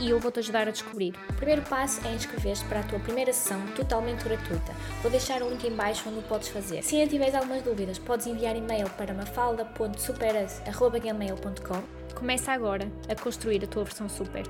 e 0.00 0.10
eu 0.10 0.20
vou-te 0.20 0.40
ajudar 0.40 0.68
a 0.68 0.70
descobrir. 0.70 1.14
O 1.30 1.34
primeiro 1.34 1.62
passo 1.62 2.06
é 2.06 2.12
inscrever-te 2.12 2.62
para 2.64 2.80
a 2.80 2.82
tua 2.82 2.98
primeira 2.98 3.32
sessão 3.32 3.64
totalmente 3.74 4.24
gratuita. 4.24 4.74
Vou 5.02 5.10
deixar 5.10 5.42
o 5.42 5.48
link 5.50 5.66
em 5.66 5.74
baixo 5.74 6.06
onde 6.08 6.18
o 6.18 6.22
podes 6.22 6.48
fazer. 6.48 6.82
Se 6.82 6.96
ainda 6.96 7.10
tiveres 7.10 7.34
algumas 7.34 7.62
dúvidas, 7.62 7.98
podes 7.98 8.26
enviar 8.26 8.54
e-mail 8.56 8.90
para 8.90 9.14
mafalda.superas.gmail.com 9.14 11.82
Começa 12.14 12.52
agora 12.52 12.92
a 13.08 13.14
construir 13.14 13.64
a 13.64 13.66
tua 13.66 13.84
versão 13.84 14.06
super. 14.08 14.44